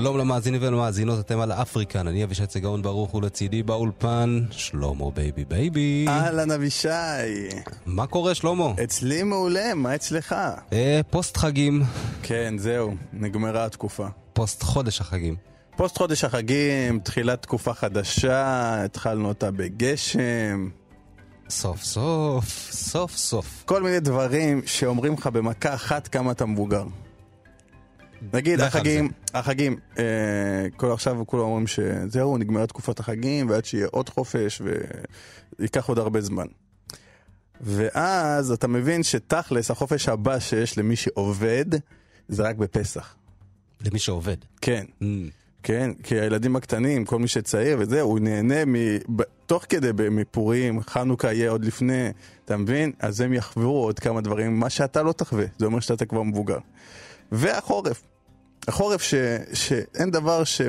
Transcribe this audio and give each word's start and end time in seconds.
שלום 0.00 0.18
למאזינים 0.18 0.60
ולמאזינות, 0.62 1.20
אתם 1.20 1.40
על 1.40 1.52
אפריקן, 1.52 2.08
אני 2.08 2.24
אבישי 2.24 2.46
צגאון 2.46 2.82
ברוך 2.82 3.14
ולצידי 3.14 3.62
באולפן, 3.62 4.40
שלמה 4.50 5.10
בייבי 5.10 5.44
בייבי. 5.44 6.04
אהלן 6.08 6.50
אבישי. 6.50 6.88
מה 7.86 8.06
קורה 8.06 8.34
שלמה? 8.34 8.72
אצלי 8.84 9.22
מעולה, 9.22 9.74
מה 9.74 9.94
אצלך? 9.94 10.34
אה, 10.72 11.00
פוסט 11.10 11.36
חגים, 11.36 11.82
כן, 12.22 12.54
זהו, 12.58 12.94
נגמרה 13.12 13.64
התקופה. 13.64 14.06
פוסט 14.32 14.62
חודש 14.62 15.00
החגים. 15.00 15.36
פוסט 15.76 15.98
חודש 15.98 16.24
החגים, 16.24 17.00
תחילת 17.00 17.42
תקופה 17.42 17.74
חדשה, 17.74 18.84
התחלנו 18.84 19.28
אותה 19.28 19.50
בגשם. 19.50 20.68
סוף 21.48 21.82
סוף, 21.82 22.68
סוף 22.70 23.16
סוף. 23.16 23.62
כל 23.64 23.82
מיני 23.82 24.00
דברים 24.00 24.62
שאומרים 24.66 25.12
לך 25.12 25.26
במכה 25.26 25.74
אחת 25.74 26.08
כמה 26.08 26.32
אתה 26.32 26.46
מבוגר. 26.46 26.84
נגיד, 28.32 28.60
החגים, 28.60 29.10
החגים, 29.34 29.76
אה, 29.98 30.04
כל 30.76 30.92
עכשיו 30.92 31.26
כולם 31.26 31.42
אומרים 31.42 31.66
שזהו, 31.66 32.38
נגמרה 32.38 32.66
תקופת 32.66 33.00
החגים, 33.00 33.50
ועד 33.50 33.64
שיהיה 33.64 33.86
עוד 33.90 34.08
חופש, 34.08 34.62
וייקח 35.58 35.88
עוד 35.88 35.98
הרבה 35.98 36.20
זמן. 36.20 36.46
ואז 37.60 38.50
אתה 38.50 38.68
מבין 38.68 39.02
שתכלס, 39.02 39.70
החופש 39.70 40.08
הבא 40.08 40.38
שיש 40.38 40.78
למי 40.78 40.96
שעובד, 40.96 41.64
זה 42.28 42.42
רק 42.42 42.56
בפסח. 42.56 43.14
למי 43.86 43.98
שעובד. 43.98 44.36
כן. 44.60 44.84
Mm, 45.02 45.04
כן, 45.62 45.90
כי 46.02 46.20
הילדים 46.20 46.56
הקטנים, 46.56 47.04
כל 47.04 47.18
מי 47.18 47.28
שצעיר 47.28 47.76
וזה, 47.80 48.00
הוא 48.00 48.18
נהנה 48.18 48.64
מ... 48.64 48.74
תוך 49.46 49.64
כדי 49.68 49.90
מפורים, 50.10 50.80
חנוכה 50.82 51.32
יהיה 51.32 51.50
עוד 51.50 51.64
לפני, 51.64 52.08
אתה 52.44 52.56
מבין? 52.56 52.92
אז 52.98 53.20
הם 53.20 53.32
יחוו 53.32 53.70
עוד 53.70 53.98
כמה 53.98 54.20
דברים, 54.20 54.60
מה 54.60 54.70
שאתה 54.70 55.02
לא 55.02 55.12
תחווה, 55.12 55.44
זה 55.58 55.66
אומר 55.66 55.80
שאתה 55.80 56.04
כבר 56.04 56.22
מבוגר. 56.22 56.58
והחורף, 57.32 58.02
החורף 58.68 59.02
ש... 59.02 59.14
שאין 59.52 60.10
דבר 60.10 60.44
ש... 60.44 60.60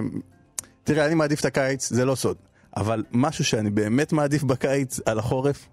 תראה, 0.83 1.05
אני 1.05 1.15
מעדיף 1.15 1.39
את 1.39 1.45
הקיץ, 1.45 1.89
זה 1.89 2.05
לא 2.05 2.15
סוד, 2.15 2.38
אבל 2.77 3.03
משהו 3.11 3.45
שאני 3.45 3.69
באמת 3.69 4.13
מעדיף 4.13 4.43
בקיץ 4.43 4.99
על 5.05 5.19
החורף, 5.19 5.67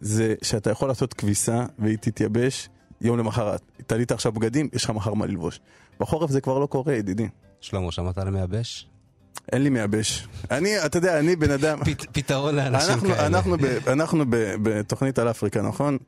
זה 0.00 0.34
שאתה 0.42 0.70
יכול 0.70 0.88
לעשות 0.88 1.14
כביסה 1.14 1.64
והיא 1.78 1.98
תתייבש 2.00 2.68
יום 3.00 3.18
למחרת. 3.18 3.60
תלית 3.86 4.12
עכשיו 4.12 4.32
בגדים, 4.32 4.68
יש 4.72 4.84
לך 4.84 4.90
מחר 4.90 5.14
מה 5.14 5.26
ללבוש. 5.26 5.60
בחורף 6.00 6.30
זה 6.30 6.40
כבר 6.40 6.58
לא 6.58 6.66
קורה, 6.66 6.94
ידידי. 6.94 7.28
שלמה, 7.60 7.92
שמעת 7.92 8.18
על 8.18 8.28
המייבש? 8.28 8.88
אין 9.52 9.62
לי 9.62 9.70
מייבש. 9.70 10.28
אני, 10.50 10.86
אתה 10.86 10.98
יודע, 10.98 11.18
אני 11.18 11.36
בן 11.36 11.50
אדם... 11.50 11.78
פת- 11.84 12.06
פתרון 12.12 12.54
לאנשים 12.56 13.00
כאלה. 13.00 13.26
אנחנו, 13.26 13.56
אנחנו 13.86 14.24
בתוכנית 14.62 15.18
על 15.18 15.30
אפריקה, 15.30 15.62
נכון? 15.62 15.98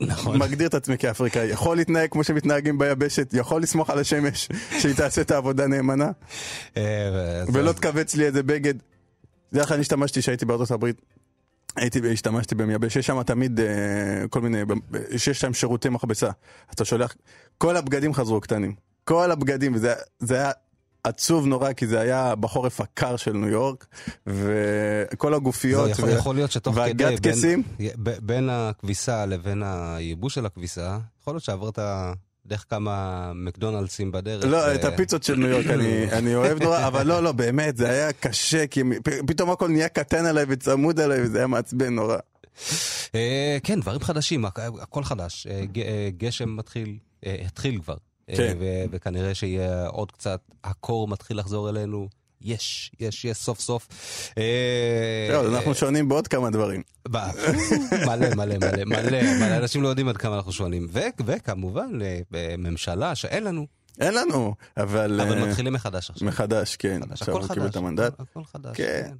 נכון. 0.00 0.38
מגדיר 0.38 0.66
את 0.68 0.74
עצמי 0.74 0.98
כאפריקאי. 0.98 1.46
יכול 1.46 1.76
להתנהג 1.76 2.10
כמו 2.10 2.24
שמתנהגים 2.24 2.78
ביבשת, 2.78 3.28
יכול 3.32 3.62
לסמוך 3.62 3.90
על 3.90 3.98
השמש 3.98 4.48
שהיא 4.80 4.94
תעשה 4.94 5.20
את 5.22 5.30
העבודה 5.30 5.66
נאמנה, 5.66 6.10
אה, 6.76 6.82
ולא 7.52 7.72
תכווץ 7.72 8.14
לי 8.14 8.24
איזה 8.26 8.42
בגד. 8.42 8.74
זה 9.50 9.60
איך 9.60 9.72
אני 9.72 9.80
השתמשתי 9.80 10.20
כשהייתי 10.20 10.44
בארצות 10.44 10.70
הברית. 10.70 11.02
הייתי, 11.76 12.00
השתמשתי 12.12 12.54
במייבש, 12.54 12.96
יש 12.96 13.06
שם 13.06 13.22
תמיד 13.22 13.60
אה, 13.60 13.66
כל 14.30 14.40
מיני, 14.40 14.62
שיש 15.16 15.40
שם 15.40 15.54
שירותי 15.54 15.88
מכבסה. 15.88 16.30
אתה 16.74 16.84
שולח, 16.84 17.14
כל 17.58 17.76
הבגדים 17.76 18.14
חזרו 18.14 18.40
קטנים. 18.40 18.74
כל 19.04 19.30
הבגדים, 19.30 19.74
וזה 19.74 19.94
זה 20.18 20.34
היה 20.34 20.50
עצוב 21.04 21.46
נורא, 21.46 21.72
כי 21.72 21.86
זה 21.86 22.00
היה 22.00 22.34
בחורף 22.34 22.80
הקר 22.80 23.16
של 23.16 23.32
ניו 23.32 23.48
יורק, 23.48 23.86
וכל 24.26 25.34
הגופיות, 25.34 25.84
זה 25.84 25.90
יכול, 25.90 26.08
ו- 26.08 26.12
יכול 26.12 26.34
להיות 26.34 26.50
שתוך 26.50 26.74
כדי, 26.86 27.04
בין, 27.22 27.62
בין 28.22 28.48
הכביסה 28.52 29.26
לבין 29.26 29.62
הייבוש 29.66 30.34
של 30.34 30.46
הכביסה, 30.46 30.98
יכול 31.22 31.34
להיות 31.34 31.44
שעברת 31.44 31.78
דרך 32.46 32.64
כמה 32.70 32.92
מקדונלדסים 33.34 34.12
בדרך. 34.12 34.44
לא, 34.44 34.56
ו- 34.56 34.74
את 34.74 34.84
הפיצות 34.84 35.22
של 35.22 35.34
ניו 35.36 35.48
יורק 35.48 35.66
אני, 35.66 36.04
אני 36.18 36.34
אוהב 36.34 36.62
נורא, 36.62 36.86
אבל 36.86 37.06
לא, 37.06 37.22
לא, 37.22 37.32
באמת, 37.32 37.76
זה 37.76 37.90
היה 37.90 38.12
קשה, 38.12 38.66
כי 38.66 38.82
פתאום 39.26 39.50
הכל 39.50 39.68
נהיה 39.68 39.88
קטן 39.88 40.26
עליי 40.26 40.44
וצמוד 40.48 41.00
עליי, 41.00 41.22
וזה 41.22 41.38
היה 41.38 41.46
מעצבן 41.46 41.94
נורא. 41.94 42.16
אה, 43.14 43.58
כן, 43.62 43.80
דברים 43.80 44.00
חדשים, 44.00 44.44
הכ- 44.46 44.48
הכל 44.82 45.04
חדש. 45.04 45.46
אה, 45.46 45.64
אה, 45.76 46.08
גשם 46.16 46.56
מתחיל, 46.56 46.96
התחיל 47.26 47.78
כבר. 47.82 47.96
אה, 48.30 48.36
כן. 48.36 48.56
ו- 48.60 48.84
וכנראה 48.90 49.34
שיהיה 49.34 49.86
עוד 49.86 50.12
קצת, 50.12 50.40
הקור 50.64 51.08
מתחיל 51.08 51.38
לחזור 51.38 51.68
אלינו. 51.70 52.08
יש, 52.42 52.90
יש, 53.00 53.24
יש, 53.24 53.36
סוף 53.36 53.60
סוף. 53.60 53.88
אה, 54.38 55.28
זהו, 55.30 55.54
אנחנו 55.54 55.74
שונים 55.74 56.08
בעוד 56.08 56.28
כמה 56.28 56.50
דברים. 56.50 56.82
מלא, 57.08 57.24
מלא, 58.06 58.58
מלא, 58.58 58.84
מלא, 58.86 59.22
מלא, 59.40 59.56
אנשים 59.56 59.82
לא 59.82 59.88
יודעים 59.88 60.08
עד 60.08 60.16
כמה 60.16 60.36
אנחנו 60.36 60.52
שונים. 60.52 60.86
וכמובן, 61.24 61.98
אה, 62.34 62.54
ממשלה 62.58 63.14
שאין 63.14 63.44
לנו, 63.44 63.66
אין 64.00 64.14
לנו, 64.14 64.54
אבל... 64.76 65.20
אבל 65.20 65.38
אה, 65.38 65.46
מתחילים 65.46 65.72
מחדש 65.72 66.10
עכשיו. 66.10 66.28
מחדש, 66.28 66.76
כן. 66.76 67.00
עכשיו 67.10 67.36
הוא 67.36 67.48
קיבל 67.48 67.66
את 67.66 67.76
המנדט. 67.76 68.20
הכל 68.20 68.44
חדש, 68.44 68.76
כן. 68.76 69.10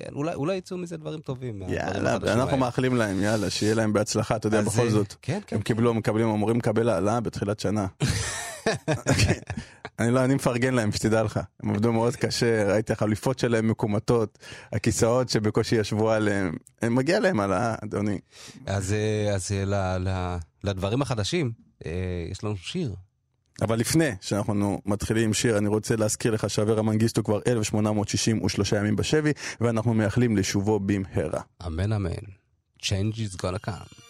כן. 0.00 0.10
כן, 0.10 0.14
אולי, 0.14 0.34
אולי 0.34 0.56
יצאו 0.56 0.78
מזה 0.78 0.96
דברים 0.96 1.20
טובים. 1.20 1.62
יאללה, 1.68 2.16
אנחנו 2.16 2.40
האלה. 2.40 2.56
מאחלים 2.56 2.96
להם, 2.96 3.22
יאללה, 3.22 3.50
שיהיה 3.50 3.74
להם 3.74 3.92
בהצלחה, 3.92 4.36
אתה 4.36 4.46
יודע, 4.46 4.62
בכל 4.62 4.80
אה, 4.80 4.90
זאת. 4.90 5.14
כן, 5.22 5.38
כן. 5.46 5.56
הם 5.56 5.62
קיבלו, 5.62 5.94
מקבלים, 5.94 6.28
אמורים 6.28 6.56
לקבל 6.56 6.88
העלאה 6.88 7.20
בתחילת 7.20 7.60
שנה. 7.60 7.86
אני 9.98 10.10
לא, 10.10 10.24
אני 10.24 10.34
מפרגן 10.34 10.74
להם, 10.74 10.92
שתדע 10.92 11.22
לך. 11.22 11.40
הם 11.62 11.70
עבדו 11.70 11.92
מאוד 11.92 12.16
קשה, 12.16 12.72
ראיתי 12.72 12.92
החליפות 12.92 13.38
שלהם 13.38 13.68
מקומטות, 13.68 14.38
הכיסאות 14.72 15.28
שבקושי 15.28 15.76
ישבו 15.76 16.10
עליהם. 16.10 16.56
הם 16.82 16.94
מגיע 16.94 17.20
להם 17.20 17.40
העלאה, 17.40 17.74
אדוני. 17.84 18.18
אז, 18.66 18.92
אה, 18.92 19.34
אז 19.34 19.52
אה, 19.52 19.64
ל, 19.64 19.74
ל, 20.08 20.36
לדברים 20.64 21.02
החדשים, 21.02 21.52
יש 22.30 22.44
לנו 22.44 22.56
שיר. 22.56 22.94
אבל 23.62 23.78
לפני 23.78 24.10
שאנחנו 24.20 24.80
מתחילים 24.86 25.24
עם 25.24 25.34
שיר, 25.34 25.58
אני 25.58 25.68
רוצה 25.68 25.96
להזכיר 25.96 26.32
לך 26.32 26.50
שאברה 26.50 26.82
מנגיסטו 26.82 27.24
כבר 27.24 27.40
1863 27.46 28.72
ימים 28.72 28.96
בשבי, 28.96 29.32
ואנחנו 29.60 29.94
מייחלים 29.94 30.36
לשובו 30.36 30.80
במהרה. 30.80 31.40
אמן 31.66 31.92
אמן. 31.92 32.10
Change 32.82 33.14
is 33.14 33.36
gonna 33.36 33.66
come. 33.66 34.09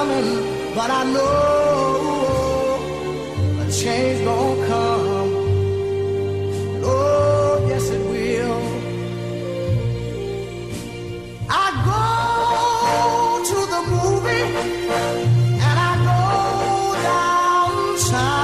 coming, 0.00 0.30
but 0.76 0.90
I 0.90 1.02
know 1.14 1.28
a 3.62 3.64
change 3.80 4.18
gonna 4.24 4.66
come. 4.70 5.30
Oh, 6.92 7.52
yes, 7.70 7.84
it 7.96 8.02
will. 8.12 8.62
I 11.64 11.66
go 11.90 12.04
to 13.50 13.58
the 13.74 13.82
movie 13.94 14.48
and 15.66 15.76
I 15.90 15.92
go 16.10 16.22
downtown. 17.10 18.40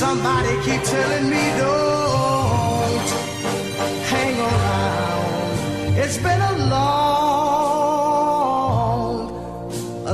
Somebody 0.00 0.52
keep 0.66 0.82
telling 0.94 1.26
me 1.34 1.44
don't 1.60 3.08
hang 4.12 4.36
around. 4.48 5.30
It's 6.02 6.18
been 6.26 6.42
a 6.52 6.54
long, 6.72 7.25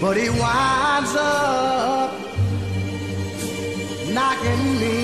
But 0.00 0.16
he 0.16 0.30
winds 0.30 1.14
up 1.14 2.10
knocking 4.14 4.80
me 4.80 4.99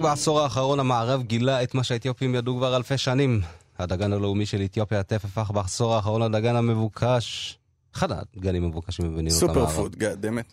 רק 0.00 0.04
בעשור 0.04 0.40
האחרון 0.40 0.80
המערב 0.80 1.22
גילה 1.22 1.62
את 1.62 1.74
מה 1.74 1.84
שהאתיופים 1.84 2.34
ידעו 2.34 2.56
כבר 2.56 2.76
אלפי 2.76 2.98
שנים. 2.98 3.40
הדגן 3.78 4.12
הלאומי 4.12 4.46
של 4.46 4.62
אתיופיה, 4.64 5.00
הטף, 5.00 5.24
הפך 5.24 5.50
בעשור 5.50 5.94
האחרון 5.94 6.22
לדגן 6.22 6.56
המבוקש. 6.56 7.58
אחד 7.94 8.12
הדגנים 8.12 8.64
המבוקשים 8.64 9.30
סופר 9.30 9.52
המערב. 9.52 9.70
פוד, 9.70 9.96
גאדמת. 9.96 10.52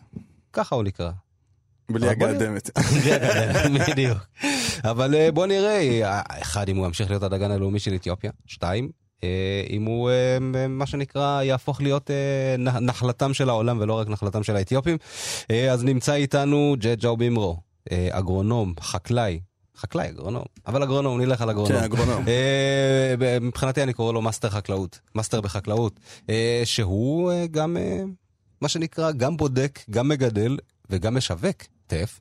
ככה 0.53 0.75
הוא 0.75 0.83
נקרא. 0.83 1.11
בלי 1.91 2.09
הגאדמת. 2.09 2.69
בדיוק. 3.89 4.17
אבל 4.83 5.15
אה, 5.15 5.31
בוא 5.31 5.45
נראה, 5.45 6.01
אה, 6.03 6.21
אחד, 6.41 6.69
אם 6.69 6.77
הוא 6.77 6.85
ימשיך 6.85 7.09
להיות 7.09 7.23
הדגן 7.23 7.51
הלאומי 7.51 7.79
של 7.79 7.95
אתיופיה, 7.95 8.31
שתיים, 8.45 8.89
אה, 9.23 9.63
אם 9.69 9.85
הוא, 9.85 10.09
אה, 10.09 10.67
מה 10.69 10.85
שנקרא, 10.85 11.41
יהפוך 11.43 11.81
להיות 11.81 12.11
נחלתם 12.81 13.33
של 13.33 13.49
העולם 13.49 13.77
ולא 13.79 13.93
רק 13.93 14.07
נחלתם 14.07 14.43
של 14.43 14.55
האתיופים. 14.55 14.97
אז 15.71 15.83
נמצא 15.83 16.13
איתנו 16.13 16.75
ג'ג'או 16.79 17.17
בימרו, 17.17 17.66
אגרונום, 18.11 18.73
חקלאי. 18.79 19.39
חקלאי, 19.77 20.09
אגרונום, 20.09 20.43
אבל 20.67 20.83
אגרונום, 20.83 21.21
נלך 21.21 21.41
על 21.41 21.49
אגרונום. 21.49 21.77
כן, 21.77 21.83
אגרונום. 21.83 22.27
אה, 22.27 23.39
מבחינתי 23.41 23.83
אני 23.83 23.93
קורא 23.93 24.13
לו 24.13 24.21
מאסטר 24.21 24.49
חקלאות, 24.49 24.99
מאסטר 25.15 25.41
בחקלאות, 25.41 25.99
אה, 26.29 26.61
שהוא 26.65 27.31
אה, 27.31 27.47
גם, 27.47 27.77
אה, 27.77 28.03
מה 28.61 28.69
שנקרא, 28.69 29.11
גם 29.11 29.37
בודק, 29.37 29.79
גם 29.89 30.07
מגדל 30.07 30.57
וגם 30.89 31.17
משווק 31.17 31.63
טף. 31.87 32.19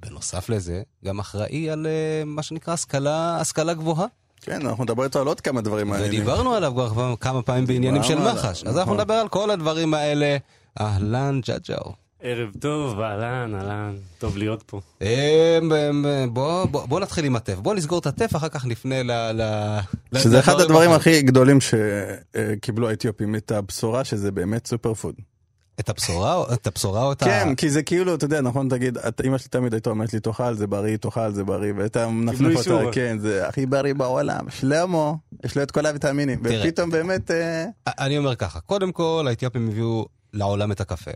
בנוסף 0.00 0.48
לזה, 0.48 0.82
גם 1.04 1.18
אחראי 1.18 1.70
על 1.70 1.86
אה, 1.86 2.22
מה 2.26 2.42
שנקרא 2.42 2.74
השכלה, 2.74 3.40
השכלה 3.40 3.74
גבוהה. 3.74 4.06
כן, 4.40 4.66
אנחנו 4.66 4.84
נדבר 4.84 5.04
איתו 5.04 5.20
על 5.20 5.26
עוד 5.26 5.40
כמה 5.40 5.60
דברים 5.60 5.88
מעניינים. 5.88 6.20
ודיברנו 6.20 6.54
עליו 6.54 6.72
כבר 6.74 7.14
כמה 7.20 7.42
פעמים 7.42 7.66
בעניינים 7.66 8.02
של 8.02 8.18
מח"ש. 8.18 8.64
אז 8.64 8.78
אנחנו 8.78 8.82
נכון. 8.82 8.96
נדבר 9.00 9.14
על 9.14 9.28
כל 9.28 9.50
הדברים 9.50 9.94
האלה. 9.94 10.36
אהלן, 10.80 11.40
ג'ג'או. 11.48 12.03
ערב 12.26 12.50
טוב, 12.60 13.00
אהלן, 13.00 13.54
אהלן, 13.54 13.94
טוב 14.18 14.36
להיות 14.36 14.62
פה. 14.66 14.80
אה, 15.02 15.58
ב- 15.70 16.24
בוא, 16.32 16.64
בוא, 16.64 16.86
בוא 16.86 17.00
נתחיל 17.00 17.24
עם 17.24 17.36
הטף. 17.36 17.54
בוא 17.54 17.74
נסגור 17.74 17.98
את 17.98 18.06
הטף, 18.06 18.36
אחר 18.36 18.48
כך 18.48 18.66
נפנה 18.66 19.02
ל... 19.02 19.10
ל... 19.12 19.78
שזה 20.18 20.38
אחד 20.40 20.60
הדברים. 20.60 20.90
הכי 20.90 21.22
גדולים 21.22 21.58
שקיבלו 21.60 22.88
האתיופים, 22.88 23.34
את 23.34 23.52
הבשורה 23.52 24.04
שזה 24.04 24.32
באמת 24.32 24.66
סופר 24.66 24.94
פוד. 24.94 25.14
את 25.80 25.88
הבשורה, 25.88 26.34
או- 26.34 26.52
את 26.52 26.66
הבשורה 26.66 27.04
או 27.04 27.12
את 27.12 27.22
ה... 27.22 27.26
כן, 27.26 27.54
כי 27.54 27.70
זה 27.70 27.82
כאילו, 27.82 28.14
אתה 28.14 28.24
יודע, 28.24 28.40
נכון, 28.40 28.68
תגיד, 28.68 28.98
אמא 29.26 29.38
שלי 29.38 29.48
תמיד 29.48 29.74
הייתה 29.74 29.90
אומרת 29.90 30.12
לי, 30.12 30.20
תאכל 30.20 30.54
זה 30.54 30.66
בריא, 30.66 30.96
תאכל 30.96 31.32
זה 31.32 31.44
בריא, 31.44 31.72
מנפנף 32.08 32.58
אישור. 32.58 32.80
אותה, 32.80 32.92
כן, 32.92 33.18
זה 33.18 33.48
הכי 33.48 33.66
בריא 33.66 33.94
בעולם, 33.94 34.50
שלמה, 34.50 35.12
יש 35.44 35.56
לו 35.56 35.62
את 35.62 35.70
כל 35.70 35.86
הוויטמינים. 35.86 36.40
ופתאום 36.44 36.90
באמת, 36.90 37.30
אה, 37.30 37.64
אני 37.86 38.18
אומר 38.18 38.34
ככה, 38.34 38.60
קודם 38.60 38.92
כל 38.92 39.26
האתיופים 39.28 39.68
הביאו 39.68 40.06
לעולם 40.32 40.72
את 40.72 40.80
הקפה. 40.80 41.10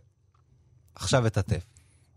עכשיו 0.99 1.27
את 1.27 1.37
הטף. 1.39 1.63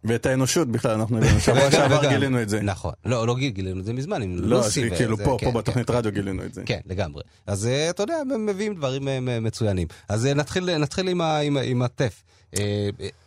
ואת 0.04 0.26
האנושות 0.26 0.68
בכלל, 0.68 0.92
אנחנו 0.92 1.18
הבאנו, 1.18 1.40
שבוע 1.40 1.72
שעבר 1.72 2.10
גילינו 2.10 2.42
את 2.42 2.50
זה. 2.50 2.62
נכון. 2.62 2.94
לא, 3.06 3.28
לא 3.28 3.36
גיל- 3.36 3.52
גילינו 3.52 3.80
את 3.80 3.86
זה 3.86 3.94
מזמן, 3.94 4.22
עם 4.22 4.36
לא, 4.36 4.48
לוסי. 4.58 4.90
זה 4.90 4.96
כאילו 4.96 5.14
וזה, 5.16 5.26
פה, 5.26 5.38
כן, 5.40 5.46
פה 5.46 5.52
כן, 5.52 5.58
בתוכנית 5.58 5.88
כן. 5.88 5.94
רדיו 5.94 6.12
גילינו 6.12 6.44
את 6.46 6.54
זה. 6.54 6.64
כן, 6.66 6.80
לגמרי. 6.86 7.24
אז 7.48 7.66
אה, 7.68 7.90
אתה 7.90 8.04
יודע, 8.04 8.16
הם 8.32 8.46
מביאים 8.46 8.76
דברים 8.76 9.08
אה, 9.08 9.40
מצוינים. 9.40 9.88
אז 10.10 10.26
אה, 10.26 10.34
נתחיל, 10.34 10.70
עם, 10.70 11.58
הטף. 11.82 12.24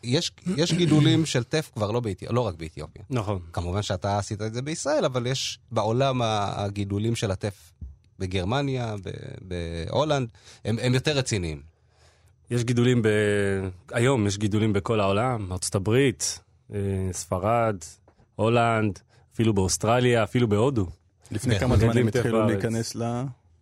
יש, 0.02 0.32
יש 0.56 0.72
גידולים 0.72 1.26
של 1.26 1.44
טף 1.44 1.70
כבר 1.74 1.90
לא. 1.90 2.00
לא 2.30 2.40
רק 2.40 2.54
באתיופיה. 2.54 3.02
נכון. 3.10 3.38
כמובן 3.52 3.82
שאתה 3.82 4.18
עשית 4.18 4.42
את 4.42 4.54
זה 4.54 4.62
בישראל, 4.62 5.04
אבל 5.04 5.26
יש 5.26 5.58
בעולם 5.72 6.20
הגידולים 6.24 7.16
של 7.16 7.30
הטף 7.30 7.72
בגרמניה, 8.18 8.94
ב- 9.04 9.10
בהולנד, 9.40 10.28
הם, 10.64 10.78
הם 10.82 10.94
יותר 10.94 11.16
רציניים. 11.16 11.73
יש 12.50 12.64
גידולים 12.64 13.02
ב... 13.02 13.08
היום 13.92 14.26
יש 14.26 14.38
גידולים 14.38 14.72
בכל 14.72 15.00
העולם, 15.00 15.52
ארצות 15.52 15.74
הברית, 15.74 16.40
אה, 16.74 16.78
ספרד, 17.12 17.76
הולנד, 18.36 18.98
אפילו 19.34 19.54
באוסטרליה, 19.54 20.22
אפילו 20.22 20.48
בהודו. 20.48 20.86
לפני 21.30 21.54
כן, 21.54 21.60
כמה 21.60 21.76
זמן 21.76 21.86
מגדלים 21.86 22.06
הם 22.06 22.10
טף 22.10 22.18
התחילו. 22.18 22.46
להיכנס 22.46 22.94
ל... 22.94 23.02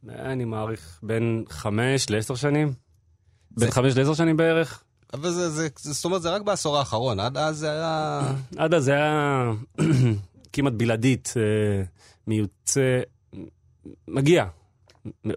אני 0.09 0.45
מעריך 0.45 1.01
בין 1.03 1.45
חמש 1.49 2.11
לעשר 2.11 2.35
שנים. 2.35 2.73
בין 3.51 3.71
חמש 3.71 3.97
לעשר 3.97 4.15
שנים 4.15 4.37
בערך. 4.37 4.83
אבל 5.13 5.31
זה, 5.31 5.51
זה, 5.51 5.69
זה, 5.79 5.93
זאת 5.93 6.05
אומרת, 6.05 6.23
זה 6.23 6.31
רק 6.31 6.43
בעשור 6.43 6.79
האחרון, 6.79 7.21
עד 7.21 7.37
אז 7.37 7.57
זה 7.59 7.71
היה... 7.71 8.21
עד 8.65 8.75
אז 8.75 8.85
זה 8.85 8.93
היה 8.93 9.53
כמעט 10.53 10.73
בלעדית 10.73 11.35
אה, 11.37 11.85
מיוצא, 12.27 13.01
מגיע, 14.09 14.45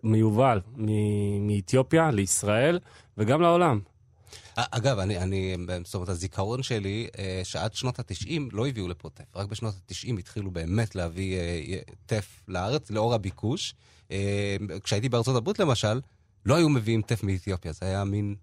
מיובל, 0.03 0.60
מ- 0.75 1.48
מאתיופיה 1.48 2.12
לישראל 2.12 2.79
וגם 3.17 3.41
לעולם. 3.41 3.79
אגב, 4.55 5.00
אני, 5.00 5.17
אני, 5.17 5.55
זאת 5.84 5.95
אומרת, 5.95 6.10
הזיכרון 6.10 6.63
שלי, 6.63 7.07
אה, 7.19 7.41
שעד 7.43 7.74
שנות 7.74 8.00
התשעים 8.00 8.50
לא 8.51 8.67
הביאו 8.67 8.88
לפה 8.88 9.10
טף. 9.10 9.36
רק 9.36 9.48
בשנות 9.48 9.74
התשעים 9.86 10.17
התחילו 10.17 10.51
באמת 10.51 10.95
להביא 10.95 11.38
אה, 11.38 11.79
טף 12.05 12.41
לארץ, 12.48 12.91
לאור 12.91 13.13
הביקוש. 13.13 13.75
אה, 14.12 14.55
כשהייתי 14.84 15.10
בארצות 15.10 15.36
הברית, 15.36 15.60
למשל, 15.60 16.01
לא 16.45 16.55
היו 16.55 16.69
מביאים 16.69 17.01
טף 17.01 17.24
מאתיופיה, 17.24 17.72
זה 17.72 17.86
היה 17.86 18.03
מין 18.03 18.36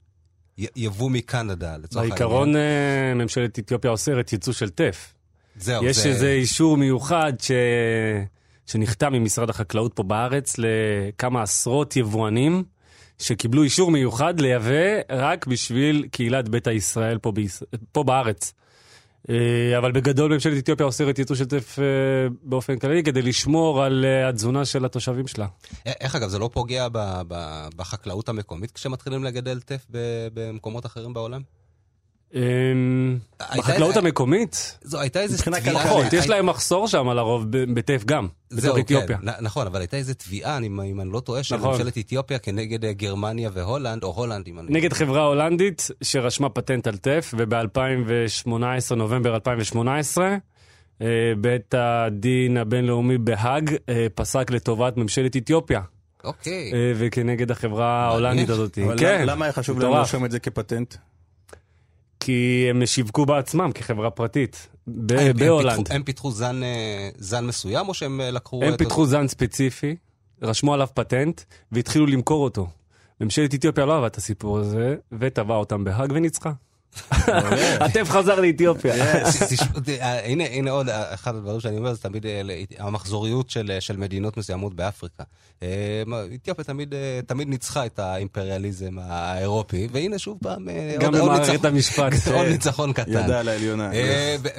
יבוא 0.58 1.10
מקנדה, 1.10 1.76
לצורך 1.76 2.08
בעיקרון 2.08 2.56
אה, 2.56 3.14
ממשלת 3.14 3.58
אתיופיה 3.58 3.90
אוסרת 3.90 4.32
ייצוא 4.32 4.52
של 4.52 4.70
טף. 4.70 5.14
זהו, 5.56 5.84
יש 5.84 5.98
זה... 5.98 6.08
איזה 6.08 6.28
אישור 6.28 6.76
מיוחד 6.76 7.32
ש... 7.40 7.50
שנחתם 8.72 9.14
עם 9.14 9.24
משרד 9.24 9.50
החקלאות 9.50 9.92
פה 9.94 10.02
בארץ 10.02 10.56
לכמה 10.58 11.42
עשרות 11.42 11.96
יבואנים 11.96 12.64
שקיבלו 13.18 13.62
אישור 13.62 13.90
מיוחד 13.90 14.40
לייבא 14.40 15.00
רק 15.10 15.46
בשביל 15.46 16.06
קהילת 16.10 16.48
ביתא 16.48 16.70
ישראל 16.70 17.18
פה, 17.18 17.32
ביש... 17.32 17.62
פה 17.92 18.02
בארץ. 18.04 18.52
אה, 19.30 19.78
אבל 19.78 19.92
בגדול 19.92 20.32
ממשלת 20.32 20.58
אתיופיה 20.58 20.86
אוסרת 20.86 21.18
ייצוא 21.18 21.36
של 21.36 21.44
טף 21.44 21.78
אה, 21.78 21.84
באופן 22.42 22.78
כללי 22.78 23.02
כדי 23.02 23.22
לשמור 23.22 23.82
על 23.82 24.04
אה, 24.04 24.28
התזונה 24.28 24.64
של 24.64 24.84
התושבים 24.84 25.26
שלה. 25.26 25.46
איך 25.86 26.14
אגב, 26.14 26.28
זה 26.28 26.38
לא 26.38 26.50
פוגע 26.52 26.88
בחקלאות 27.76 28.28
המקומית 28.28 28.70
כשמתחילים 28.70 29.24
לגדל 29.24 29.60
טף 29.60 29.86
במקומות 30.34 30.86
אחרים 30.86 31.14
בעולם? 31.14 31.42
אמ, 32.34 33.18
בחקלאות 33.58 33.96
המקומית, 33.96 34.78
זו 34.82 35.00
הייתה 35.00 35.20
איזה 35.20 35.34
מבחינה 35.36 35.60
תביעה... 35.60 35.84
פחות, 35.86 36.06
הי- 36.12 36.18
יש 36.18 36.28
להם 36.28 36.46
מחסור 36.46 36.88
שם 36.88 37.08
לרוב 37.08 37.44
בטף 37.50 38.02
גם, 38.06 38.28
בתוך 38.52 38.78
אתיופיה. 38.78 39.18
כן, 39.18 39.28
נ- 39.28 39.44
נכון, 39.44 39.66
אבל 39.66 39.80
הייתה 39.80 39.96
איזה 39.96 40.14
תביעה, 40.14 40.58
אם 40.58 41.00
אני 41.00 41.12
לא 41.12 41.20
טועה, 41.20 41.42
של 41.42 41.56
נכון. 41.56 41.70
ממשלת 41.72 41.98
אתיופיה 41.98 42.38
כנגד 42.38 42.84
אה, 42.84 42.92
גרמניה 42.92 43.50
והולנד, 43.52 44.02
או 44.02 44.08
הולנד, 44.16 44.46
אם 44.48 44.58
אני... 44.58 44.66
נגד 44.70 44.92
חברה 44.92 45.24
הולנדית 45.24 45.88
שרשמה 46.02 46.48
פטנט 46.48 46.86
על 46.86 46.96
טף, 46.96 47.34
וב-2018, 47.38 48.52
נובמבר 48.96 49.34
2018, 49.34 50.36
אה, 51.02 51.06
בית 51.40 51.74
הדין 51.78 52.56
הבינלאומי 52.56 53.18
בהאג 53.18 53.76
אה, 53.88 54.06
פסק 54.14 54.50
לטובת 54.50 54.96
ממשלת 54.96 55.36
אתיופיה, 55.36 55.80
אוקיי. 56.24 56.70
וכנגד 56.96 57.50
החברה 57.50 58.04
ההולנדית 58.06 58.48
הזאת. 58.50 58.78
כן, 58.98 59.22
למה 59.26 59.44
היה 59.44 59.52
חשוב 59.52 59.80
להם. 59.80 59.92
לרשום 59.92 60.24
את 60.24 60.30
זה 60.30 60.38
כפטנט? 60.38 60.94
כי 62.24 62.66
הם 62.70 62.86
שיווקו 62.86 63.26
בעצמם 63.26 63.70
כחברה 63.74 64.10
פרטית, 64.10 64.68
ב- 64.86 65.12
הם- 65.12 65.18
הם 65.18 65.36
בהולנד. 65.36 65.76
פיתחו- 65.78 65.94
הם 65.94 66.02
פיתחו 66.02 66.30
זן, 66.30 66.62
אה, 66.62 67.08
זן 67.18 67.46
מסוים, 67.46 67.88
או 67.88 67.94
שהם 67.94 68.20
אה, 68.20 68.30
לקחו... 68.30 68.62
הם 68.64 68.76
פיתחו 68.76 69.06
זן 69.06 69.28
ספציפי, 69.28 69.96
רשמו 70.42 70.74
עליו 70.74 70.88
פטנט, 70.94 71.40
והתחילו 71.72 72.06
למכור 72.06 72.44
אותו. 72.44 72.66
ממשלת 73.20 73.54
אתיופיה 73.54 73.86
לא 73.86 73.94
אהבה 73.96 74.06
את 74.06 74.16
הסיפור 74.16 74.58
הזה, 74.58 74.96
ותבעה 75.20 75.56
אותם 75.56 75.84
בהאג 75.84 76.12
וניצחה. 76.14 76.52
הטף 77.80 78.10
חזר 78.10 78.40
לאתיופיה. 78.40 78.94
אה, 80.00 80.24
הנה, 80.24 80.44
הנה 80.44 80.70
עוד 80.70 80.88
אה, 80.88 81.14
אחד 81.14 81.34
הדברים 81.34 81.60
שאני 81.60 81.76
אומר, 81.76 81.94
זה 81.94 82.00
תמיד 82.00 82.26
אה, 82.26 82.42
המחזוריות 82.78 83.50
של, 83.50 83.76
של 83.80 83.96
מדינות 83.96 84.36
מסוימות 84.36 84.74
באפריקה. 84.74 85.22
אתיופיה 86.34 86.64
תמיד, 86.64 86.94
תמיד 87.26 87.48
ניצחה 87.48 87.86
את 87.86 87.98
האימפריאליזם 87.98 88.98
האירופי, 89.00 89.88
והנה 89.92 90.18
שוב 90.18 90.38
פעם, 90.42 90.68
גם 91.00 91.12
במערכת 91.12 91.64
המשפט. 91.64 92.12
עוד 92.34 92.46
ניצחון 92.46 92.92
קטן. 92.92 93.10
ידע 93.10 93.40
על 93.40 93.48
העליונה. 93.48 93.90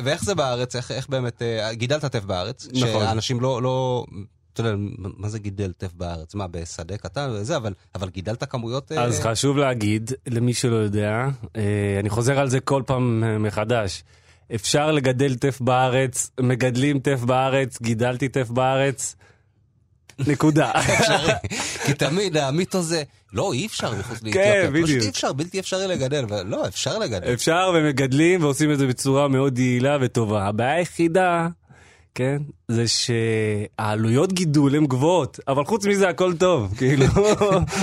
ואיך 0.03 0.23
זה 0.23 0.35
בארץ? 0.35 0.75
איך, 0.75 1.09
באמת, 1.09 1.41
גידלת 1.71 2.05
טף 2.05 2.23
בארץ? 2.23 2.67
נכון. 2.73 3.05
שאנשים 3.05 3.41
לא, 3.41 3.61
לא, 3.61 4.05
אתה 4.53 4.62
יודע, 4.62 4.75
מה 4.98 5.29
זה 5.29 5.39
גידל 5.39 5.72
טף 5.77 5.93
בארץ? 5.93 6.36
מה, 6.36 6.48
בשדה 6.48 6.98
קטן 6.98 7.29
וזה, 7.33 7.57
אבל, 7.57 7.74
אבל 7.95 8.10
גידלת 8.10 8.43
כמויות... 8.43 8.91
אה, 8.91 9.03
אז 9.03 9.19
חשוב 9.19 9.57
להגיד, 9.57 10.12
למי 10.27 10.53
שלא 10.53 10.75
יודע, 10.75 11.27
אה, 11.55 11.98
אני 12.00 12.10
חוזר 12.10 12.39
על 12.39 12.50
זה 12.50 12.60
כל 12.60 12.83
פעם 12.86 13.24
אה, 13.24 13.38
מחדש. 13.38 14.03
אפשר 14.55 14.91
לגדל 14.91 15.36
טף 15.36 15.62
בארץ, 15.62 16.31
מגדלים 16.39 17.00
טף 17.00 17.19
בארץ, 17.19 17.81
גידלתי 17.81 18.29
טף 18.29 18.50
בארץ, 18.50 19.15
נקודה. 20.19 20.72
כי 21.86 21.93
תמיד 21.93 22.38
המיתוס 22.38 22.86
זה, 22.86 23.03
לא, 23.33 23.53
אי 23.53 23.65
אפשר 23.65 23.95
מחוץ 23.95 24.17
לאתיופיה. 24.24 24.43
כן, 24.43 24.62
פשוט 24.62 24.83
בדיוק. 24.83 25.03
אי 25.03 25.10
אפשר, 25.10 25.33
בלתי 25.33 25.60
אפשרי 25.60 25.88
לגדל. 25.88 26.25
לא, 26.45 26.67
אפשר 26.67 26.98
לגדל. 26.98 27.33
אפשר 27.33 27.72
ומגדלים 27.75 28.43
ועושים 28.43 28.72
את 28.72 28.79
זה 28.79 28.88
בצורה 28.88 29.27
מאוד 29.27 29.60
יעילה 29.60 29.98
וטובה. 30.01 30.48
הבעיה 30.48 30.75
היחידה, 30.75 31.48
כן, 32.15 32.41
זה 32.67 32.84
שהעלויות 32.88 34.34
גידול 34.34 34.75
הן 34.75 34.86
גבוהות, 34.86 35.39
אבל 35.48 35.65
חוץ 35.65 35.86
מזה 35.86 36.10
הכל 36.10 36.34
טוב, 36.38 36.74
כאילו, 36.77 37.05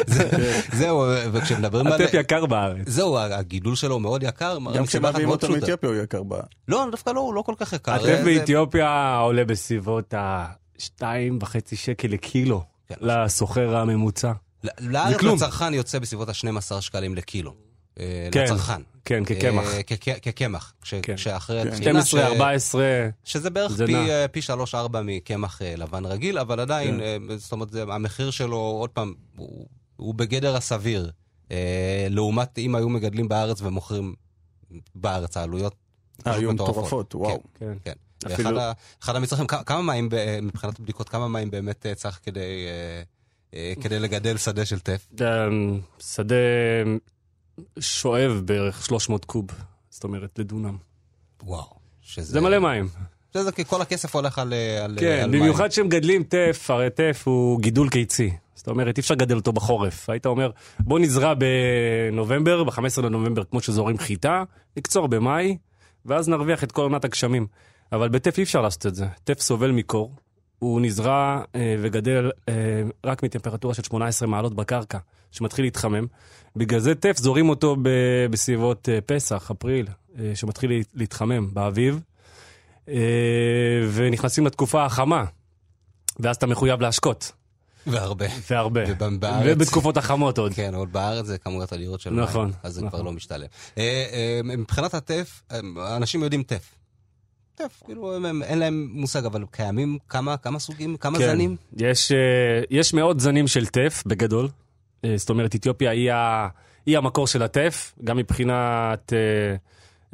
זהו, 0.78 1.04
וכשמדברים 1.32 1.86
על... 1.86 1.92
הטף 1.92 2.14
יקר 2.14 2.46
בארץ. 2.46 2.88
זהו, 2.88 3.18
הגידול 3.18 3.74
שלו 3.74 3.98
מאוד 3.98 4.22
יקר. 4.22 4.58
גם 4.74 4.86
כשמביאים 4.86 5.28
אותו. 5.28 5.50
מאתיופיה 5.50 5.88
הוא 5.88 5.96
יקר 5.96 6.22
ב... 6.22 6.34
לא, 6.68 6.86
דווקא 6.90 7.10
לא, 7.10 7.20
הוא 7.20 7.34
לא 7.34 7.42
כל 7.42 7.54
כך 7.56 7.72
יקר. 7.72 7.92
הטף 7.92 8.20
באתיופיה 8.24 9.16
עולה 9.16 9.44
בסביבות 9.44 10.14
ה-2.5 10.14 11.44
שקל 11.74 12.08
לקילו 12.08 12.62
כן. 12.88 12.94
לסוחר 13.00 13.76
הממוצע. 13.76 14.32
לארץ. 14.80 15.22
לצרכן 15.22 15.74
יוצא 15.74 15.98
בסביבות 15.98 16.28
ה-12 16.28 16.80
שקלים 16.80 17.14
לקילו. 17.14 17.54
אה, 18.00 18.28
כן, 18.32 18.44
לצרכן. 18.44 18.82
כן, 19.04 19.24
כקמח. 19.24 19.74
אה, 19.74 19.82
כקמח. 20.22 20.72
כש- 20.82 20.94
כן. 21.02 21.16
כשאחרי 21.16 21.62
כן. 21.64 21.74
ש- 21.76 21.78
12, 21.78 22.26
14, 22.26 22.84
שזה 23.24 23.50
בערך 23.50 23.72
פי, 23.86 23.92
נע. 23.92 24.08
אה, 24.08 24.28
פי 24.28 24.40
3-4 24.40 24.74
מקמח 25.04 25.62
אה, 25.62 25.74
לבן 25.76 26.04
רגיל, 26.06 26.38
אבל 26.38 26.60
עדיין, 26.60 27.00
כן. 27.00 27.38
זאת 27.38 27.52
אומרת, 27.52 27.68
המחיר 27.74 28.30
שלו, 28.30 28.56
עוד 28.56 28.90
פעם, 28.90 29.14
הוא, 29.36 29.66
בגדר 30.14 30.56
הסביר. 30.56 31.10
לעומת 32.10 32.58
אם 32.58 32.74
היו 32.74 32.88
מגדלים 32.88 33.28
בארץ 33.28 33.62
ומוכרים 33.62 34.14
בארץ, 34.94 35.36
העלויות 35.36 35.74
היו 36.24 36.52
מטורפות. 36.52 36.76
מטורפות, 36.76 37.14
וואו. 37.14 37.40
כן. 37.58 37.72
כן. 37.84 37.92
אפילו- 38.26 38.60
אחד 39.02 39.16
המצרכים, 39.16 39.46
כמה 39.46 39.82
מים, 39.82 40.08
מבחינת 40.42 40.80
בדיקות, 40.80 41.08
כמה 41.08 41.28
מים 41.28 41.50
באמת 41.50 41.86
צריך 41.96 42.20
כדי, 42.22 42.66
כדי 43.80 43.98
לגדל 43.98 44.36
שדה 44.36 44.64
של 44.64 44.80
טף? 44.80 45.08
שדה 46.00 46.34
שואב 47.80 48.42
בערך 48.44 48.84
300 48.86 49.24
קוב, 49.24 49.46
זאת 49.90 50.04
אומרת, 50.04 50.38
לדונם. 50.38 50.76
וואו. 51.42 51.80
שזה, 52.02 52.32
זה 52.32 52.40
מלא 52.40 52.58
מים. 52.58 52.88
שזה 53.34 53.52
כי 53.52 53.64
כל 53.64 53.82
הכסף 53.82 54.14
הולך 54.14 54.38
על, 54.38 54.52
על, 54.84 54.96
כן, 55.00 55.20
על 55.22 55.30
מים. 55.30 55.40
במיוחד 55.40 55.68
כשמגדלים 55.68 56.22
טף, 56.22 56.66
הרי 56.68 56.90
טף 56.90 57.22
הוא 57.26 57.60
גידול 57.60 57.88
קיצי. 57.88 58.30
זאת 58.54 58.68
אומרת, 58.68 58.96
אי 58.96 59.00
אפשר 59.00 59.14
לגדל 59.14 59.36
אותו 59.36 59.52
בחורף. 59.52 60.10
היית 60.10 60.26
אומר, 60.26 60.50
בוא 60.80 60.98
נזרע 60.98 61.34
בנובמבר, 61.34 62.64
ב-15 62.64 63.02
לנובמבר, 63.02 63.44
כמו 63.44 63.60
שזורים 63.60 63.98
חיטה, 63.98 64.44
נקצור 64.76 65.08
במאי, 65.08 65.56
ואז 66.06 66.28
נרוויח 66.28 66.64
את 66.64 66.72
כל 66.72 66.82
עונת 66.82 67.04
הגשמים. 67.04 67.46
אבל 67.92 68.08
בטף 68.08 68.38
אי 68.38 68.42
אפשר 68.42 68.60
לעשות 68.60 68.86
את 68.86 68.94
זה. 68.94 69.06
טף 69.24 69.40
סובל 69.40 69.70
מקור, 69.70 70.14
הוא 70.60 70.80
נזרע 70.80 71.42
אה, 71.54 71.76
וגדל 71.82 72.30
אה, 72.48 72.54
רק 73.04 73.22
מטמפרטורה 73.22 73.74
של 73.74 73.82
18 73.82 74.28
מעלות 74.28 74.54
בקרקע, 74.54 74.98
שמתחיל 75.32 75.64
להתחמם. 75.64 76.06
בגלל 76.56 76.80
זה 76.80 76.94
טף 76.94 77.16
זורים 77.18 77.48
אותו 77.48 77.76
ב- 77.82 77.88
בסביבות 78.30 78.88
אה, 78.88 78.98
פסח, 79.06 79.50
אפריל, 79.50 79.86
אה, 80.18 80.32
שמתחיל 80.34 80.70
להת- 80.70 80.86
להתחמם 80.94 81.54
באביב, 81.54 82.00
אה, 82.88 82.94
ונכנסים 83.92 84.46
לתקופה 84.46 84.84
החמה, 84.84 85.24
ואז 86.20 86.36
אתה 86.36 86.46
מחויב 86.46 86.80
להשקות, 86.80 87.32
והרבה. 87.86 88.26
והרבה. 88.50 88.80
ובארץ- 88.98 89.42
ובתקופות 89.46 89.96
החמות 89.96 90.38
עוד. 90.38 90.52
כן, 90.54 90.74
עוד 90.74 90.92
בארץ 90.92 91.26
זה 91.26 91.38
כמויות 91.38 91.72
אדירות 91.72 92.00
של 92.00 92.10
נכון, 92.10 92.44
מים, 92.44 92.54
אז 92.62 92.74
זה 92.74 92.80
נכון. 92.80 92.90
כבר 92.90 93.02
לא 93.02 93.12
משתלם. 93.12 93.46
אה, 93.78 94.06
אה, 94.12 94.40
מבחינת 94.44 94.94
הטף, 94.94 95.42
אה, 95.52 95.58
אנשים 95.96 96.22
יודעים 96.22 96.42
טף. 96.42 96.74
טף, 97.64 97.82
כאילו, 97.86 98.16
הם- 98.16 98.24
הם- 98.24 98.42
אין 98.42 98.58
להם 98.58 98.88
מושג, 98.92 99.24
אבל 99.24 99.44
קיימים 99.50 99.98
כמה 100.08 100.36
כמה 100.36 100.58
סוגים, 100.58 100.96
כמה 100.96 101.18
כן. 101.18 101.24
זנים? 101.30 101.56
יש, 101.76 102.12
אה, 102.12 102.16
יש 102.70 102.94
מאות 102.94 103.20
זנים 103.20 103.46
של 103.48 103.66
טף, 103.66 104.02
בגדול. 104.06 104.48
אה, 105.04 105.14
זאת 105.16 105.30
אומרת, 105.30 105.54
אתיופיה 105.54 105.90
היא, 105.90 106.12
ה, 106.12 106.48
היא 106.86 106.98
המקור 106.98 107.26
של 107.26 107.42
הטף, 107.42 107.94
גם 108.04 108.16
מבחינת 108.16 109.12
אה, 109.12 109.18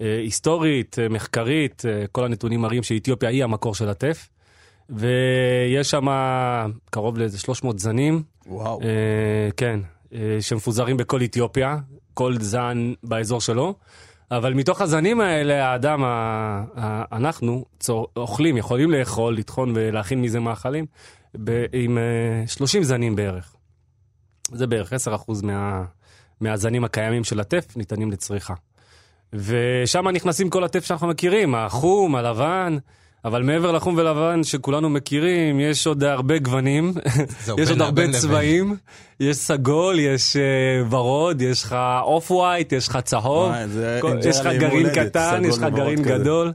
אה, 0.05 0.19
היסטורית, 0.19 0.99
אה, 0.99 1.09
מחקרית, 1.09 1.83
כל 2.13 2.25
הנתונים 2.25 2.61
מראים 2.61 2.83
שאתיופיה 2.83 3.29
היא 3.29 3.45
המקור 3.45 3.75
של 3.75 3.89
הטף. 3.89 4.29
ויש 4.91 5.91
שם 5.91 6.07
קרוב 6.91 7.19
לאיזה 7.19 7.39
300 7.39 7.79
זנים, 7.79 8.23
וואו. 8.47 8.81
אה, 8.83 8.87
כן, 9.57 9.81
אה, 10.15 10.19
שמפוזרים 10.41 10.97
בכל 10.97 11.23
אתיופיה, 11.25 11.77
כל 12.15 12.35
זן 12.41 12.93
באזור 13.03 13.41
שלו. 13.41 13.75
אבל 14.31 14.55
מתוך 14.55 14.81
הזנים 14.81 15.21
האלה, 15.21 15.67
האדם, 15.69 16.05
ה- 16.05 16.65
ה- 16.77 17.17
אנחנו, 17.17 17.65
צור, 17.81 18.07
אוכלים, 18.17 18.57
יכולים 18.57 18.91
לאכול, 18.91 19.37
לטחון 19.37 19.73
ולהכין 19.75 20.23
מזה 20.23 20.41
מאכלים, 20.41 20.87
ב, 21.45 21.65
עם 21.73 21.99
אה, 21.99 22.47
30 22.47 22.83
זנים 22.83 23.17
בערך. 23.17 23.55
זה 24.53 24.67
בערך 24.67 24.93
10% 24.93 24.97
מה, 25.43 25.85
מהזנים 26.41 26.85
הקיימים 26.85 27.25
של 27.25 27.41
הטף 27.41 27.77
ניתנים 27.77 28.11
לצריכה. 28.11 28.55
ושם 29.33 30.09
נכנסים 30.09 30.51
כל 30.51 30.65
הטף 30.65 30.85
שאנחנו 30.85 31.09
מכירים, 31.09 31.55
החום, 31.55 32.17
הלבן, 32.17 32.77
אבל 33.27 33.43
מעבר 33.43 33.73
לחום 33.73 33.95
ולבן 33.99 34.45
שכולנו 34.45 34.91
מכירים, 34.91 35.61
יש 35.61 35.87
עוד 35.87 36.05
הרבה 36.05 36.39
גוונים, 36.39 36.93
יש 37.59 37.71
עוד 37.71 37.81
הרבה 37.83 38.03
לבין. 38.03 38.21
צבעים, 38.21 38.77
יש 39.21 39.37
סגול, 39.37 39.99
יש 39.99 40.37
אה, 40.37 40.43
ורוד, 40.91 41.43
יש 41.43 41.63
לך 41.65 41.77
off 42.03 42.31
white, 42.31 42.73
יש 42.73 42.89
לך 42.89 42.99
צהוב, 43.05 43.53
כל- 44.01 44.19
יש 44.29 44.41
לך 44.41 44.47
גרעין 44.47 44.87
קטן, 44.95 45.43
יש 45.45 45.59
לך 45.59 45.65
גרעין. 45.75 46.03
גדול. 46.03 46.53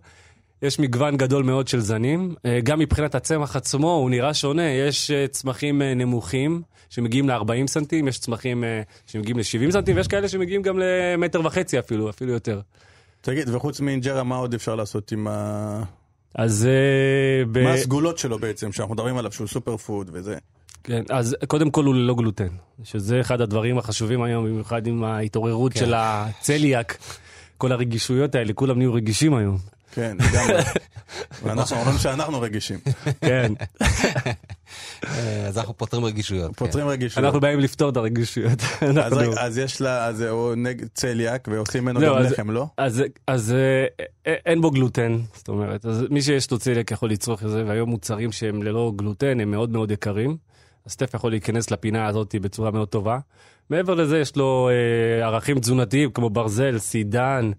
יש 0.62 0.80
מגוון 0.80 1.18
גדול 1.18 1.44
מאוד 1.44 1.68
של 1.68 1.80
זנים, 1.80 2.36
אה, 2.46 2.60
גם 2.64 2.80
מבחינת 2.80 3.16
הצמח 3.16 3.56
עצמו 3.56 3.92
הוא 3.94 4.10
נראה 4.10 4.34
שונה, 4.34 4.70
יש 4.70 5.12
אה, 5.12 5.28
צמחים 5.28 5.82
נמוכים 5.82 6.62
שמגיעים 6.90 7.30
ל-40 7.30 7.68
סנטים, 7.68 8.08
יש 8.08 8.20
צמחים 8.20 8.64
שמגיעים 9.08 9.38
ל-70 9.38 9.72
סנטים, 9.72 9.96
ויש 9.96 10.08
כאלה 10.08 10.28
שמגיעים 10.28 10.62
גם 10.62 10.80
למטר 10.80 11.42
וחצי 11.46 11.80
אפילו, 11.80 12.10
אפילו 12.10 12.34
יותר. 12.34 12.60
תגיד, 13.22 13.50
וחוץ 13.50 13.80
מאינג'רה, 13.80 14.24
מה 14.24 14.36
עוד 14.36 14.54
אפשר 14.54 14.76
לעשות 14.76 15.12
עם 15.12 15.28
ה... 15.30 15.84
אז 16.36 16.66
אה, 16.66 17.46
ב- 17.52 17.64
מה 17.64 17.74
הסגולות 17.74 18.18
שלו 18.18 18.40
בעצם, 18.40 18.72
שאנחנו 18.72 18.94
מדברים 18.94 19.18
עליו 19.18 19.32
שהוא 19.32 19.48
סופר 19.48 19.78
פוד 19.78 20.10
וזה? 20.14 20.38
כן, 20.84 21.04
אז 21.10 21.36
קודם 21.48 21.72
כל 21.72 21.86
הוא 21.86 21.96
ללא 21.96 22.16
גלוטן, 22.16 22.48
שזה 22.84 23.22
אחד 23.22 23.42
הדברים 23.42 23.78
החשובים 23.78 24.22
היום, 24.22 24.46
במיוחד 24.46 24.88
עם 24.88 25.04
ההתעוררות 25.04 25.74
כן. 25.74 25.80
של 25.80 25.94
הצליאק. 25.96 26.98
כל 27.58 27.72
הרגישויות 27.72 28.36
האלה, 28.36 28.54
כולם 28.54 28.78
נהיו 28.78 28.94
רגישים 28.94 29.36
היום. 29.36 29.58
כן, 29.94 30.18
לגמרי. 30.20 30.62
ואנחנו 31.44 31.78
אומרים 31.78 31.98
שאנחנו 31.98 32.42
רגישים. 32.42 32.80
כן, 33.22 33.54
אז 35.48 35.58
אנחנו 35.58 35.78
פותרים 35.78 36.06
רגישויות. 36.06 36.56
כן. 36.56 36.66
פותרים 36.66 36.88
רגישות. 36.88 37.24
אנחנו 37.24 37.40
באים 37.40 37.60
לפתור 37.60 37.90
את 37.90 37.98
הרגישויות. 37.98 38.60
אז 39.04 39.14
רגע, 39.14 39.42
אז 39.42 39.58
יש 39.58 39.82
לה, 39.82 40.06
אז 40.06 40.22
הוא 40.22 40.56
נגד 40.56 40.88
צליאק, 40.94 41.48
ועושים 41.52 41.84
ממנו 41.84 42.00
זהו, 42.00 42.16
גם 42.16 42.22
אז- 42.22 42.32
לחם, 42.32 42.52
לא? 42.52 42.66
אז, 42.78 43.04
אז 43.28 43.54
אה, 43.54 43.86
אה, 44.28 44.36
אין 44.46 44.62
בו 44.62 44.72
גלוטן, 44.72 45.18
זאת 45.34 45.48
אומרת, 45.48 45.86
אז 45.86 46.06
מי 46.10 46.22
שיש 46.22 46.52
לו 46.52 46.60
צליאק 46.60 46.92
יכול 46.92 47.10
לצרוך 47.10 47.44
את 47.44 47.50
זה, 47.50 47.64
והיום 47.68 47.90
מוצרים 47.90 48.32
שהם 48.32 48.64
ללא 48.64 48.92
גלוטן 48.96 49.40
הם 49.40 49.52
מאוד 49.52 49.70
מאוד 49.70 49.92
יקרים. 49.92 50.38
אז 50.86 50.96
טף 50.96 51.14
יכול 51.14 51.32
להיכנס 51.32 51.72
לפינה 51.72 52.08
הזאת 52.08 52.36
בצורה 52.42 52.72
מאוד 52.72 52.88
טובה. 52.88 53.20
מעבר 53.70 53.94
לזה 53.96 54.20
יש 54.20 54.36
לו 54.36 54.70
אה, 54.70 55.26
ערכים 55.26 55.60
תזונתיים 55.60 56.12
כמו 56.12 56.30
ברזל, 56.30 56.80
סידן, 56.80 57.52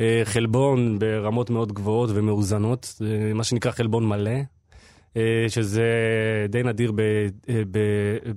אה, 0.00 0.20
חלבון 0.24 0.98
ברמות 0.98 1.50
מאוד 1.50 1.72
גבוהות 1.72 2.10
ומאוזנות, 2.14 2.94
אה, 3.04 3.34
מה 3.34 3.44
שנקרא 3.44 3.70
חלבון 3.70 4.08
מלא, 4.08 4.30
אה, 4.30 4.42
שזה 5.48 5.82
די 6.48 6.62
נדיר 6.62 6.92
אה, 6.98 7.62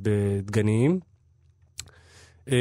בדגניים. 0.02 1.00
אה, 2.52 2.56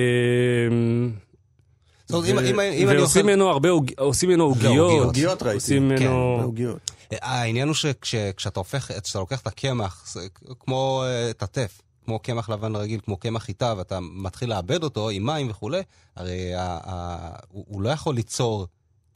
ועושים. 2.89 3.27
ממנו 3.27 3.49
הרבה, 3.49 3.69
עושים 3.99 4.29
ממנו 4.29 4.45
עוגיות. 4.45 4.91
עוגיות, 4.91 5.07
עוגיות 5.07 5.43
ראיתי. 5.43 5.55
עושים 5.55 5.93
כן, 5.99 6.05
ממנו... 6.05 6.39
בעוגיות. 6.41 6.91
העניין 7.11 7.69
הוא 7.69 7.75
שכשאתה 8.03 8.61
הופך, 8.61 8.91
כשאתה 9.03 9.19
לוקח 9.19 9.41
את 9.41 9.47
הקמח, 9.47 10.05
זה 10.13 10.21
כמו 10.61 11.03
אה, 11.07 11.31
את 11.31 11.43
הטף, 11.43 11.81
כמו 12.05 12.19
קמח 12.19 12.49
לבן 12.49 12.77
רגיל, 12.77 13.01
כמו 13.05 13.17
קמח 13.17 13.43
חיטה, 13.43 13.75
ואתה 13.77 13.99
מתחיל 14.01 14.49
לעבד 14.49 14.83
אותו 14.85 15.09
עם 15.09 15.27
מים 15.27 15.51
וכולי, 15.51 15.83
הרי 16.17 16.53
הוא 17.49 17.83
לא 17.83 17.89
יכול 17.89 18.15
ליצור 18.15 18.67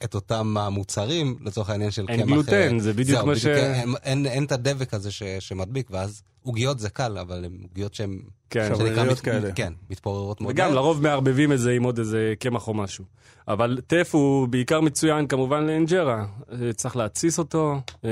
את 0.03 0.15
אותם 0.15 0.57
המוצרים, 0.57 1.37
לצורך 1.41 1.69
העניין 1.69 1.91
של 1.91 2.05
אין 2.09 2.19
קמח... 2.21 2.29
גלוטן, 2.29 2.73
אה, 2.73 2.79
זה 2.79 2.93
בדיוק 2.93 3.23
מה 3.23 3.35
ש- 3.35 3.45
אין, 3.45 3.93
אין, 4.03 4.25
אין 4.25 4.43
את 4.43 4.51
הדבק 4.51 4.93
הזה 4.93 5.11
ש, 5.11 5.23
שמדביק, 5.39 5.87
ואז 5.91 6.21
עוגיות 6.43 6.79
זה 6.79 6.89
קל, 6.89 7.17
אבל 7.17 7.45
הן 7.45 7.57
עוגיות 7.63 7.93
שהן... 7.93 8.19
כן. 8.49 8.75
שבריריות 8.75 9.19
כאלה. 9.19 9.51
כן, 9.51 9.73
מתפוררות 9.89 10.41
מאוד. 10.41 10.53
וגם. 10.53 10.73
לרוב 10.73 11.01
מערבבים 11.03 11.53
את 11.53 11.59
זה 11.59 11.71
עם 11.71 11.83
עוד 11.83 11.99
איזה 11.99 12.33
קמח 12.39 12.67
או 12.67 12.73
משהו. 12.73 13.05
אבל 13.47 13.79
טף 13.87 14.09
הוא 14.13 14.47
בעיקר 14.47 14.81
מצוין 14.81 15.27
כמובן 15.27 15.63
לאנג'רה. 15.63 16.25
אה, 16.51 16.73
צריך 16.73 16.95
להתסיס 16.95 17.39
אותו, 17.39 17.81
אה, 18.05 18.09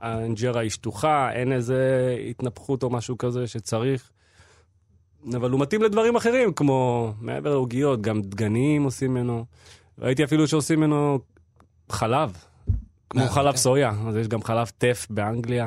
האנג'רה 0.00 0.60
היא 0.60 0.70
שטוחה, 0.70 1.32
אין 1.32 1.52
איזה 1.52 1.80
התנפחות 2.30 2.82
או 2.82 2.90
משהו 2.90 3.18
כזה 3.18 3.46
שצריך. 3.46 4.10
אבל 5.34 5.50
הוא 5.50 5.60
מתאים 5.60 5.82
לדברים 5.82 6.16
אחרים, 6.16 6.52
כמו 6.52 7.12
מעבר 7.20 7.50
לעוגיות, 7.50 8.00
גם 8.02 8.22
דגנים 8.22 8.82
עושים 8.84 9.14
ממנו. 9.14 9.44
ראיתי 9.98 10.24
אפילו 10.24 10.48
שעושים 10.48 10.80
ממנו 10.80 11.18
חלב, 11.92 12.32
כמו 13.10 13.22
אה, 13.22 13.28
חלב 13.30 13.50
כן. 13.52 13.56
סויה, 13.56 13.92
אז 14.08 14.16
יש 14.16 14.28
גם 14.28 14.42
חלב 14.42 14.70
טף 14.78 15.06
באנגליה. 15.10 15.66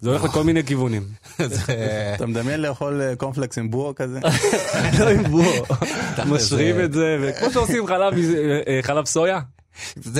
זה 0.00 0.10
הולך 0.10 0.24
לכל 0.24 0.44
מיני 0.44 0.64
כיוונים. 0.64 1.02
אתה 2.16 2.26
מדמיין 2.26 2.60
לאכול 2.60 3.02
אה, 3.02 3.16
קורנפלקס 3.16 3.58
עם 3.58 3.70
בואו 3.70 3.94
כזה? 3.94 4.20
לא 5.00 5.08
עם 5.10 5.22
בואו. 5.30 5.64
משרים 6.34 6.76
זה- 6.76 6.84
את 6.84 6.92
זה, 6.92 7.16
וכמו 7.22 7.50
שעושים 7.52 7.86
חלב, 7.86 8.14
אה, 8.14 8.96
אה, 8.96 9.04
סויה, 9.06 9.40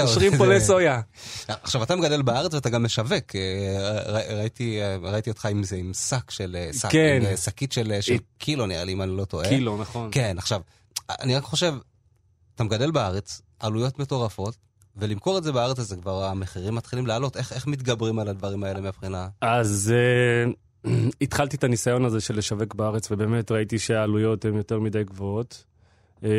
משרים 0.04 0.36
פולי 0.36 0.60
סויה. 0.60 1.00
עכשיו 1.48 1.82
אתה 1.82 1.96
מגדל 1.96 2.22
בארץ 2.22 2.54
ואתה 2.54 2.68
גם 2.70 2.82
משווק, 2.82 3.36
אה, 3.36 4.00
ראיתי, 4.34 4.80
אה, 4.82 4.96
ראיתי 5.02 5.30
אותך 5.30 5.46
עם 5.46 5.62
זה, 5.62 5.76
עם 5.76 5.92
שק 5.94 6.30
של, 6.30 6.56
אה, 6.58 6.70
כן. 6.90 7.18
עם 7.20 7.26
אה, 7.26 7.36
שקית 7.36 7.72
של, 7.72 7.92
של 8.00 8.12
אה, 8.12 8.18
קילו 8.38 8.66
נראה 8.66 8.84
לי, 8.84 8.92
אם 8.92 9.02
אני 9.02 9.16
לא 9.16 9.24
טועה. 9.24 9.48
קילו, 9.48 9.76
נכון. 9.76 10.08
כן, 10.12 10.34
עכשיו, 10.38 10.60
אני 11.10 11.36
רק 11.36 11.42
חושב, 11.42 11.74
אתה 12.54 12.64
מגדל 12.64 12.90
בארץ, 12.90 13.42
עלויות 13.60 13.98
מטורפות, 13.98 14.56
ולמכור 14.96 15.38
את 15.38 15.44
זה 15.44 15.52
בארץ 15.52 15.78
אז 15.78 15.88
זה 15.88 15.96
כבר 15.96 16.24
המחירים 16.24 16.74
מתחילים 16.74 17.06
לעלות, 17.06 17.36
איך, 17.36 17.52
איך 17.52 17.66
מתגברים 17.66 18.18
על 18.18 18.28
הדברים 18.28 18.64
האלה 18.64 18.80
מבחינה? 18.80 19.28
אז 19.40 19.94
אה, 19.94 20.92
התחלתי 21.20 21.56
את 21.56 21.64
הניסיון 21.64 22.04
הזה 22.04 22.20
של 22.20 22.36
לשווק 22.36 22.74
בארץ, 22.74 23.10
ובאמת 23.10 23.50
ראיתי 23.50 23.78
שהעלויות 23.78 24.44
הן 24.44 24.56
יותר 24.56 24.80
מדי 24.80 25.04
גבוהות. 25.04 25.64
אה, 26.24 26.30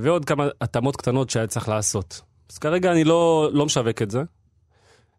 ועוד 0.00 0.24
כמה 0.24 0.48
התאמות 0.60 0.96
קטנות 0.96 1.30
שהיה 1.30 1.46
צריך 1.46 1.68
לעשות. 1.68 2.20
אז 2.52 2.58
כרגע 2.58 2.92
אני 2.92 3.04
לא, 3.04 3.50
לא 3.52 3.66
משווק 3.66 4.02
את 4.02 4.10
זה, 4.10 4.22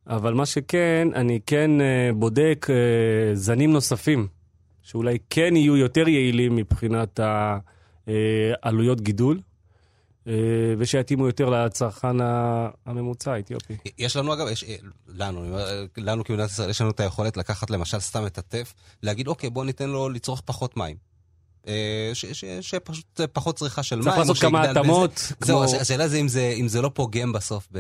אבל 0.08 0.34
מה 0.34 0.46
שכן, 0.46 1.08
אני 1.16 1.40
כן 1.46 1.82
אה, 1.82 2.10
בודק 2.16 2.68
אה, 2.70 3.36
זנים 3.36 3.72
נוספים, 3.74 4.28
שאולי 4.82 5.18
כן 5.30 5.56
יהיו 5.56 5.78
יותר 5.78 6.08
יעילים 6.08 6.56
מבחינת 6.56 7.20
העלויות 8.64 9.02
גידול, 9.02 9.36
אה, 9.36 9.42
ושיתאימו 10.78 11.28
יותר 11.28 11.50
לצרכן 11.50 12.18
הממוצע 12.86 13.34
האתיופי. 13.34 13.74
יש 13.98 14.16
לנו 14.16 14.34
אגב, 14.34 14.48
יש, 14.48 14.66
לנו, 15.08 15.42
אני 15.42 15.50
אומר, 15.50 15.86
לנו 15.98 16.24
כמדינת 16.24 16.50
ישראל, 16.50 16.70
יש 16.70 16.82
לנו 16.82 16.90
את 16.90 17.00
היכולת 17.00 17.38
לקחת 17.38 17.70
למשל 17.70 18.00
סתם 18.00 18.26
את 18.26 18.38
הטף, 18.38 18.74
להגיד 19.04 19.28
אוקיי, 19.28 19.50
בוא 19.50 19.66
ניתן 19.66 19.90
לו 19.90 20.10
לצרוך 20.10 20.42
פחות 20.46 20.78
מים. 20.78 20.96
אה, 21.68 22.12
שפשוט 22.62 23.20
אה, 23.20 23.28
פחות 23.28 23.56
צריכה 23.56 23.84
של 23.84 23.96
מים. 23.96 24.06
צריך 24.06 24.18
לעשות 24.18 24.38
כמה. 24.38 24.64
התאמות, 24.64 25.32
זהו, 25.40 25.64
השאלה 25.64 26.08
זה 26.08 26.18
אם 26.18 26.28
זה 26.28 26.54
אם 26.58 26.68
זה 26.68 26.82
לא 26.82 26.92
פוגם 26.94 27.34
בסוף 27.34 27.68
ב... 27.72 27.80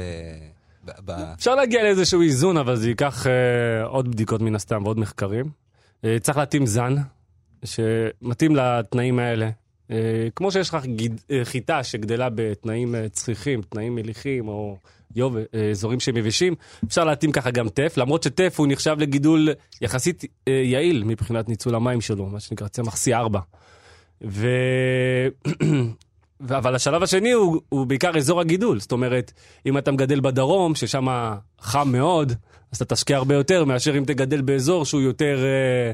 ב- 0.85 0.91
ב- 1.05 1.11
אפשר 1.37 1.55
להגיע 1.55 1.83
לאיזשהו 1.83 2.21
איזון, 2.21 2.57
אבל 2.57 2.75
זה 2.75 2.89
ייקח 2.89 3.27
אה, 3.27 3.83
עוד 3.83 4.11
בדיקות 4.11 4.41
מן 4.41 4.55
הסתם 4.55 4.83
ועוד 4.85 4.99
מחקרים. 4.99 5.49
אה, 6.05 6.17
צריך 6.21 6.37
להתאים 6.37 6.65
זן 6.65 6.95
שמתאים 7.65 8.55
לתנאים 8.55 9.19
האלה. 9.19 9.49
אה, 9.91 10.27
כמו 10.35 10.51
שיש 10.51 10.69
לך 10.69 10.77
אה, 11.31 11.45
חיטה 11.45 11.83
שגדלה 11.83 12.29
בתנאים 12.35 12.95
אה, 12.95 13.09
צחיחים, 13.09 13.61
תנאים 13.61 13.95
מליחים 13.95 14.47
או 14.47 14.77
יוב, 15.15 15.35
אזורים 15.71 15.99
שהם 15.99 16.17
יבשים, 16.17 16.55
אפשר 16.87 17.03
להתאים 17.03 17.31
ככה 17.31 17.51
גם 17.51 17.69
טף, 17.69 17.93
למרות 17.97 18.23
שטף 18.23 18.55
הוא 18.57 18.67
נחשב 18.69 18.95
לגידול 18.99 19.49
יחסית 19.81 20.23
יעיל 20.47 21.03
מבחינת 21.03 21.49
ניצול 21.49 21.75
המים 21.75 22.01
שלו, 22.01 22.25
מה 22.25 22.39
שנקרא 22.39 22.67
צמח 22.67 22.95
C4. 22.95 23.37
ו... 24.25 24.47
ו- 26.41 26.57
אבל 26.57 26.75
השלב 26.75 27.03
השני 27.03 27.31
הוא, 27.31 27.61
הוא 27.69 27.85
בעיקר 27.85 28.17
אזור 28.17 28.41
הגידול, 28.41 28.79
זאת 28.79 28.91
אומרת, 28.91 29.31
אם 29.65 29.77
אתה 29.77 29.91
מגדל 29.91 30.19
בדרום, 30.19 30.75
ששם 30.75 31.07
חם 31.61 31.91
מאוד, 31.91 32.33
אז 32.71 32.81
אתה 32.81 32.95
תשקיע 32.95 33.17
הרבה 33.17 33.35
יותר 33.35 33.65
מאשר 33.65 33.97
אם 33.97 34.03
תגדל 34.05 34.41
באזור 34.41 34.85
שהוא 34.85 35.01
יותר, 35.01 35.39
אה, 35.43 35.91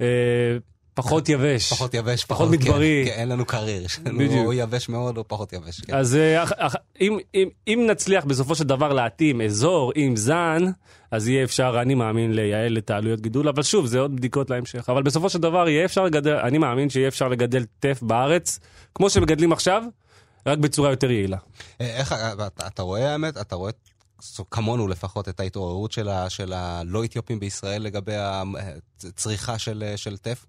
אה, 0.00 0.56
פחות 0.94 1.28
יבש. 1.28 1.72
פחות 1.72 1.94
יבש, 1.94 2.24
פחות 2.24 2.50
מדברי. 2.50 3.02
כן, 3.06 3.10
כן, 3.14 3.20
אין 3.20 3.28
לנו 3.28 3.46
לנו 4.06 4.18
בדיוק. 4.18 4.46
או 4.46 4.52
יבש 4.52 4.88
מאוד 4.88 5.16
או 5.18 5.28
פחות 5.28 5.52
יבש. 5.52 5.80
כן. 5.80 5.94
אז 5.94 6.14
אה, 6.16 6.42
אח- 6.42 6.52
אח- 6.56 6.74
אם, 7.00 7.18
אם, 7.34 7.48
אם 7.68 7.86
נצליח 7.90 8.24
בסופו 8.24 8.54
של 8.54 8.64
דבר 8.64 8.92
להתאים 8.92 9.40
אזור 9.40 9.92
עם 9.94 10.16
זן, 10.16 10.64
אז 11.10 11.28
יהיה 11.28 11.44
אפשר, 11.44 11.78
אני 11.82 11.94
מאמין, 11.94 12.34
לייעל 12.34 12.78
את 12.78 12.90
העלויות 12.90 13.20
גידול, 13.20 13.48
אבל 13.48 13.62
שוב, 13.62 13.86
זה 13.86 14.00
עוד 14.00 14.16
בדיקות 14.16 14.50
להמשך. 14.50 14.88
אבל 14.88 15.02
בסופו 15.02 15.28
של 15.30 15.38
דבר 15.38 15.68
יהיה 15.68 15.84
אפשר 15.84 16.04
לגדל, 16.04 16.34
אני 16.36 16.58
מאמין 16.58 16.90
שיהיה 16.90 17.08
אפשר 17.08 17.28
לגדל 17.28 17.64
טף 17.80 17.98
בארץ, 18.02 18.58
כמו 18.94 19.10
שמגדלים 19.10 19.52
עכשיו, 19.52 19.82
רק 20.46 20.58
בצורה 20.58 20.90
יותר 20.90 21.10
יעילה. 21.10 21.36
אה, 21.80 21.96
איך, 21.96 22.12
אה, 22.12 22.32
אתה, 22.46 22.66
אתה 22.66 22.82
רואה 22.82 23.12
האמת, 23.12 23.36
אתה 23.36 23.54
רואה 23.56 23.70
כמונו 24.50 24.88
לפחות 24.88 25.28
את 25.28 25.40
ההתעוררות 25.40 25.92
של, 25.92 26.08
הלא 26.52 27.04
אתיופים 27.04 27.40
בישראל 27.40 27.82
לגבי 27.82 28.14
הצריכה 28.16 29.58
של, 29.58 29.84
של 29.96 30.16
טף, 30.16 30.44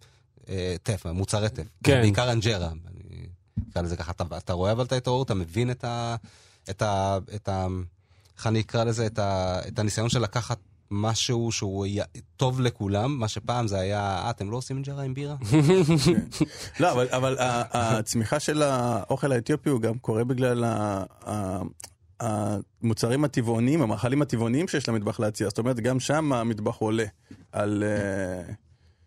טף, 0.83 1.05
מוצרי 1.05 1.49
טף, 1.49 1.63
כן. 1.83 2.01
בעיקר 2.01 2.31
אנג'רה, 2.31 2.67
אני 2.67 3.27
אקרא 3.71 3.81
לזה 3.81 3.97
ככה, 3.97 4.11
אתה, 4.11 4.23
אתה 4.37 4.53
רואה 4.53 4.71
אבל 4.71 4.85
את 4.85 4.91
ההתעוררות, 4.91 5.25
אתה 5.25 5.33
מבין 5.33 5.71
את 5.71 5.83
ה... 5.83 6.15
את 6.69 6.81
ה, 6.81 7.17
את 7.35 7.49
ה 7.49 7.67
איך 8.37 8.47
אני 8.47 8.61
אקרא 8.61 8.83
לזה, 8.83 9.05
את, 9.05 9.19
ה, 9.19 9.59
את 9.67 9.79
הניסיון 9.79 10.09
של 10.09 10.19
לקחת 10.19 10.57
משהו 10.91 11.51
שהוא 11.51 11.87
טוב 12.37 12.61
לכולם, 12.61 13.19
מה 13.19 13.27
שפעם 13.27 13.67
זה 13.67 13.79
היה, 13.79 13.99
אה, 13.99 14.29
אתם 14.29 14.51
לא 14.51 14.57
עושים 14.57 14.77
אנג'רה 14.77 15.03
עם 15.03 15.13
בירה? 15.13 15.35
לא, 16.79 16.91
אבל, 16.91 17.07
אבל 17.11 17.35
הצמיחה 17.39 18.39
של 18.39 18.61
האוכל 18.61 19.31
האתיופי 19.31 19.69
הוא 19.69 19.81
גם 19.81 19.97
קורה 19.97 20.23
בגלל 20.23 20.63
ה- 20.63 21.03
ה- 21.29 21.61
המוצרים 22.19 23.23
הטבעוניים, 23.23 23.81
המאכלים 23.81 24.21
הטבעוניים 24.21 24.67
שיש 24.67 24.89
למטבח 24.89 25.19
להציע. 25.19 25.49
זאת 25.49 25.57
אומרת, 25.57 25.79
גם 25.79 25.99
שם 25.99 26.33
המטבח 26.33 26.75
עולה 26.75 27.05
על... 27.51 27.83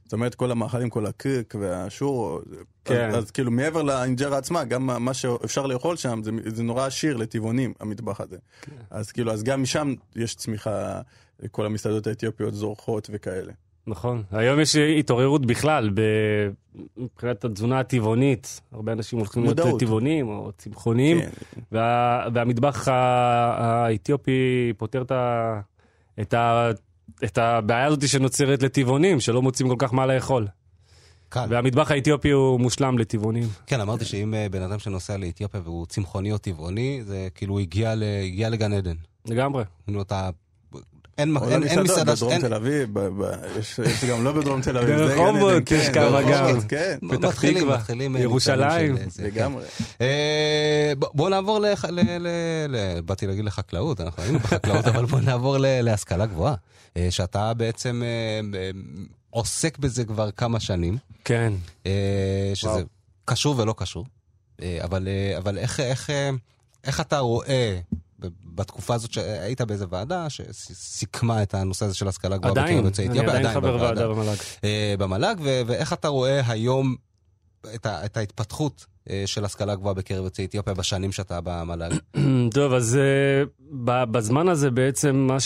זאת 0.07 0.13
אומרת, 0.13 0.35
כל 0.35 0.51
המאכלים, 0.51 0.91
כל 0.91 1.07
הקריק 1.07 1.55
והשור, 1.61 2.41
כן. 2.85 3.09
אז, 3.09 3.25
אז 3.25 3.31
כאילו 3.31 3.51
מעבר 3.51 3.83
לאינג'רה 3.83 4.39
עצמה, 4.39 4.65
גם 4.65 5.05
מה- 5.05 5.15
שאפשר 5.15 5.67
לאכול 5.67 5.97
שם, 5.97 6.21
זה, 6.25 6.31
זה 6.47 6.63
נורא 6.63 6.87
עשיר 6.87 7.17
לטבעונים, 7.17 7.73
המטבח 7.81 8.21
הזה. 8.21 8.37
אז 8.91 9.13
כאילו, 9.13 9.33
אז 9.33 9.43
גם 9.43 9.63
משם 9.63 9.95
יש 10.17 10.35
צמיחה, 10.35 11.01
כל 11.51 11.67
המסעדות 11.67 12.07
האתיופיות 12.07 12.55
זורחות 12.55 13.09
וכאלה. 13.13 13.53
נכון. 13.87 14.23
היום 14.33 14.61
יש 14.61 14.77
התעוררות 14.77 15.47
בכלל. 15.47 15.91
מבחינת 16.97 17.45
התזונה 17.45 17.81
הטבעונית. 17.81 18.61
הרבה 18.73 18.93
אנשים 18.93 19.19
הולכים 19.19 19.45
להיות. 19.45 19.81
טבעונים 19.81 20.29
או 20.29 20.51
צמחוניים, 20.59 21.21
כן. 21.21 21.31
וה... 21.73 22.27
והמטבח 22.35 22.89
האתיופי 22.89 24.73
פותר 24.77 25.03
את, 25.03 26.35
ה... 26.35 26.71
את, 27.25 27.39
הבעיה 27.39 27.85
הזאת 27.87 28.09
שנוצרת 28.09 28.63
לטבעונים, 28.63 29.21
שלא 29.21 29.43
מוצאים 29.43 29.69
כל 29.69 29.75
כך 29.79 29.95
מה 29.95 30.07
לאכול. 30.07 30.47
קל. 31.29 31.47
והמטבח 31.51 31.91
האתיופי 31.91 32.31
הוא 32.31 32.61
מושלם 32.61 32.99
לטבעונים. 32.99 33.49
כן, 33.67 33.81
אמרתי 33.81 34.05
שאם 34.05 34.35
אה, 34.35 34.47
בן 34.51 34.63
אדם 34.63 34.79
שנוסע 34.79 35.17
לאתיופיה 35.17 35.61
והוא 35.65 35.87
צמחוני 35.87 36.33
או 36.33 36.39
טבעוני, 36.39 37.01
זה 37.07 37.29
כאילו 37.35 37.53
הוא 37.55 37.61
הגיע 37.61 37.95
ל- 37.95 38.03
הגיע 38.25 38.49
לגן 38.49 38.73
עדן. 38.73 38.95
לגמרי. 39.27 39.65
כאילו 39.85 40.03
אתה... 40.03 40.31
אין 41.19 41.37
אין- 41.37 41.63
אין 41.63 41.81
מסעדה... 41.83 42.17
ש- 42.17 42.19
בדרום 42.19 42.33
אין- 42.33 42.41
תל 42.41 42.55
אביב, 42.55 42.91
יש 43.59 43.79
יש 43.79 44.05
גם 44.05 44.25
לא 44.25 44.33
בדרום 44.33 44.61
תל 44.63 44.79
אביב. 44.79 44.97
זה 44.99 45.15
גן 45.15 45.23
ברחובות 45.25 45.53
עדן, 45.53 45.65
כן, 45.67 45.77
יש 45.77 45.89
כמה 45.89 46.23
גם. 46.23 46.61
כן, 46.61 46.99
פתח 47.11 47.41
תקווה, 47.41 47.77
מתחילים, 47.77 48.17
אה, 48.17 48.21
ירושלים. 48.21 48.97
אה, 48.97 49.03
זה, 49.09 49.23
לגמרי. 49.27 49.65
בוא 50.97 51.31
נעבור, 51.31 51.59
ל- 51.61 51.67
ל- 51.91 52.27
ל- 52.69 53.01
באתי 53.01 53.27
להגיד 53.27 53.45
לחקלאות, 53.45 54.01
אנחנו 54.01 54.23
היינו 54.23 54.39
בחקלאות, 54.39 54.87
אבל 54.91 55.05
בוא 55.05 55.21
נעבור 55.21 55.59
ל- 55.59 55.81
להשכלה 55.81 56.27
גבוהה. 56.27 56.55
אה, 56.97 57.11
שאתה 57.11 57.55
בעצם 57.55 58.03
אה, 58.05 58.59
אה, 58.59 58.71
עוסק 59.31 59.79
בזה 59.79 60.05
כבר 60.05 60.31
כמה 60.31 60.61
שנים, 60.61 60.97
כן. 61.25 61.53
שזה 62.55 62.71
וואו. 62.71 62.83
קשור 63.25 63.55
ולא 63.59 63.75
קשור, 63.77 64.05
אבל 64.81 65.09
אבל 65.39 65.59
איך- 65.59 65.81
איך 65.81 66.11
איך 66.85 67.01
אתה 67.01 67.19
רואה... 67.19 67.79
בתקופה 68.55 68.95
הזאת 68.95 69.13
שהיית 69.13 69.61
באיזה 69.61 69.85
ועדה 69.91 70.31
שסיכמה 70.31 71.43
את 71.43 71.55
הנושא 71.55 71.85
הזה 71.85 71.95
של 71.95 72.09
השכלה 72.09 72.37
גבוהה 72.37 72.51
עדיין, 72.53 72.75
בקרב 72.77 72.85
יוצאי 72.87 73.07
אני 73.07 73.13
אתיופיה, 73.19 73.39
עדיין 73.39 73.55
חבר 73.55 73.77
בוועדה. 73.77 74.09
ועדה 74.09 74.15
במל"ג. 74.15 74.37
במל"ג, 74.99 75.37
ואיך 75.67 75.93
אתה 75.93 76.09
רואה 76.09 76.41
היום 76.51 76.97
את, 77.75 77.87
ה- 77.87 78.05
את 78.05 78.17
ההתפתחות 78.17 78.87
של 79.27 79.45
השכלה 79.45 79.75
גבוהה 79.75 79.95
בקרב 79.95 80.25
יוצאי 80.25 80.45
אתיופיה 80.45 80.75
בשנים 80.75 81.13
שאתה 81.13 81.41
במל"ג? 81.45 81.95
טוב, 82.55 82.73
אז 82.73 82.99
ב- 83.85 84.05
בזמן 84.05 84.49
הזה 84.49 84.71
בעצם 84.71 85.17
מה 85.17 85.37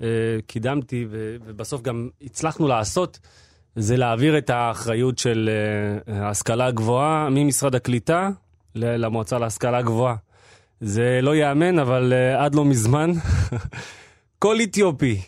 שקידמתי, 0.00 1.06
ובסוף 1.10 1.82
גם 1.82 2.08
הצלחנו 2.22 2.68
לעשות, 2.68 3.18
זה 3.76 3.96
להעביר 3.96 4.38
את 4.38 4.50
האחריות 4.50 5.18
של 5.18 5.50
אה, 6.08 6.24
ההשכלה 6.26 6.66
הגבוהה 6.66 7.28
ממשרד 7.30 7.74
הקליטה 7.74 8.30
למועצה 8.74 9.38
להשכלה 9.38 9.82
גבוהה. 9.82 10.14
זה 10.80 11.20
לא 11.22 11.34
ייאמן, 11.34 11.78
אבל 11.78 12.12
אה, 12.12 12.44
עד 12.44 12.54
לא 12.54 12.64
מזמן, 12.64 13.10
כל 14.38 14.56
אתיופי 14.62 15.20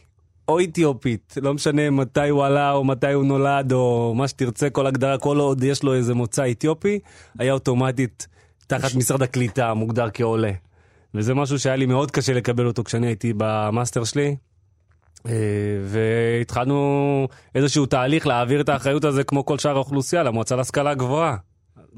או 0.48 0.60
אתיופית, 0.60 1.34
לא 1.42 1.54
משנה 1.54 1.90
מתי 1.90 2.28
הוא 2.28 2.44
עלה 2.44 2.72
או 2.72 2.84
מתי 2.84 3.12
הוא 3.12 3.24
נולד 3.24 3.72
או 3.72 4.14
מה 4.16 4.28
שתרצה, 4.28 4.70
כל 4.70 4.86
הגדרה, 4.86 5.18
כל 5.18 5.38
עוד 5.38 5.64
יש 5.64 5.82
לו 5.82 5.94
איזה 5.94 6.14
מוצא 6.14 6.50
אתיופי, 6.50 6.98
היה 7.38 7.52
אוטומטית 7.52 8.26
תחת 8.66 8.94
משרד 8.94 9.22
הקליטה 9.22 9.74
מוגדר 9.74 10.08
כעולה. 10.14 10.50
וזה 11.14 11.34
משהו 11.34 11.58
שהיה 11.58 11.76
לי 11.76 11.86
מאוד 11.86 12.10
קשה 12.10 12.32
לקבל 12.32 12.66
אותו 12.66 12.84
כשאני 12.84 13.06
הייתי 13.06 13.32
במאסטר 13.36 14.04
שלי. 14.04 14.36
אה, 15.26 15.32
והתחלנו 15.84 17.28
איזשהו 17.54 17.86
תהליך 17.86 18.26
להעביר 18.26 18.60
את 18.60 18.68
האחריות 18.68 19.04
הזה 19.04 19.24
כמו 19.24 19.46
כל 19.46 19.58
שאר 19.58 19.76
האוכלוסייה 19.76 20.22
למועצה 20.22 20.56
להשכלה 20.56 20.94
גבוהה. 20.94 21.36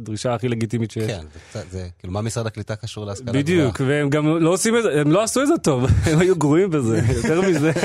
הדרישה 0.00 0.35
הכי 0.35 0.48
לגיטימית 0.48 0.90
שיש. 0.90 1.06
כן, 1.06 1.20
זה 1.35 1.40
קצת, 1.50 1.70
זה, 1.70 1.88
כאילו, 1.98 2.12
מה 2.12 2.22
משרד 2.22 2.46
הקליטה 2.46 2.76
קשור 2.76 3.06
להשכלה 3.06 3.26
גבוהה? 3.26 3.42
בדיוק, 3.42 3.80
והם 3.87 4.11
גם 4.11 4.26
לא 4.26 4.50
עושים 4.50 4.76
את 4.76 4.83
זה, 4.83 5.00
הם 5.00 5.12
לא 5.12 5.22
עשו 5.22 5.42
את 5.42 5.46
זה 5.46 5.54
טוב, 5.62 5.85
הם 6.06 6.18
היו 6.18 6.37
גרועים 6.37 6.70
בזה, 6.70 7.00
יותר 7.16 7.40
מזה. 7.40 7.72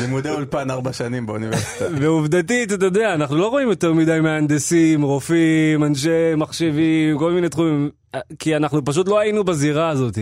לימודי 0.00 0.30
אולפן 0.30 0.70
ארבע 0.70 0.92
שנים 0.92 1.26
באוניברסיטה. 1.26 1.84
ועובדתית, 2.00 2.72
אתה 2.72 2.84
יודע, 2.84 3.14
אנחנו 3.14 3.36
לא 3.36 3.48
רואים 3.48 3.68
יותר 3.68 3.92
מדי 3.92 4.20
מהנדסים, 4.20 5.02
רופאים, 5.02 5.84
אנשי 5.84 6.34
מחשבים, 6.36 7.18
כל 7.18 7.32
מיני 7.32 7.48
תחומים, 7.48 7.90
כי 8.38 8.56
אנחנו 8.56 8.84
פשוט 8.84 9.08
לא 9.08 9.18
היינו 9.18 9.44
בזירה 9.44 9.88
הזאת. 9.88 10.18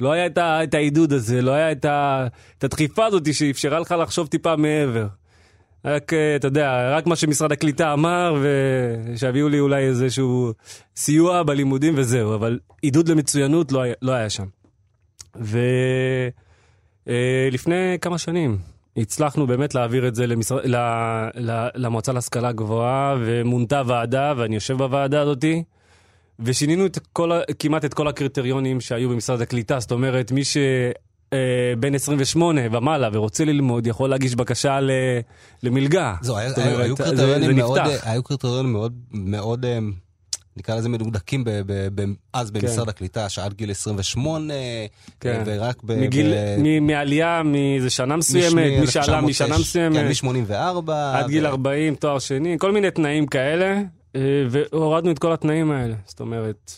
לא 0.00 0.12
היה 0.12 0.26
את, 0.26 0.38
ה, 0.38 0.64
את 0.64 0.74
העידוד 0.74 1.12
הזה, 1.12 1.42
לא 1.42 1.50
היה 1.50 1.72
את, 1.72 1.84
ה, 1.84 2.26
את 2.58 2.64
הדחיפה 2.64 3.06
הזאת 3.06 3.34
שאפשרה 3.34 3.80
לך 3.80 3.94
לחשוב 4.02 4.26
טיפה 4.26 4.56
מעבר. 4.56 5.06
רק, 5.84 6.12
אה, 6.12 6.36
אתה 6.36 6.46
יודע, 6.46 6.96
רק 6.96 7.06
מה 7.06 7.16
שמשרד 7.16 7.52
הקליטה 7.52 7.92
אמר, 7.92 8.42
ושיביאו 8.42 9.48
לי 9.48 9.60
אולי 9.60 9.82
איזשהו 9.84 10.52
סיוע 10.96 11.42
בלימודים 11.42 11.94
וזהו, 11.96 12.34
אבל 12.34 12.58
עידוד 12.82 13.08
למצוינות 13.08 13.72
לא 13.72 13.82
היה, 13.82 13.94
לא 14.02 14.12
היה 14.12 14.30
שם. 14.30 14.46
ולפני 17.06 17.98
כמה 18.00 18.18
שנים 18.18 18.58
הצלחנו 18.96 19.46
באמת 19.46 19.74
להעביר 19.74 20.08
את 20.08 20.14
זה 20.14 20.26
למשרד, 20.26 20.66
ל, 20.66 20.76
ל, 21.34 21.68
למועצה 21.74 22.12
להשכלה 22.12 22.52
גבוהה, 22.52 23.16
ומונתה 23.20 23.82
ועדה, 23.86 24.32
ואני 24.36 24.54
יושב 24.54 24.76
בוועדה 24.76 25.20
הזאתי. 25.20 25.62
ושינינו 26.44 26.86
את 26.86 26.98
כל, 27.12 27.30
כמעט 27.58 27.84
את 27.84 27.94
כל 27.94 28.08
הקריטריונים 28.08 28.80
שהיו 28.80 29.08
במשרד 29.08 29.40
הקליטה, 29.40 29.80
זאת 29.80 29.92
אומרת, 29.92 30.32
מי 30.32 30.42
שבן 30.44 31.94
28 31.94 32.60
ומעלה 32.72 33.08
ורוצה 33.12 33.44
ללמוד, 33.44 33.86
יכול 33.86 34.10
להגיש 34.10 34.34
בקשה 34.34 34.80
ל, 34.80 34.90
למלגה. 35.62 36.14
זהו, 36.22 36.36
היה- 36.36 36.50
אומרת, 36.56 36.78
היו 36.80 36.96
קריטריונים 36.96 37.56
מאוד. 37.56 37.78
היו 38.02 38.22
קריטריונים 38.22 38.72
מאוד, 38.72 38.92
מאוד, 39.12 39.64
אה, 39.64 39.78
נקרא 40.56 40.74
לזה 40.76 40.88
מדוקדקים 40.88 41.44
ב- 41.44 41.50
ב- 41.66 41.88
ב- 42.02 42.04
אז 42.32 42.50
במשרד 42.50 42.88
הקליטה, 42.88 43.28
שעד 43.28 43.54
גיל 43.54 43.70
28, 43.70 44.54
כן. 45.20 45.42
ורק 45.46 45.76
ב... 45.84 46.00
מגיל, 46.00 46.32
ב- 46.34 46.56
מ- 46.58 46.86
מעלייה 46.86 47.42
מאיזה 47.44 47.90
שנה 47.90 48.16
מסוימת, 48.16 48.80
מי 48.80 48.86
שעלה 48.86 49.20
משנה 49.20 49.58
מסוימת, 49.58 49.96
כן, 49.96 50.08
מ-84. 50.28 50.92
עד 51.14 51.28
גיל 51.28 51.46
40, 51.46 51.94
תואר 51.94 52.18
שני, 52.18 52.56
כל 52.58 52.72
מיני 52.72 52.90
תנאים 52.90 53.26
כאלה, 53.26 53.64
אה, 53.64 53.82
והורדנו 54.50 55.10
את 55.10 55.18
כל 55.18 55.32
התנאים 55.32 55.70
האלה. 55.70 55.94
זאת 56.06 56.20
אומרת, 56.20 56.72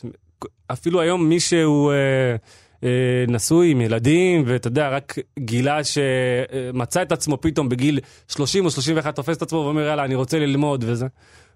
אפילו 0.73 1.01
היום 1.01 1.29
מי 1.29 1.41
שהוא 1.41 1.93
אה, 1.93 2.37
אה, 2.85 3.25
נשוי 3.29 3.71
עם 3.71 3.81
ילדים, 3.81 4.43
ואתה 4.47 4.69
יודע, 4.69 4.89
רק 4.89 5.19
גילה 5.39 5.81
שמצא 5.85 7.03
את 7.03 7.13
עצמו 7.13 7.41
פתאום 7.41 7.69
בגיל 7.69 8.01
30 8.29 8.65
או 8.65 8.71
31, 8.71 9.17
תופס 9.17 9.37
את 9.37 9.43
עצמו 9.43 9.59
ואומר, 9.59 9.87
יאללה, 9.87 10.05
אני 10.05 10.15
רוצה 10.15 10.39
ללמוד 10.39 10.85
וזה, 10.89 11.07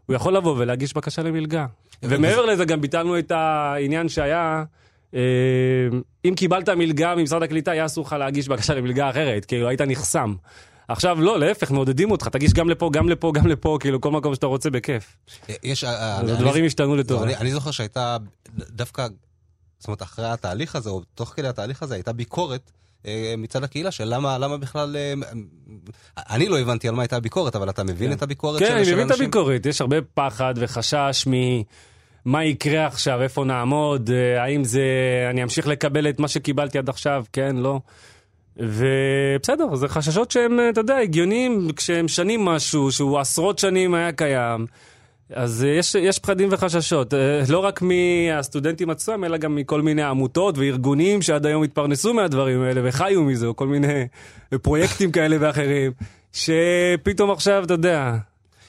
הוא 0.06 0.16
יכול 0.16 0.36
לבוא 0.36 0.54
ולהגיש 0.58 0.94
בקשה 0.94 1.22
למלגה. 1.22 1.66
ומעבר 2.02 2.46
לזה 2.46 2.64
גם 2.64 2.80
ביטלנו 2.80 3.18
את 3.18 3.30
העניין 3.30 4.08
שהיה... 4.08 4.64
אה, 5.14 5.20
אם 6.24 6.34
קיבלת 6.36 6.68
מלגה 6.68 7.14
ממשרד 7.14 7.42
הקליטה, 7.42 7.70
היה 7.70 7.84
אסור 7.86 8.06
לך 8.06 8.12
להגיש 8.12 8.48
בקשה 8.48 8.74
למלגה 8.74 9.10
אחרת, 9.10 9.44
כאילו 9.44 9.68
היית 9.68 9.80
נחסם. 9.80 10.34
עכשיו 10.88 11.20
לא, 11.20 11.38
להפך, 11.40 11.70
מעודדים 11.70 12.10
אותך, 12.10 12.28
תגיש 12.28 12.52
גם 12.52 12.68
לפה, 12.70 12.90
גם 12.92 13.08
לפה, 13.08 13.32
גם 13.34 13.46
לפה, 13.46 13.76
כאילו 13.80 14.00
כל 14.00 14.10
מקום 14.10 14.34
שאתה 14.34 14.46
רוצה 14.46 14.70
בכיף. 14.70 15.16
יש... 15.62 15.84
אה, 15.84 16.16
אז 16.16 16.24
אני- 16.24 16.32
הדברים 16.32 16.64
השתנו 16.64 16.94
לא, 16.94 17.00
לטובה. 17.00 17.24
אני, 17.24 17.36
אני 17.36 17.50
זוכר 17.52 17.70
שהייתה 17.70 18.16
דווקא, 18.54 19.06
זאת 19.78 19.88
אומרת, 19.88 20.02
אחרי 20.02 20.26
התהליך 20.30 20.76
הזה, 20.76 20.90
או 20.90 21.02
תוך 21.14 21.28
כדי 21.36 21.48
התהליך 21.48 21.82
הזה, 21.82 21.94
הייתה 21.94 22.12
ביקורת 22.12 22.70
אה, 23.06 23.34
מצד 23.38 23.64
הקהילה 23.64 23.90
של 23.90 24.04
למה, 24.14 24.38
למה 24.38 24.56
בכלל... 24.56 24.96
אה, 24.96 25.12
אני 26.30 26.48
לא 26.48 26.58
הבנתי 26.58 26.88
על 26.88 26.94
מה 26.94 27.02
הייתה 27.02 27.16
הביקורת, 27.16 27.56
אבל 27.56 27.70
אתה 27.70 27.84
מבין 27.84 28.12
את 28.12 28.22
הביקורת 28.22 28.58
כן, 28.58 28.66
של 28.66 28.72
אני 28.72 28.84
של 28.84 28.92
מבין 28.94 29.06
את 29.06 29.10
אנשים? 29.10 29.24
הביקורת, 29.24 29.66
יש 29.66 29.80
הרבה 29.80 29.96
פחד 30.14 30.54
וחשש 30.56 31.24
ממה 31.26 32.44
יקרה 32.44 32.86
עכשיו, 32.86 33.22
איפה 33.22 33.44
נעמוד, 33.44 34.10
אה, 34.10 34.42
האם 34.42 34.64
זה, 34.64 34.82
אני 35.30 35.42
אמשיך 35.42 35.66
לקבל 35.66 36.08
את 36.08 36.18
מה 36.20 36.28
שקיבלתי 36.28 36.78
עד 36.78 36.88
עכשיו, 36.88 37.24
כן, 37.32 37.56
לא. 37.56 37.80
ובסדר, 38.56 39.74
זה 39.74 39.88
חששות 39.88 40.30
שהם, 40.30 40.60
אתה 40.72 40.80
יודע, 40.80 40.96
הגיוניים, 40.96 41.68
כשהם 41.76 42.08
שנים 42.08 42.44
משהו, 42.44 42.92
שהוא 42.92 43.18
עשרות 43.18 43.58
שנים 43.58 43.94
היה 43.94 44.12
קיים. 44.12 44.66
אז 45.32 45.66
יש, 45.78 45.94
יש 45.94 46.18
פחדים 46.18 46.48
וחששות, 46.52 47.14
אה, 47.14 47.42
לא 47.48 47.58
רק 47.58 47.82
מהסטודנטים 47.82 48.90
עצמם, 48.90 49.24
אלא 49.24 49.36
גם 49.36 49.54
מכל 49.54 49.82
מיני 49.82 50.02
עמותות 50.02 50.58
וארגונים 50.58 51.22
שעד 51.22 51.46
היום 51.46 51.62
התפרנסו 51.62 52.14
מהדברים 52.14 52.62
האלה 52.62 52.80
וחיו 52.84 53.22
מזה, 53.22 53.46
או 53.46 53.56
כל 53.56 53.66
מיני 53.66 54.06
פרויקטים 54.62 55.12
כאלה 55.12 55.36
ואחרים, 55.40 55.92
שפתאום 56.32 57.30
עכשיו, 57.30 57.64
אתה 57.64 57.74
יודע, 57.74 58.16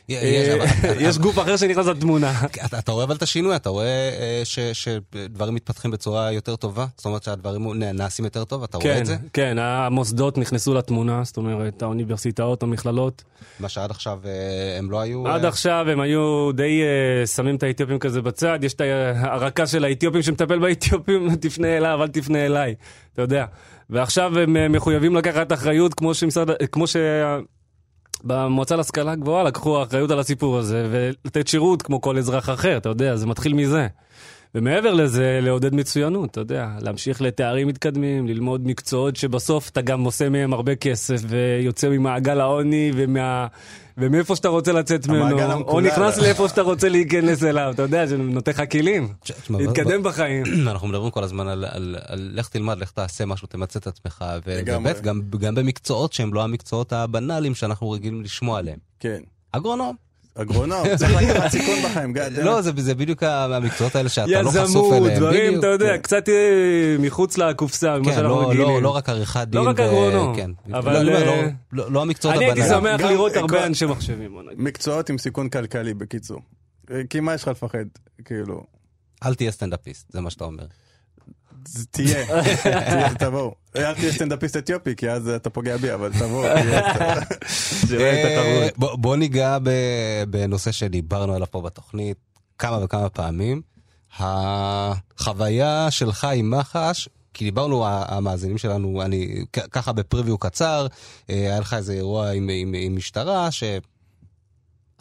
יש, 0.10 0.50
אה, 0.50 0.56
אבל- 0.56 0.96
יש 1.00 1.18
גוף 1.18 1.40
אחר 1.40 1.58
שנכנס 1.58 1.86
לתמונה. 1.86 2.34
אתה, 2.80 2.92
רואה 2.92 3.04
אבל 3.04 3.16
את 3.16 3.22
השינוי, 3.22 3.56
אתה 3.56 3.70
רואה 3.70 3.86
אה, 3.86 4.42
שדברים 4.74 5.56
מתפתחים 5.56 5.92
בצורה 5.92 6.32
יותר 6.32 6.56
טובה? 6.56 6.86
זאת 6.98 7.06
אומרת 7.06 7.24
שהדברים 7.24 7.74
נעשים 7.74 8.26
יותר 8.26 8.44
טוב, 8.46 8.64
אתה 8.64 8.78
רואה 8.78 8.94
כן, 8.94 9.02
את 9.02 9.06
זה? 9.06 9.16
כן, 9.34 9.58
המוסדות 9.60 10.38
נכנסו 10.38 10.74
לתמונה, 10.74 11.24
זאת 11.24 11.38
אומרת, 11.38 11.82
האוניברסיטאות, 11.82 12.64
המכללות. 12.64 13.24
מה 13.60 13.70
שעד 13.70 13.92
עכשיו 13.92 14.20
אה, 14.26 14.78
הם 14.78 14.92
לא 14.92 15.00
היו... 15.00 15.28
עד 15.28 15.44
אה, 15.44 15.50
עכשיו 15.50 15.86
הם 15.90 16.00
היו 16.00 16.52
די 16.52 16.82
אה, 16.82 17.28
שמים 17.28 17.56
את 17.56 17.64
האתיופים 17.64 18.00
כזה 18.00 18.22
בצד, 18.22 18.60
יש 18.62 18.74
את 18.74 18.82
הרכז 19.16 19.72
של 19.72 19.84
האתיופים 19.84 20.22
שמטפל 20.22 20.60
באתיופים, 20.60 21.36
תפנה 21.42 21.78
אליו, 21.78 22.04
אל 22.04 22.08
תפנה 22.08 22.46
אליי, 22.46 22.76
אתה 23.14 23.22
יודע. 23.22 23.46
ועכשיו 23.90 24.40
הם 24.40 24.58
אה, 24.58 24.68
מחויבים 24.68 25.16
לקחת 25.16 25.52
אחריות 25.54 25.94
כמו 25.94 26.14
שמשרד, 26.14 26.50
כמו 26.72 26.88
ש... 26.88 26.96
במועצה 28.24 28.76
להשכלה 28.76 29.16
גבוהה 29.16 29.44
לקחו 29.44 29.84
אחריות 29.84 30.12
על 30.12 30.20
הסיפור 30.20 30.58
הזה 30.58 30.88
ולתת 30.92 31.48
שירות 31.48 31.82
כמו 31.82 32.02
כל 32.02 32.18
אזרח 32.18 32.50
אחר, 32.50 32.78
אתה 32.78 32.90
יודע, 32.90 33.16
זה 33.16 33.28
מתחיל 33.28 33.54
מזה. 33.54 33.88
ומעבר 34.56 34.94
לזה, 34.94 35.40
לעודד 35.42 35.76
מצוינות, 35.76 36.32
אתה 36.32 36.40
יודע, 36.40 36.70
להמשיך 36.82 37.22
לתארים 37.22 37.68
מתקדמים, 37.68 38.28
ללמוד 38.28 38.68
מקצועות 38.68 39.16
שבסוף 39.16 39.70
אתה 39.70 39.82
גם 39.82 40.04
עושה 40.04 40.30
מהם 40.30 40.54
הרבה 40.54 40.76
כסף 40.76 41.22
ויוצא 41.28 41.90
ממעגל 41.90 42.40
העוני 42.40 42.92
ומה... 42.96 43.48
ומאיפה 43.98 44.36
שאתה 44.36 44.48
רוצה 44.48 44.72
לצאת 44.72 45.08
ממנו, 45.08 45.54
או. 45.54 45.82
נכנס 45.82 46.18
לאיפה 46.18 46.48
שאתה 46.48 46.62
רוצה 46.62 46.90
להיכנס 46.90 47.44
אליו, 47.44 47.72
אתה 47.74 47.82
יודע, 47.82 48.06
זה 48.06 48.18
נותן 48.18 48.52
לך 48.52 48.62
כלים, 48.72 49.14
להתקדם 49.50 50.04
בחיים. 50.04 50.44
אנחנו 50.72 50.88
מדברים 50.88 51.12
כל 51.12 51.24
הזמן 51.24 51.48
על, 51.48 51.66
על, 51.70 51.96
על 52.06 52.32
לך 52.34 52.50
תלמד, 52.50 52.78
לך 52.78 52.92
תעשה 52.92 53.26
משהו, 53.26 53.48
תמצא 53.48 53.80
את 53.80 53.88
עצמך. 53.88 54.26
ובאמת 54.48 55.02
גם, 55.02 55.22
גם 55.40 55.56
במקצועות 55.56 56.14
שהם 56.14 56.34
לא 56.34 56.44
המקצועות 56.44 56.94
הבנאליים 56.94 57.56
שאנחנו 57.56 57.92
רגילים 57.92 58.22
לשמוע 58.22 58.60
עליהם. 58.60 58.80
כן. 59.00 59.20
אגרונום. 59.52 60.07
אגרונום, 60.42 60.84
צריך 60.98 61.22
לקחת 61.22 61.52
סיכון 61.52 61.76
בחיים, 61.86 62.14
גד. 62.14 62.32
לא, 62.40 62.62
זה 62.62 62.72
זה 62.78 62.96
בדיוק 62.96 63.24
המקצועות 63.24 63.96
האלה 63.96 64.10
שאתה 64.10 64.42
לא 64.42 64.50
חשוף 64.50 64.64
יזמות, 64.64 64.94
אליהם. 64.94 65.20
דברים, 65.20 65.42
בדיוק, 65.48 65.60
אתה 65.60 65.68
יודע, 65.68 65.90
כן. 65.96 66.02
קצת 66.02 66.30
אה, 66.30 66.34
מחוץ 67.00 67.38
לקופסה, 67.38 67.96
ממה 68.00 68.06
כן, 68.06 68.12
שאנחנו 68.16 68.42
לא- 68.42 68.50
רגילים. 68.50 68.68
לא 68.68 68.82
לא 68.82 68.90
רק 68.90 69.10
עריכת 69.10 69.48
דין. 69.48 69.62
לא 69.62 69.70
רק 69.70 69.80
ו- 69.80 69.86
אגרונום, 69.86 70.36
כן. 70.36 70.52
אבל, 70.74 71.02
לא, 71.04 71.12
אה, 71.12 71.26
לא- 71.26 71.44
לא 71.72 71.92
לא 71.92 72.02
המקצועות 72.02 72.38
אני 72.38 72.46
הייתי 72.46 72.62
הבנאליים. 72.62 72.98
שמח 72.98 73.02
גם- 73.08 73.12
לראות 73.14 73.36
הרבה 73.36 73.66
אנשי 73.66 73.86
מחשבים, 73.86 74.32
בוא 74.32 74.44
נגיד. 74.44 74.60
מקצועות 74.62 75.10
עם 75.10 75.18
סיכון 75.18 75.50
כלכלי, 75.50 75.94
בקיצור. 75.94 76.40
אה, 76.92 77.02
כי 77.10 77.20
מה 77.20 77.34
יש 77.34 77.42
לך 77.42 77.48
לפחד? 77.48 77.86
כאילו, 78.26 78.64
אל 79.26 79.36
תהיה 79.36 79.52
סטנדאפיסט, 79.52 80.12
זה 80.12 80.22
מה 80.22 80.30
שאתה 80.30 80.44
אומר. 80.44 80.64
תהיה, 81.92 82.26
תבואו. 83.20 83.56
אל 83.76 83.94
תהיה 83.96 84.12
סטנדאפיסט 84.14 84.58
אתיופי, 84.58 84.96
כי 84.96 85.10
אז 85.10 85.30
אתה 85.30 85.50
פוגע 85.50 85.78
בי, 85.78 85.94
אבל 85.94 86.12
תבואו. 86.20 86.48
תחרות. 88.24 88.78
בוא- 89.02 89.16
ניגע 89.16 89.58
בנושא 90.30 90.72
שדיברנו 90.72 91.34
עליו 91.34 91.48
פה 91.52 91.62
בתוכנית 91.62 92.18
כמה 92.58 92.84
וכמה 92.84 93.10
פעמים. 93.10 93.62
החוויה 94.20 95.88
שלך 95.92 96.28
עם 96.36 96.52
מח"ש, 96.52 97.10
כי 97.34 97.46
דיברנו, 97.46 97.84
המאזינים 97.88 98.58
שלנו, 98.58 99.02
אני 99.02 99.46
ככה 99.72 99.92
בפריוויו 99.92 100.38
קצר, 100.38 100.88
אה, 101.30 101.36
היה 101.36 101.60
לך 101.60 101.74
איזה 101.74 101.94
אירוע 101.94 102.30
עם, 102.32 102.50
עם 102.76 102.96
משטרה 102.96 103.52
ש... 103.52 103.64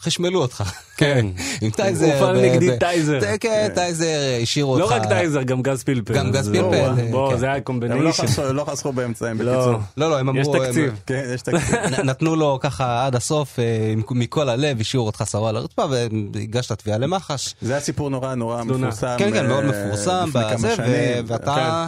חשמלו 0.00 0.42
אותך. 0.42 0.62
כן. 0.96 1.26
עם 1.62 1.70
טייזר. 1.70 2.12
הופעל 2.12 2.36
ב- 2.36 2.44
נגדי 2.44 2.78
טייזר. 2.78 3.20
ט- 3.20 3.24
כן, 3.40 3.68
טייזר 3.74 4.06
השאירו 4.42 4.72
אותך. 4.72 4.90
לא 4.92 4.96
רק 4.96 5.06
טייזר, 5.08 5.42
גם 5.42 5.62
גז 5.62 5.82
פלפל. 5.82 6.14
גם 6.14 6.30
גז 6.32 6.48
פלפל, 6.48 6.60
בוא, 6.60 6.74
אה, 6.76 7.08
בוא, 7.10 7.30
כן. 7.32 7.38
זה 7.38 7.46
היה 7.46 7.60
הם 7.94 8.02
לא. 8.02 8.10
חסכו- 8.12 8.52
לא 8.52 8.64
חסכו 8.70 8.92
באמצעים, 8.92 9.40
לא, 9.40 9.52
בקיצור. 9.52 9.80
לא, 9.96 10.10
לא, 10.10 10.18
הם 10.18 10.28
אמרו... 10.28 10.40
יש 10.56 10.62
הם- 10.62 10.66
תקציב. 10.66 11.00
כן, 11.06 11.22
יש 11.34 11.42
תקציב. 11.42 11.74
נתנו 12.10 12.36
לו 12.36 12.58
ככה 12.62 13.06
עד 13.06 13.14
הסוף, 13.16 13.58
אה, 13.58 13.64
מכל 14.10 14.48
הלב, 14.48 14.80
השאירו 14.80 15.06
אותך 15.06 15.24
שרוע 15.30 15.48
על 15.48 15.56
הרצפה, 15.56 15.84
והגשת 15.90 16.72
תביעה 16.72 16.98
למח"ש. 16.98 17.54
זה 17.62 17.72
היה 17.72 17.80
סיפור 17.80 18.10
נורא 18.10 18.34
נורא. 18.34 18.62
מפורסם. 18.64 19.14
כן, 19.18 19.30
כן, 19.32 19.46
מאוד 19.46 19.64
אה, 19.64 19.70
מפורסם 19.70 20.24
לפני 20.28 20.42
כמה 20.42 20.54
בזה, 20.54 20.68
ו- 20.72 20.76
שנים. 20.76 21.24
ואתה 21.26 21.86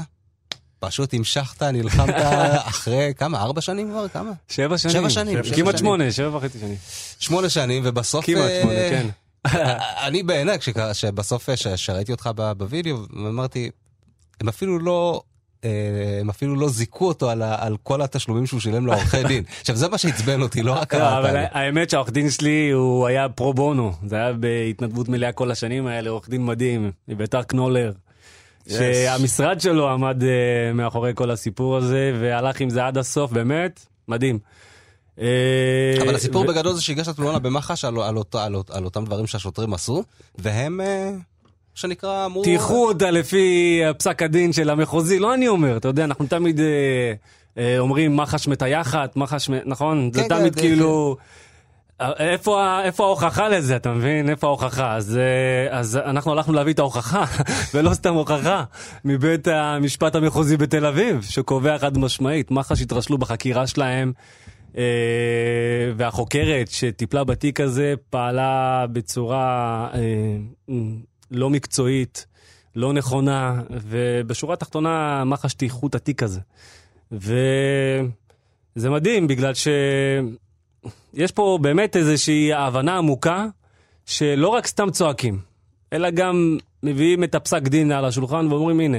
פשוט 0.79 1.15
המשכת, 1.15 1.63
נלחמת 1.63 2.15
אחרי 2.71 3.13
כמה, 3.17 3.43
ארבע 3.43 3.61
שנים 3.61 3.91
כבר? 3.91 4.09
כמה? 4.09 4.31
שבע 4.49 4.79
שנים. 4.79 4.93
שבע 4.93 5.11
שנים, 5.11 5.45
שבע 5.45 5.57
כמעט. 5.57 5.79
שמונה, 5.79 6.13
שבע 6.13 6.37
וחצי 6.37 6.59
שנים. 6.59 6.77
שמונה 7.19 7.49
שנים, 7.49 7.83
ובסוף... 7.87 8.27
כמעט 8.27 8.41
אה, 8.41 8.61
שמונה, 8.63 8.79
כן. 8.91 9.07
אני 10.07 10.23
בעיניי, 10.23 10.59
שבסוף, 10.93 11.49
אה, 11.49 11.77
שראיתי 11.77 12.13
אותך 12.13 12.31
בווידאו, 12.57 12.97
אמרתי, 13.17 13.71
הם 14.41 14.49
אפילו 14.49 14.79
לא... 14.79 15.23
אה, 15.65 15.71
הם 16.21 16.31
אפילו 16.31 16.57
לא 16.57 16.69
זיכו 16.69 17.09
אותו 17.09 17.31
על, 17.31 17.43
על 17.43 17.77
כל 17.83 18.03
התשלומים 18.03 18.47
שהוא 18.47 18.61
שילם 18.61 18.87
לעורכי 18.87 19.25
דין. 19.25 19.45
עכשיו 19.61 19.77
זה 19.77 19.89
מה 19.89 19.99
שעצבן 19.99 20.43
אותי, 20.43 20.63
לא 20.63 20.73
רק 20.73 20.95
לא, 20.95 21.19
אבל. 21.19 21.45
האמת 21.51 21.91
שהעורך 21.91 22.11
דין 22.11 22.31
שלי 22.31 22.71
הוא 22.71 23.07
היה 23.07 23.29
פרו 23.29 23.55
בונו, 23.55 23.93
זה 24.07 24.17
היה 24.17 24.33
בהתנדבות 24.33 25.09
מלאה 25.09 25.33
כל 25.33 25.51
השנים 25.51 25.87
האלה, 25.87 26.11
עורך 26.11 26.29
דין 26.29 26.47
מדהים, 26.47 26.91
מביתר 27.09 27.43
קנולר. 27.43 27.93
שהמשרד 28.69 29.61
שלו 29.61 29.89
עמד 29.89 30.23
אה, 30.23 30.73
מאחורי 30.75 31.13
כל 31.15 31.31
הסיפור 31.31 31.77
הזה 31.77 32.13
והלך 32.21 32.61
עם 32.61 32.71
זה 32.71 32.87
עד 32.87 32.99
הסוף, 32.99 33.33
באמת, 33.33 33.87
מדהים. 34.09 34.39
אה, 35.21 35.95
אבל 36.03 36.15
הסיפור 36.15 36.45
בגדול 36.45 36.73
זה 36.73 36.83
שהגשת 36.83 37.17
תלונה 37.17 37.39
במח"ש 37.39 37.85
על, 37.85 38.85
אותם 38.85 39.05
דברים 39.05 39.27
שהשוטרים 39.27 39.75
עשו, 39.75 40.05
והם, 40.39 40.81
אה, 40.81 41.11
שנקרא, 41.75 42.27
אמרו... 42.27 42.45
טייחו 42.45 42.89
אותה 42.89 43.11
לפי 43.11 43.81
פסק 43.99 44.23
הדין 44.23 44.53
של 44.53 44.71
המחוזי, 44.71 45.19
לא 45.19 45.35
אני 45.35 45.49
אומר, 45.49 45.77
אתה 45.77 45.89
יודע, 45.89 46.05
אנחנו 46.05 46.27
תמיד 46.27 46.61
אה, 46.61 47.13
אה, 47.59 47.79
אומרים 47.79 48.17
מח"ש 48.17 48.49
מטייחת, 48.49 49.17
מח"ש, 49.17 49.51
נכון? 49.67 50.11
זה 50.15 50.23
כן, 50.23 50.29
תמיד 50.29 50.55
כן, 50.55 50.61
כאילו... 50.61 51.17
אה, 51.19 51.25
איפה, 52.01 52.83
איפה 52.83 53.05
ההוכחה 53.05 53.49
לזה, 53.49 53.77
אתה 53.77 53.93
מבין? 53.93 54.31
איפה 54.31 54.47
ההוכחה? 54.47 54.97
אז, 54.97 55.19
אה, 55.19 55.79
אז 55.79 55.97
אנחנו 55.97 56.33
הלכנו 56.33 56.53
להביא 56.53 56.73
את 56.73 56.79
ההוכחה, 56.79 57.25
ולא 57.75 57.95
סתם 57.95 58.15
הוכחה, 58.15 58.65
מבית 59.05 59.49
המשפט 59.49 60.15
המחוזי 60.15 60.57
בתל 60.57 60.87
אביב, 60.87 61.23
שקובע 61.23 61.79
חד 61.79 61.99
משמעית, 61.99 62.51
מח"ש 62.51 62.83
התרשלו 62.83 63.19
בחקירה 63.19 63.67
שלהם, 63.67 64.13
אה, 64.77 64.83
והחוקרת 65.97 66.71
שטיפלה 66.71 67.25
בתיק 67.25 67.61
הזה 67.61 67.95
פעלה 68.11 68.87
בצורה 68.93 69.89
אה, 69.95 70.37
לא 71.31 71.51
מקצועית, 71.51 72.27
לא 72.77 72.93
נכונה, 72.93 73.63
ובשורה 73.71 74.55
התחתונה 74.55 75.25
מח"ש 75.25 75.55
טייחו 75.55 75.87
את 75.87 75.95
התיק 75.95 76.23
הזה. 76.23 76.41
וזה 77.13 78.91
מדהים, 78.91 79.27
בגלל 79.27 79.53
שיש 81.15 81.33
פה 81.33 81.59
באמת 81.63 81.97
איזושהי 81.97 82.53
הבנה 82.53 82.99
עמוקה, 82.99 83.47
שלא 84.07 84.49
רק 84.49 84.67
סתם 84.67 84.91
צועקים, 84.91 85.41
אלא 85.93 86.11
גם 86.11 86.59
מביאים 86.83 87.25
את 87.25 87.35
הפסק 87.35 87.63
דין 87.63 87.93
על 87.93 88.05
השולחן 88.05 88.47
ואומרים, 88.53 88.81
הנה. 88.81 88.99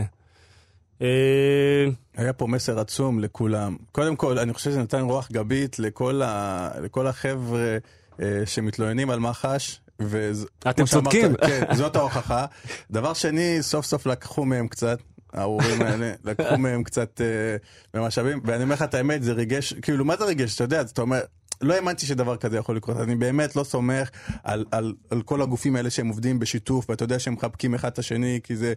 אה, 1.01 1.85
היה 2.17 2.33
פה 2.33 2.47
מסר 2.47 2.79
עצום 2.79 3.19
לכולם. 3.19 3.75
קודם 3.91 4.15
כל, 4.15 4.39
אני 4.39 4.53
חושב 4.53 4.69
שזה 4.69 4.81
נתן 4.81 5.01
רוח 5.01 5.31
גבית 5.31 5.79
לכל, 5.79 6.21
ה... 6.21 6.69
לכל 6.81 7.07
החבר'ה 7.07 7.77
אה, 8.21 8.41
שמתלוננים 8.45 9.09
על 9.09 9.19
מח"ש. 9.19 9.79
וז... 9.99 10.47
אתם 10.69 10.85
צודקים. 10.85 11.35
כן, 11.35 11.75
זאת 11.75 11.95
ההוכחה. 11.95 12.45
דבר 12.91 13.13
שני, 13.13 13.57
סוף 13.61 13.85
סוף 13.85 14.05
לקחו 14.05 14.45
מהם 14.45 14.67
קצת, 14.67 14.99
ההורים 15.33 15.81
האלה, 15.81 16.11
לקחו 16.25 16.57
מהם 16.57 16.83
קצת 16.83 17.21
אה, 17.21 17.55
מהמשאבים, 17.93 18.39
ואני 18.45 18.63
אומר 18.63 18.75
לך 18.75 18.81
את 18.81 18.93
האמת, 18.93 19.23
זה 19.23 19.33
ריגש, 19.33 19.73
כאילו, 19.73 20.05
מה 20.05 20.17
זה 20.17 20.25
ריגש? 20.25 20.55
אתה 20.55 20.63
יודע, 20.63 20.81
אתה 20.81 21.01
אומר... 21.01 21.19
לא 21.61 21.73
האמנתי 21.73 22.05
שדבר 22.05 22.37
כזה 22.37 22.57
יכול 22.57 22.75
לקרות, 22.75 22.97
אני 22.97 23.15
באמת 23.15 23.55
לא 23.55 23.63
סומך 23.63 24.09
על, 24.43 24.65
על, 24.71 24.93
על 25.09 25.21
כל 25.21 25.41
הגופים 25.41 25.75
האלה 25.75 25.89
שהם 25.89 26.07
עובדים 26.07 26.39
בשיתוף, 26.39 26.89
ואתה 26.89 27.03
יודע 27.03 27.19
שהם 27.19 27.33
מחבקים 27.33 27.73
אחד 27.73 27.87
את 27.87 27.99
השני, 27.99 28.39
כי 28.43 28.55
זה, 28.55 28.73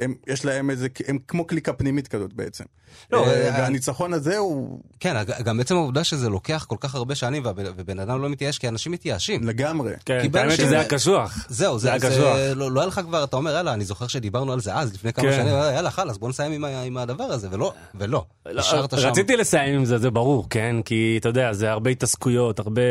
הם, 0.00 0.14
יש 0.26 0.44
להם 0.44 0.70
איזה, 0.70 0.88
הם 1.06 1.18
כמו 1.28 1.44
קליקה 1.44 1.72
פנימית 1.72 2.08
כזאת 2.08 2.32
בעצם. 2.32 2.64
לא, 3.10 3.26
אה, 3.26 3.48
אה, 3.48 3.60
והניצחון 3.60 4.12
הזה 4.12 4.38
הוא 4.38 4.80
כן, 5.00 5.22
גם 5.44 5.60
עצם 5.60 5.74
העובדה 5.74 6.04
שזה 6.04 6.28
לוקח 6.28 6.64
כל 6.68 6.76
כך 6.80 6.94
הרבה 6.94 7.14
שנים, 7.14 7.42
ובן 7.76 7.98
אדם 7.98 8.22
לא 8.22 8.28
מתייאש, 8.28 8.58
כי 8.58 8.68
אנשים 8.68 8.92
מתייאשים. 8.92 9.48
לגמרי. 9.48 9.92
כן, 10.04 10.20
האמת 10.34 10.56
שזה 10.56 10.74
היה 10.74 10.88
קשוח. 10.88 11.46
זהו, 11.48 11.78
זה 11.78 11.82
זה, 11.82 11.90
היה 11.90 12.00
קשוח. 12.00 12.36
לא, 12.56 12.72
לא 12.72 12.80
היה 12.80 12.86
לך 12.86 13.00
כבר, 13.00 13.24
אתה 13.24 13.36
אומר, 13.36 13.52
יאללה, 13.54 13.74
אני 13.74 13.84
זוכר 13.84 14.06
שדיברנו 14.06 14.52
על 14.52 14.60
זה 14.60 14.74
אז, 14.74 14.94
לפני 14.94 15.12
כמה 15.12 15.24
כן. 15.24 15.36
שנים, 15.36 15.54
יאללה, 15.54 15.90
חלאס, 15.90 16.16
בוא 16.16 16.28
נסיים 16.28 16.64
עם, 16.64 16.96
הדבר 16.96 17.24
הזה, 17.24 17.48
ולא, 17.50 17.72
ולא. 17.94 18.24
לא. 18.46 18.62
רציתי 18.92 19.36
לסיים 19.36 19.74
עם 19.74 19.84
זה, 19.84 19.98
זה 19.98 20.10
ברור, 20.10 20.46
כן? 20.50 20.76
כי 20.84 21.16
אתה 21.20 21.28
יודע, 21.28 21.52
זה 21.52 21.70
הרבה 21.70 21.90
התעסקויות, 21.90 22.58
הרבה, 22.58 22.82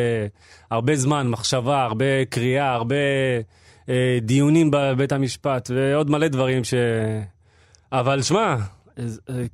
הרבה 0.71 0.95
זמן, 0.95 1.27
מחשבה, 1.27 1.83
הרבה 1.83 2.25
קריאה, 2.29 2.73
הרבה 2.73 2.95
דיונים 4.21 4.71
בבית 4.71 5.11
המשפט, 5.11 5.71
ועוד 5.73 6.09
מלא 6.09 6.27
דברים 6.27 6.63
ש... 6.63 6.73
אבל 7.91 8.21
שמע, 8.21 8.55
אה, 8.99 9.05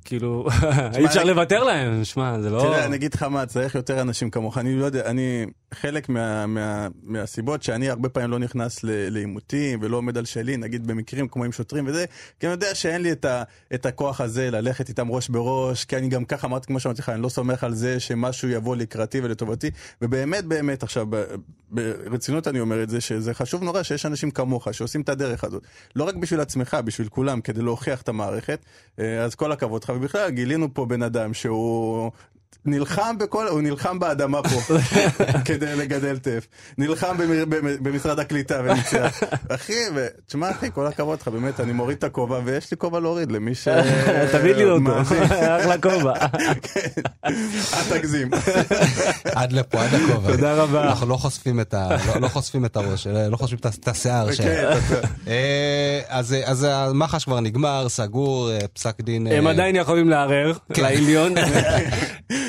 כאילו, 0.04 0.46
אי 0.98 1.06
אפשר 1.06 1.24
לוותר 1.24 1.64
להם, 1.64 2.04
שמע, 2.04 2.40
זה 2.40 2.50
לא... 2.50 2.60
תראה, 2.60 2.84
אני 2.84 2.96
אגיד 2.96 3.14
לך 3.14 3.22
מה, 3.22 3.46
צריך 3.46 3.74
יותר 3.74 4.00
אנשים 4.00 4.30
כמוך. 4.30 4.58
אני 4.58 4.76
לא 4.76 4.84
יודע, 4.84 5.06
אני, 5.06 5.46
חלק 5.74 6.08
מה, 6.08 6.46
מה, 6.46 6.88
מהסיבות 7.02 7.62
שאני 7.62 7.90
הרבה 7.90 8.08
פעמים 8.08 8.30
לא 8.30 8.38
נכנס 8.38 8.80
לעימותים 8.84 9.78
ולא 9.82 9.96
עומד 9.96 10.18
על 10.18 10.24
שלי, 10.24 10.56
נגיד 10.56 10.86
במקרים 10.86 11.28
כמו 11.28 11.44
עם 11.44 11.52
שוטרים 11.52 11.86
וזה, 11.86 12.04
כי 12.40 12.46
אני 12.46 12.52
יודע 12.52 12.74
שאין 12.74 13.02
לי 13.02 13.12
את, 13.12 13.24
ה, 13.24 13.42
את 13.74 13.86
הכוח 13.86 14.20
הזה 14.20 14.50
ללכת 14.50 14.88
איתם 14.88 15.10
ראש 15.10 15.28
בראש, 15.28 15.84
כי 15.84 15.96
אני 15.96 16.08
גם 16.08 16.24
ככה 16.24 16.46
אמרתי, 16.46 16.66
כמו 16.66 16.80
שאמרתי 16.80 17.02
לך, 17.02 17.08
אני 17.08 17.22
לא 17.22 17.28
סומך 17.28 17.64
על 17.64 17.74
זה 17.74 18.00
שמשהו 18.00 18.48
יבוא 18.48 18.76
לקראתי 18.76 19.20
ולטובתי, 19.20 19.70
ובאמת 20.02 20.44
באמת 20.44 20.82
עכשיו, 20.82 21.06
ברצינות 21.70 22.48
אני 22.48 22.60
אומר 22.60 22.82
את 22.82 22.90
זה, 22.90 23.00
שזה 23.00 23.34
חשוב 23.34 23.62
נורא 23.62 23.82
שיש 23.82 24.06
אנשים 24.06 24.30
כמוך 24.30 24.68
שעושים 24.72 25.00
את 25.00 25.08
הדרך 25.08 25.44
הזאת. 25.44 25.62
לא 25.96 26.04
רק 26.04 26.14
בשביל 26.14 26.40
עצמך, 26.40 26.76
בשביל 26.84 27.08
כולם, 27.08 27.40
כדי 27.40 27.62
להוכיח 27.62 28.02
את 28.02 28.08
המערכת. 28.08 28.64
אה, 28.98 29.24
אז 29.24 29.34
כל 29.34 29.52
הכבוד 29.52 29.84
לך, 29.84 29.92
ובכלל 29.96 30.30
גילינו 30.30 30.74
פה 30.74 30.86
בן 30.86 31.02
אדם 31.02 31.34
שהוא... 31.34 32.10
נלחם 32.66 33.18
בכל, 33.18 33.46
הוא 33.48 33.62
נלחם 33.62 33.98
באדמה 33.98 34.40
פה 34.42 34.60
כדי 35.44 35.76
לגדל 35.76 36.18
טף. 36.18 36.46
נלחם 36.78 37.16
במ- 37.18 37.50
במ- 37.50 37.82
במשרד 37.82 38.18
הקליטה 38.20 38.60
וניצח. 38.64 39.20
אחי, 39.48 39.72
תשמע 40.26 40.50
אחי, 40.50 40.66
כל 40.74 40.86
הכבוד 40.86 41.18
לך, 41.20 41.28
באמת, 41.28 41.60
אני 41.60 41.72
מוריד 41.72 41.96
את 41.98 42.04
הכובע 42.04 42.40
ויש 42.44 42.70
לי 42.70 42.76
כובע 42.76 43.00
להוריד 43.00 43.32
למי 43.32 43.54
ש... 43.54 43.68
תביא 44.32 44.54
לי 44.54 44.64
אותו. 44.64 45.00
אחלה 45.60 45.78
כובע. 45.82 46.14
כן. 46.62 47.02
אל 47.74 47.98
תגזים. 47.98 48.30
עד 49.34 49.52
לפה, 49.52 49.82
עד 49.84 49.90
הכובע. 49.94 50.30
תודה 50.30 50.54
רבה. 50.54 50.82
אנחנו 50.84 51.06
לא 51.08 51.16
חושפים 51.16 51.60
את 51.60 51.74
ה... 51.74 51.88
לא, 52.14 52.20
לא 52.20 52.28
חושפים 52.28 52.64
את 52.64 52.76
הראש, 52.76 53.06
אה, 53.06 53.28
לא 53.28 53.36
חושפים 53.36 53.58
את 53.58 53.88
השיער 53.88 54.26
כן, 54.26 54.32
שלהם. 54.34 54.78
אתה- 54.78 55.08
אה, 55.28 56.00
אז 56.08 56.34
אז 56.44 56.66
המח"ש 56.70 57.24
כבר 57.24 57.40
נגמר, 57.40 57.88
סגור, 57.88 58.50
אה, 58.50 58.58
פסק 58.72 59.00
דין... 59.00 59.26
הם 59.26 59.46
אה, 59.46 59.52
עדיין 59.52 59.76
יכולים 59.76 60.08
לערער 60.08 60.52
לעליון. 60.76 61.34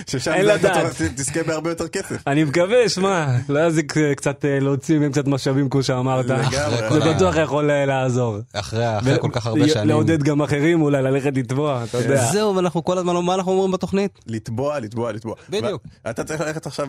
ששם 0.08 0.34
אין 0.34 0.46
לדעת. 0.46 1.02
תזכה 1.16 1.44
בהרבה 1.44 1.70
יותר 1.70 1.88
כסף. 1.88 2.28
אני 2.28 2.44
מקווה, 2.44 2.90
שמע, 2.90 3.28
לא 3.50 3.60
יזיק 3.60 3.98
אה, 3.98 4.16
קצת 4.16 4.46
אה, 4.46 4.60
להוציא 4.60 5.00
מהם 5.00 5.12
קצת 5.12 5.28
משאבים 5.28 5.70
כמו 5.70 5.84
שאמרת. 5.84 6.26
זה 6.28 7.00
בטוח 7.16 7.36
יכול 7.36 7.72
אה, 7.72 7.86
לעזור. 7.86 8.38
אחרי 8.54 9.20
כל 9.22 9.30
כך 9.32 9.48
הרבה 9.48 9.68
שנים. 9.68 9.88
לעודד 9.88 10.24
גם 10.24 10.42
אחרים 10.42 10.82
אולי 10.82 11.02
ללכת 11.02 11.38
לתבוע, 11.38 11.84
אתה 11.84 11.98
יודע. 11.98 12.26
זהו, 12.32 12.56
ואנחנו 12.56 12.84
כל 12.84 12.98
הזמן, 12.98 13.16
מה 13.16 13.36
אנחנו 13.36 13.52
אומרים 13.52 13.72
בתוכנית? 13.72 14.20
לתבוע, 14.28 14.80
לתבוע, 14.80 15.12
לתבוע. 15.12 15.36
בדיוק. 15.50 15.82
אתה 16.10 16.24
צריך 16.24 16.42
ללכת 16.42 16.66
עכשיו 16.66 16.88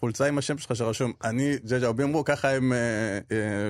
חולצה 0.00 0.26
עם 0.26 0.38
השם 0.38 0.58
שלך 0.58 0.76
שרשום, 0.76 1.12
אני 1.24 1.56
ג'ג'ה 1.68 1.86
אובימרו, 1.86 2.24
ככה 2.24 2.50
הם 2.50 2.72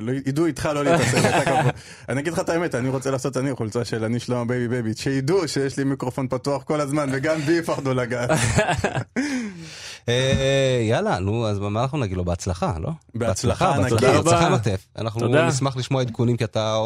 לא 0.01 0.13
ידעו 0.27 0.47
איתך 0.47 0.69
לא 0.75 0.85
להתעסק. 0.85 1.23
אני 2.09 2.21
אגיד 2.21 2.33
לך 2.33 2.39
את 2.39 2.49
האמת, 2.49 2.75
אני 2.75 2.89
רוצה 2.89 3.11
לעשות 3.11 3.37
אני 3.37 3.55
חולצה 3.55 3.85
של 3.85 4.05
אני 4.05 4.21
שלמה 4.21 4.45
בייבי 4.45 4.69
בייבי, 4.69 4.93
שידעו 4.97 5.49
שיש 5.49 5.77
לי 5.77 5.85
מיקרופון 5.85 6.29
פתוח 6.29 6.63
כל 6.63 6.81
הזמן, 6.81 7.09
וגם 7.13 7.41
בי 7.41 7.53
יפחדו 7.53 7.95
לגעת. 7.95 8.31
אה, 10.09 10.81
יאללה, 10.89 11.19
נו, 11.19 11.47
אז 11.47 11.59
מה 11.59 11.83
אנחנו 11.83 11.99
נגיד 11.99 12.17
לו? 12.17 12.25
בהצלחה, 12.25 12.73
לא? 12.81 12.91
בהצלחה 13.15 13.75
ענקית. 13.75 14.01
בהצלחה. 14.01 14.51
מטף. 14.51 14.87
אנחנו. 14.99 15.29
נשמח 15.29 15.77
לשמוע 15.77 16.01
עדכונים, 16.03 16.37
כי 16.37 16.45
אתה... 16.45 16.77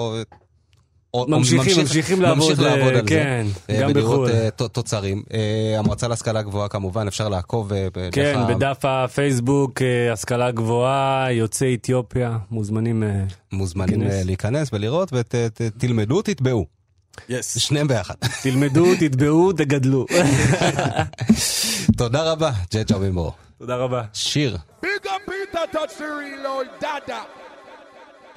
ממשיכים, 1.29 1.81
ממשיכים 1.81 2.23
לעבוד, 2.23 2.39
ממשיך 2.49 2.61
לעבוד 2.61 2.93
אה, 2.93 2.99
על 2.99 3.05
כן, 3.07 3.47
זה. 3.69 3.75
אה, 3.75 3.81
גם 3.81 3.91
ולראות 3.91 4.29
בחו"ל. 4.29 4.31
אה, 4.31 4.51
ת- 4.51 4.63
תוצרים. 4.63 5.23
אה, 5.35 5.79
המועצה 5.79 6.09
להשכלה 6.09 6.43
גבוהה 6.43 6.69
כמובן, 6.69 7.07
אפשר 7.07 7.29
לעקוב. 7.29 7.73
אה, 7.73 7.89
כן, 8.13 8.41
בדף 8.49 8.85
הפייסבוק, 8.85 9.83
אה, 9.83 10.13
השכלה 10.13 10.51
גבוהה, 10.51 11.33
יוצאי 11.33 11.75
אתיופיה, 11.75 12.39
מוזמנים. 12.51 13.03
אה, 13.03 13.25
מוזמנים 13.53 14.01
כנס. 14.01 14.13
אה, 14.13 14.23
להיכנס 14.25 14.71
ולראות 14.73 15.13
ותלמדו, 15.13 16.23
תתבעו. 16.23 16.67
יס. 17.29 17.59
שניהם 17.59 17.89
ביחד. 17.89 18.15
תלמדו, 18.43 18.85
תתבעו, 19.01 19.53
תגדלו. 19.53 20.07
תודה 21.99 22.33
רבה, 22.33 22.51
ג'ג'ה 22.75 22.99
בימרו. 22.99 23.33
תודה 23.59 23.77
רבה. 23.77 24.03
שיר. 24.13 24.57
Big 24.83 24.87
up 25.07 25.09
Peter, 25.27 25.67
touch 25.73 25.95
the 25.99 26.05
reload, 26.05 26.81
dada. 26.81 27.21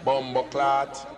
Bombo 0.06 0.44
clot. 0.52 1.17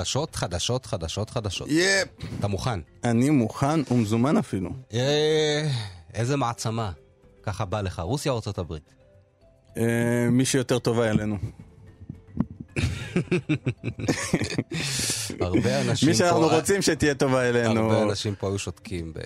חדשות, 0.00 0.36
חדשות, 0.36 0.86
חדשות, 0.86 1.30
חדשות. 1.30 1.68
יפ. 1.70 2.08
אתה 2.38 2.48
מוכן? 2.48 2.80
אני 3.04 3.30
מוכן 3.30 3.80
ומזומן 3.90 4.36
אפילו. 4.36 4.70
אה, 4.94 5.68
איזה 6.14 6.36
מעצמה. 6.36 6.92
ככה 7.42 7.64
בא 7.64 7.80
לך, 7.80 7.98
רוסיה 7.98 8.32
או 8.32 8.36
ארצות 8.36 8.58
הברית? 8.58 8.94
אה, 9.76 9.82
מי 10.30 10.44
שיותר 10.44 10.78
טובה 10.78 11.10
אלינו. 11.10 11.36
הרבה 15.40 15.80
אנשים 15.80 16.08
מי 16.08 16.14
שאנחנו 16.14 16.48
פה... 16.48 16.56
רוצים 16.56 16.82
שתהיה 16.82 17.14
טובה 17.14 17.48
אלינו. 17.48 17.80
הרבה 17.80 18.02
אנשים 18.02 18.34
פה 18.34 18.48
היו 18.48 18.58
שותקים. 18.58 19.12
ב... 19.12 19.18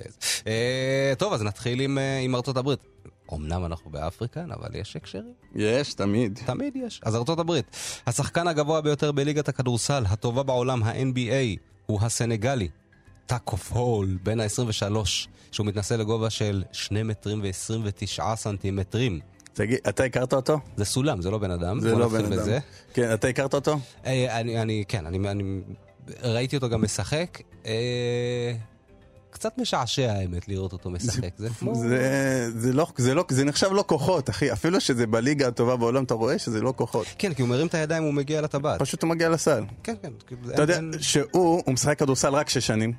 אה, 0.46 1.12
טוב, 1.18 1.32
אז 1.32 1.42
נתחיל 1.42 1.80
עם, 1.80 1.98
אה, 1.98 2.18
עם 2.18 2.34
ארצות 2.34 2.56
הברית. 2.56 2.93
אמנם 3.32 3.64
אנחנו 3.64 3.90
באפריקה, 3.90 4.44
אבל 4.44 4.68
יש 4.74 4.96
הקשרים. 4.96 5.32
יש, 5.54 5.94
תמיד. 5.94 6.40
תמיד 6.46 6.76
יש. 6.76 7.00
אז 7.04 7.16
ארצות 7.16 7.38
הברית. 7.38 7.76
השחקן 8.06 8.48
הגבוה 8.48 8.80
ביותר 8.80 9.12
בליגת 9.12 9.48
הכדורסל, 9.48 10.04
הטובה 10.08 10.42
בעולם, 10.42 10.82
ה-NBA, 10.82 11.58
הוא 11.86 12.00
הסנגלי. 12.02 12.68
טאקוף 13.26 13.72
הול, 13.72 14.18
בן 14.22 14.40
ה-23, 14.40 14.96
שהוא 15.50 15.66
מתנסה 15.66 15.96
לגובה 15.96 16.30
של 16.30 16.64
2 16.72 17.08
מטרים 17.08 17.40
ו-29 17.42 18.36
סנטימטרים. 18.36 19.20
תגיד, 19.52 19.78
אתה 19.88 20.04
הכרת 20.04 20.32
אותו? 20.32 20.58
זה 20.76 20.84
סולם, 20.84 21.22
זה 21.22 21.30
לא 21.30 21.38
בן 21.38 21.50
אדם. 21.50 21.80
זה 21.80 21.94
לא 21.94 22.08
בן 22.08 22.24
אדם. 22.24 22.30
בזה. 22.30 22.58
כן, 22.94 23.14
אתה 23.14 23.28
הכרת 23.28 23.54
אותו? 23.54 23.78
אה, 24.06 24.40
אני, 24.40 24.62
אני, 24.62 24.84
כן, 24.88 25.06
אני, 25.06 25.30
אני 25.30 25.60
ראיתי 26.22 26.56
אותו 26.56 26.68
גם 26.68 26.82
משחק. 26.82 27.40
אה, 27.66 28.52
קצת 29.34 29.58
משעשע 29.58 30.12
האמת 30.12 30.48
לראות 30.48 30.72
אותו 30.72 30.90
משחק. 30.90 31.28
זה 31.38 31.48
כמו... 31.58 31.74
זה, 31.74 32.50
זה, 32.56 32.72
לא, 32.72 32.86
זה, 32.96 33.14
לא, 33.14 33.24
זה 33.28 33.44
נחשב 33.44 33.68
לא 33.72 33.84
כוחות, 33.86 34.30
אחי. 34.30 34.52
אפילו 34.52 34.80
שזה 34.80 35.06
בליגה 35.06 35.48
הטובה 35.48 35.76
בעולם, 35.76 36.04
אתה 36.04 36.14
רואה 36.14 36.38
שזה 36.38 36.60
לא 36.60 36.72
כוחות. 36.76 37.06
כן, 37.18 37.34
כי 37.34 37.42
הוא 37.42 37.48
מרים 37.48 37.66
את 37.66 37.74
הידיים, 37.74 38.02
הוא 38.02 38.14
מגיע 38.14 38.40
לטבעת. 38.40 38.80
פשוט 38.80 39.02
הוא 39.02 39.10
מגיע 39.10 39.28
לסל. 39.28 39.64
כן, 39.82 39.94
כן. 40.02 40.10
אתה 40.54 40.62
יודע 40.62 40.76
אין- 40.76 40.92
שהוא, 41.00 41.28
הוא 41.64 41.74
משחק 41.74 41.98
כדורסל 41.98 42.34
רק 42.34 42.48
שש 42.48 42.66
שנים. 42.66 42.92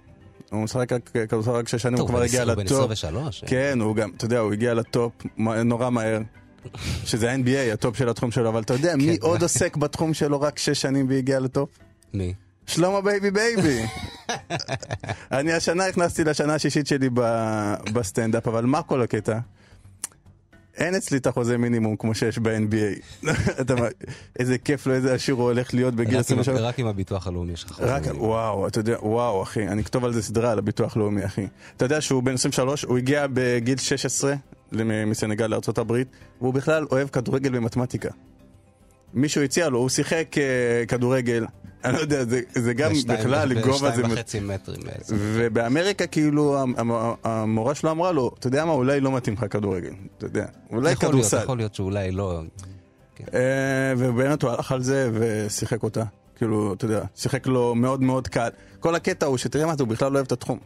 הוא 0.51 0.63
משחק 0.63 0.89
כדורסל 1.29 1.51
רק 1.51 1.67
שש 1.67 1.81
שנים, 1.81 1.99
הוא 1.99 2.07
כבר 2.07 2.19
בן 2.19 2.25
הגיע 2.25 2.41
עשרים- 2.41 2.57
בן 2.57 2.65
לטופ. 2.65 2.91
23. 2.91 3.43
אה. 3.43 3.49
כן, 3.49 3.79
הוא 3.81 3.95
גם, 3.95 4.11
אתה 4.17 4.25
יודע, 4.25 4.39
הוא 4.39 4.53
הגיע 4.53 4.73
לטופ 4.73 5.11
נורא 5.37 5.89
מהר. 5.89 6.19
שזה 7.05 7.31
ה-NBA, 7.31 7.73
הטופ 7.73 7.97
של 7.97 8.09
התחום 8.09 8.31
שלו, 8.31 8.49
אבל 8.49 8.61
אתה 8.61 8.73
יודע, 8.73 8.95
מי 8.95 9.17
כן. 9.19 9.25
עוד 9.25 9.41
עוסק 9.41 9.77
בתחום 9.77 10.13
שלו 10.13 10.41
רק 10.41 10.59
שש 10.59 10.81
שנים 10.81 11.09
והגיע 11.09 11.39
לטופ? 11.39 11.69
מי? 12.13 12.33
שלמה 12.67 13.01
בייבי 13.01 13.31
בייבי. 13.31 13.81
אני 15.31 15.53
השנה 15.53 15.89
נכנסתי 15.89 16.23
לשנה 16.23 16.55
השישית 16.55 16.87
שלי 16.87 17.09
ב- 17.13 17.73
בסטנדאפ, 17.93 18.47
אבל 18.47 18.65
מה 18.65 18.81
כל 18.81 19.01
הקטע? 19.01 19.39
אין 20.77 20.95
אצלי 20.95 21.17
את 21.17 21.27
החוזה 21.27 21.57
מינימום 21.57 21.95
כמו 21.95 22.15
שיש 22.15 22.39
ב-NBA. 22.39 23.27
איזה 24.39 24.57
כיף 24.57 24.87
לו, 24.87 24.93
איזה 24.93 25.13
עשיר 25.13 25.35
הוא 25.35 25.43
הולך 25.43 25.73
להיות 25.73 25.93
בגיל 25.95 26.07
רק 26.19 26.31
עם- 26.31 26.39
23. 26.39 26.59
רק 26.61 26.79
עם 26.79 26.87
הביטוח 26.87 27.27
הלאומי 27.27 27.53
יש 27.53 27.63
לך 27.63 27.71
חוזה 27.71 27.95
רק, 27.95 28.01
מינימום. 28.07 28.27
וואו, 28.29 28.67
אתה 28.67 28.79
יודע, 28.79 28.97
וואו, 29.01 29.43
אחי, 29.43 29.67
אני 29.67 29.81
אכתוב 29.81 30.05
על 30.05 30.13
זה 30.13 30.21
סדרה 30.23 30.51
על 30.51 30.59
הביטוח 30.59 30.97
לאומי, 30.97 31.25
אחי. 31.25 31.47
אתה 31.77 31.85
יודע 31.85 32.01
שהוא 32.01 32.23
בן 32.23 32.33
23, 32.33 32.83
הוא 32.83 32.97
הגיע 32.97 33.25
בגיל 33.33 33.77
16 33.77 34.33
למ- 34.71 35.09
מסנגל 35.09 35.53
הברית, 35.77 36.07
והוא 36.41 36.53
בכלל 36.53 36.85
אוהב 36.91 37.07
כדורגל 37.07 37.55
ומתמטיקה. 37.57 38.09
מישהו 39.13 39.41
הציע 39.43 39.69
לו, 39.69 39.79
הוא 39.79 39.89
שיחק 39.89 40.35
אה, 40.37 40.43
כדורגל, 40.87 41.45
אני 41.85 41.95
לא 41.95 42.01
יודע, 42.01 42.25
זה, 42.25 42.41
זה 42.55 42.73
גם 42.73 42.91
בכלל, 43.07 43.61
גובה 43.61 43.91
זה... 43.95 44.03
וחצי 44.05 44.39
מטרים. 44.39 44.81
ובאמריקה 45.11 46.07
כאילו 46.07 46.57
המ- 46.61 46.73
המ- 46.77 47.13
המורה 47.23 47.75
שלו 47.75 47.91
אמרה 47.91 48.11
לו, 48.11 48.31
אתה 48.39 48.47
יודע 48.47 48.65
מה, 48.65 48.71
אולי 48.71 48.99
לא 48.99 49.11
מתאים 49.11 49.35
לך 49.35 49.45
כדורגל, 49.49 49.91
אתה 50.17 50.25
יודע, 50.25 50.45
אולי 50.71 50.95
כדורסל. 50.95 51.43
יכול 51.43 51.57
להיות 51.57 51.75
שאולי 51.75 52.11
לא... 52.11 52.41
אה, 53.33 53.39
ובאמת 53.97 54.41
הוא 54.41 54.51
הלך 54.51 54.71
על 54.71 54.81
זה 54.83 55.09
ושיחק 55.13 55.83
אותה. 55.83 56.03
כאילו, 56.37 56.73
אתה 56.73 56.85
יודע, 56.85 57.01
שיחק 57.15 57.47
לו 57.47 57.75
מאוד 57.75 58.01
מאוד 58.01 58.27
קל. 58.27 58.49
כל 58.79 58.95
הקטע 58.95 59.25
הוא 59.25 59.37
שתראה 59.37 59.65
מה 59.65 59.75
זה, 59.75 59.83
הוא 59.83 59.89
בכלל 59.89 60.11
לא 60.11 60.15
אוהב 60.17 60.25
את 60.25 60.31
התחום. 60.31 60.59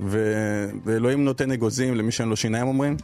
ו- 0.00 0.70
ואלוהים 0.84 1.24
נותן 1.24 1.52
אגוזים 1.52 1.94
למי 1.94 2.12
שאין 2.12 2.28
לו 2.28 2.36
שיניים 2.36 2.66
אומרים, 2.68 2.96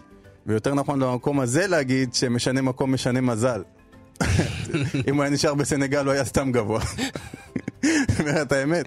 ויותר 0.46 0.74
נכון 0.74 1.00
במקום 1.00 1.40
הזה 1.40 1.66
להגיד 1.66 2.14
שמשנה 2.14 2.62
מקום 2.62 2.94
משנה 2.94 3.20
מזל. 3.20 3.62
אם 5.08 5.14
הוא 5.14 5.22
היה 5.22 5.32
נשאר 5.32 5.54
בסנגל 5.54 6.04
הוא 6.04 6.12
היה 6.12 6.24
סתם 6.24 6.52
גבוה. 6.52 6.80
אומר 8.20 8.42
את 8.42 8.52
האמת. 8.52 8.86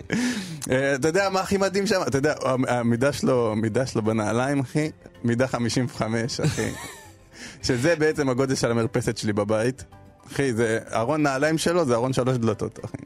אה, 0.72 0.96
אתה 0.96 1.08
יודע 1.08 1.30
מה 1.30 1.40
הכי 1.40 1.58
מדהים 1.58 1.88
שם? 1.88 2.02
אתה 2.08 2.18
יודע, 2.18 2.34
המידה 2.68 3.14
שלו, 3.14 3.52
המידה 3.52 3.86
שלו 3.86 4.02
בנעליים, 4.02 4.60
אחי, 4.60 4.92
מידה 5.24 5.48
55, 5.48 6.40
אחי. 6.40 6.72
שזה 7.64 7.96
בעצם 7.96 8.30
הגודל 8.30 8.56
של 8.56 8.72
המרפסת 8.72 9.18
שלי 9.18 9.34
בבית. 9.34 9.84
אחי, 10.28 10.54
זה 10.54 10.80
ארון 10.94 11.24
נעליים 11.24 11.58
שלו, 11.58 11.86
זה 11.86 11.94
ארון 11.94 12.14
שלוש 12.14 12.38
דלתות, 12.38 12.80
אחי. 12.86 12.98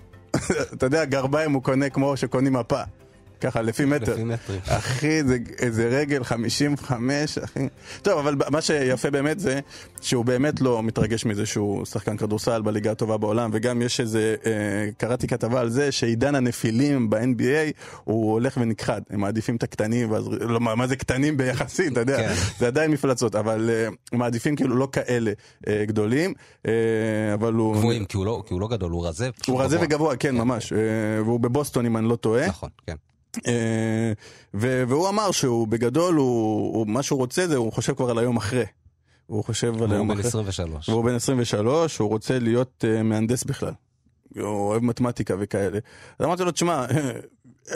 אתה 0.73 0.86
יודע, 0.86 1.05
גרביים 1.05 1.51
הוא 1.51 1.63
קונה 1.63 1.89
כמו 1.89 2.17
שקונים 2.17 2.53
מפה. 2.53 2.82
ככה, 3.42 3.62
לפי 3.62 3.86
מטר. 3.86 4.14
לפי 4.14 4.24
מטרים. 4.24 4.60
אחי, 4.68 5.24
זה 5.24 5.38
איזה 5.60 5.88
רגל 5.88 6.24
55, 6.24 7.38
אחי. 7.38 7.68
טוב, 8.02 8.20
אבל 8.20 8.36
מה 8.52 8.62
שיפה 8.62 9.10
באמת 9.10 9.40
זה 9.40 9.60
שהוא 10.02 10.26
באמת 10.26 10.62
לא 10.62 10.84
מתרגש 10.84 11.26
מזה 11.26 11.46
שהוא 11.46 11.86
שחקן 11.86 12.18
כדורסל 12.18 12.62
בליגה 12.62 12.92
הטובה 12.92 13.18
בעולם, 13.18 13.50
וגם 13.54 13.82
יש 13.82 14.00
איזה, 14.00 14.36
אה, 14.46 14.52
קראתי 14.98 15.28
כתבה 15.28 15.60
על 15.60 15.70
זה 15.70 15.92
שעידן 15.92 16.36
הנפילים 16.36 17.10
ב-NBA 17.10 17.72
הוא 18.04 18.32
הולך 18.32 18.58
ונכחד. 18.62 19.02
הם 19.10 19.20
מעדיפים 19.20 19.56
את 19.56 19.64
הקטנים, 19.64 20.12
ואז, 20.12 20.28
לא, 20.30 20.60
מה 20.60 20.88
זה 20.88 20.96
קטנים 20.96 21.38
ביחסית, 21.38 21.92
אתה 21.92 22.00
יודע, 22.00 22.18
כן. 22.18 22.34
זה 22.60 22.68
עדיין 22.68 22.92
מפלצות, 22.92 23.36
אבל 23.36 23.70
אה, 23.70 23.88
מעדיפים 24.18 24.56
כאילו 24.56 24.76
לא 24.76 24.88
כאלה 24.92 25.32
אה, 25.68 25.84
גדולים, 25.86 26.34
אה, 26.68 26.72
אבל 27.34 27.54
הוא... 27.54 27.76
גבוהים, 27.76 28.06
כי 28.06 28.18
הוא 28.18 28.26
לא- 28.26 28.44
כי 28.48 28.54
הוא 28.54 28.62
לא 28.62 28.68
גדול, 28.68 28.92
הוא 28.92 29.08
רזה. 29.08 29.30
הוא 29.48 29.62
רזה 29.62 29.76
גבוה. 29.76 29.88
וגבוה, 29.88 30.16
כן, 30.16 30.36
ממש. 30.36 30.74
אה, 30.74 30.78
והוא 31.24 31.40
בבוסטון, 31.40 31.86
אם 31.86 31.98
אני 31.98 32.10
לא 32.10 32.16
טועה. 32.16 32.48
נכון, 32.48 32.70
כן. 32.88 32.96
אה, 33.47 34.13
והוא 34.53 35.09
אמר 35.09 35.32
שהוא 35.32 35.67
בגדול, 35.67 36.15
הוא, 36.15 36.75
הוא, 36.75 36.88
מה 36.88 37.03
שהוא 37.03 37.19
רוצה 37.19 37.47
זה, 37.47 37.55
הוא 37.55 37.73
חושב 37.73 37.93
כבר 37.93 38.09
על 38.09 38.17
היום 38.17 38.38
אחרי. 38.38 38.65
הוא 39.25 39.43
חושב 39.43 39.73
על 39.73 39.80
הוא 39.80 39.93
היום 39.93 40.07
בן 40.07 40.13
אחרי. 40.13 40.27
23. 40.27 40.89
והוא 40.89 41.03
בן 41.03 41.15
23, 41.15 41.97
הוא 41.97 42.09
רוצה 42.09 42.39
להיות 42.39 42.86
uh, 42.88 43.03
מהנדס 43.03 43.43
בכלל. 43.43 43.73
הוא 44.36 44.43
אוהב 44.45 44.84
מתמטיקה 44.84 45.36
וכאלה. 45.39 45.80
אז 46.19 46.25
אמרתי 46.25 46.43
לו, 46.43 46.51
תשמע, 46.51 46.86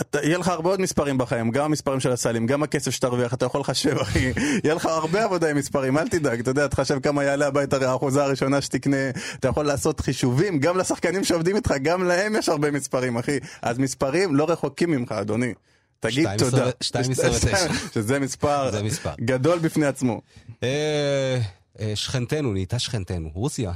אתה, 0.02 0.20
יהיה 0.24 0.38
לך 0.38 0.48
הרבה 0.48 0.70
עוד 0.70 0.82
מספרים 0.82 1.18
בחיים, 1.18 1.52
גם 1.52 1.66
המספרים 1.66 2.00
של 2.00 2.12
הסלים, 2.12 2.46
גם 2.48 2.64
הכסף 2.64 2.92
שתרוויח, 2.92 3.34
אתה 3.34 3.46
יכול 3.46 3.62
לחשב, 3.62 3.98
אחי. 3.98 4.34
יהיה 4.64 4.74
לך 4.76 4.86
הרבה 4.86 5.24
עבודה 5.24 5.50
עם 5.50 5.58
מספרים, 5.58 5.98
אל 5.98 6.08
תדאג, 6.08 6.40
אתה 6.40 6.52
יודע, 6.52 6.68
תחשב 6.68 7.00
כמה 7.00 7.24
יעלה 7.24 7.48
הבית 7.48 7.74
האחוזה 7.74 8.24
הראשונה 8.24 8.62
שתקנה, 8.62 9.10
אתה 9.40 9.48
יכול 9.48 9.66
לעשות 9.66 10.00
חישובים, 10.00 10.60
גם 10.60 10.78
לשחקנים 10.78 11.24
שעובדים 11.24 11.56
איתך, 11.56 11.74
גם 11.82 12.04
להם 12.04 12.36
יש 12.36 12.50
הרבה 12.50 12.72
מספרים, 12.72 13.18
אחי. 13.18 13.38
אז 13.62 13.78
מספרים 13.80 14.36
לא 14.36 14.46
רחוקים 14.50 14.92
ממך, 14.92 15.12
אדוני. 15.12 15.54
תגיד 16.00 16.38
תודה. 16.38 16.58
עשרה- 16.58 16.72
שתיים 16.82 17.12
עשרה 17.12 17.32
ותשע. 17.36 17.74
שזה 17.94 18.20
מספר 18.20 18.72
זה 18.72 18.84
מספר. 18.84 19.14
גדול 19.22 19.60
בפני 19.60 19.86
עצמו. 19.86 20.22
אה, 20.64 21.40
אה, 21.80 21.92
שכנתנו, 21.96 22.54
נהייתה 22.54 22.80
שכנתנו, 22.80 23.30
רוסיה. 23.34 23.72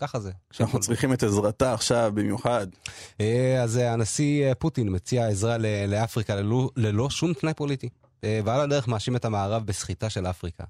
וככה 0.00 0.20
זה. 0.20 0.30
שאנחנו 0.50 0.80
צריכים 0.80 1.12
את 1.12 1.22
עזרתה 1.22 1.72
עכשיו 1.72 2.12
במיוחד. 2.14 2.66
אה, 3.20 3.62
אז 3.62 3.78
אה, 3.78 3.92
הנשיא 3.92 4.46
אה, 4.48 4.54
פוטין 4.54 4.94
מציע 4.94 5.28
עזרה 5.28 5.56
לאפריקה 5.88 6.34
ללא, 6.34 6.70
ללא 6.76 7.10
שום 7.10 7.32
תנאי 7.32 7.54
פוליטי. 7.54 7.88
ועל 8.44 8.60
הדרך 8.60 8.88
מאשים 8.88 9.16
את 9.16 9.24
המערב 9.24 9.66
בסחיטה 9.66 10.10
של 10.10 10.26
אפריקה. 10.26 10.64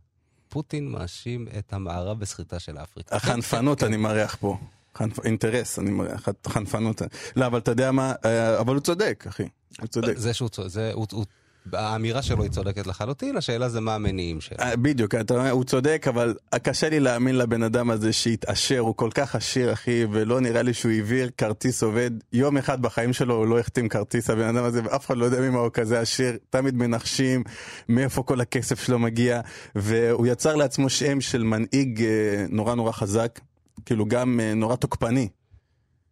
פוטין 0.49 0.89
מאשים 0.89 1.47
את 1.59 1.72
המערב 1.72 2.20
בסחיטה 2.20 2.59
של 2.59 2.78
אפריקה. 2.78 3.16
החנפנות 3.16 3.81
כן, 3.81 3.87
אני 3.87 3.97
מריח 3.97 4.37
פה. 4.41 4.57
חנפ- 4.99 5.24
אינטרס, 5.24 5.78
אני 5.78 5.91
מריח, 5.91 6.28
חנפנות. 6.47 7.03
לא, 7.37 7.47
אבל 7.47 7.59
אתה 7.59 7.70
יודע 7.70 7.93
מה, 7.93 8.12
אבל 8.61 8.74
הוא 8.74 8.81
צודק, 8.83 9.24
אחי. 9.28 9.49
הוא 9.81 9.87
צודק. 9.87 10.12
זה 10.16 10.35
שהוא 10.35 10.49
צודק, 10.49 10.68
זה, 10.68 10.91
הוא, 10.95 11.07
הוא, 11.12 11.24
האמירה 11.72 12.22
שלו 12.22 12.42
היא 12.42 12.50
צודקת 12.50 12.86
לחלוטין, 12.86 13.36
השאלה 13.36 13.68
זה 13.68 13.80
מה 13.80 13.94
המניעים 13.94 14.40
שלו. 14.40 14.56
אה, 14.61 14.76
בדיוק, 14.76 15.14
אתה 15.14 15.34
אומר, 15.34 15.50
הוא 15.50 15.64
צודק, 15.64 16.06
אבל 16.08 16.34
קשה 16.62 16.88
לי 16.88 17.00
להאמין 17.00 17.38
לבן 17.38 17.62
אדם 17.62 17.90
הזה 17.90 18.12
שהתעשר, 18.12 18.78
הוא 18.78 18.96
כל 18.96 19.11
כך 19.14 19.34
עשיר, 19.34 19.72
אחי, 19.72 20.04
ולא 20.11 20.40
נראה 20.40 20.62
לי 20.62 20.74
שהוא 20.74 20.92
העביר 20.92 21.30
כרטיס 21.36 21.82
עובד. 21.82 22.11
יום 22.32 22.56
אחד 22.56 22.82
בחיים 22.82 23.12
שלו 23.12 23.34
הוא 23.34 23.46
לא 23.46 23.58
החתים 23.58 23.88
כרטיס, 23.88 24.30
הבן 24.30 24.56
אדם 24.56 24.64
הזה, 24.64 24.80
ואף 24.84 25.06
אחד 25.06 25.16
לא 25.16 25.24
יודע 25.24 25.40
ממה 25.40 25.58
הוא 25.58 25.70
כזה 25.72 26.00
עשיר. 26.00 26.36
תמיד 26.50 26.74
מנחשים 26.74 27.44
מאיפה 27.88 28.22
כל 28.22 28.40
הכסף 28.40 28.80
שלו 28.80 28.98
מגיע, 28.98 29.40
והוא 29.74 30.26
יצר 30.26 30.56
לעצמו 30.56 30.88
שם 30.88 31.20
של 31.20 31.42
מנהיג 31.42 32.02
אה, 32.02 32.44
נורא 32.48 32.74
נורא 32.74 32.92
חזק, 32.92 33.40
כאילו 33.86 34.06
גם 34.06 34.40
אה, 34.40 34.54
נורא 34.54 34.76
תוקפני. 34.76 35.28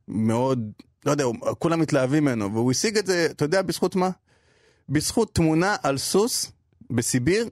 מאוד, 0.09 0.71
לא 1.07 1.11
יודע, 1.11 1.25
כולם 1.59 1.81
מתלהבים 1.81 2.25
ממנו, 2.25 2.53
והוא 2.53 2.71
השיג 2.71 2.99
את 2.99 3.07
זה, 3.07 3.29
אתה 3.31 3.45
יודע, 3.45 3.63
בזכות 3.63 3.97
מה? 3.97 4.11
בזכות 4.89 5.35
תמונה 5.35 5.77
על 5.83 5.99
סוס 5.99 6.53
בסיביר 6.91 7.49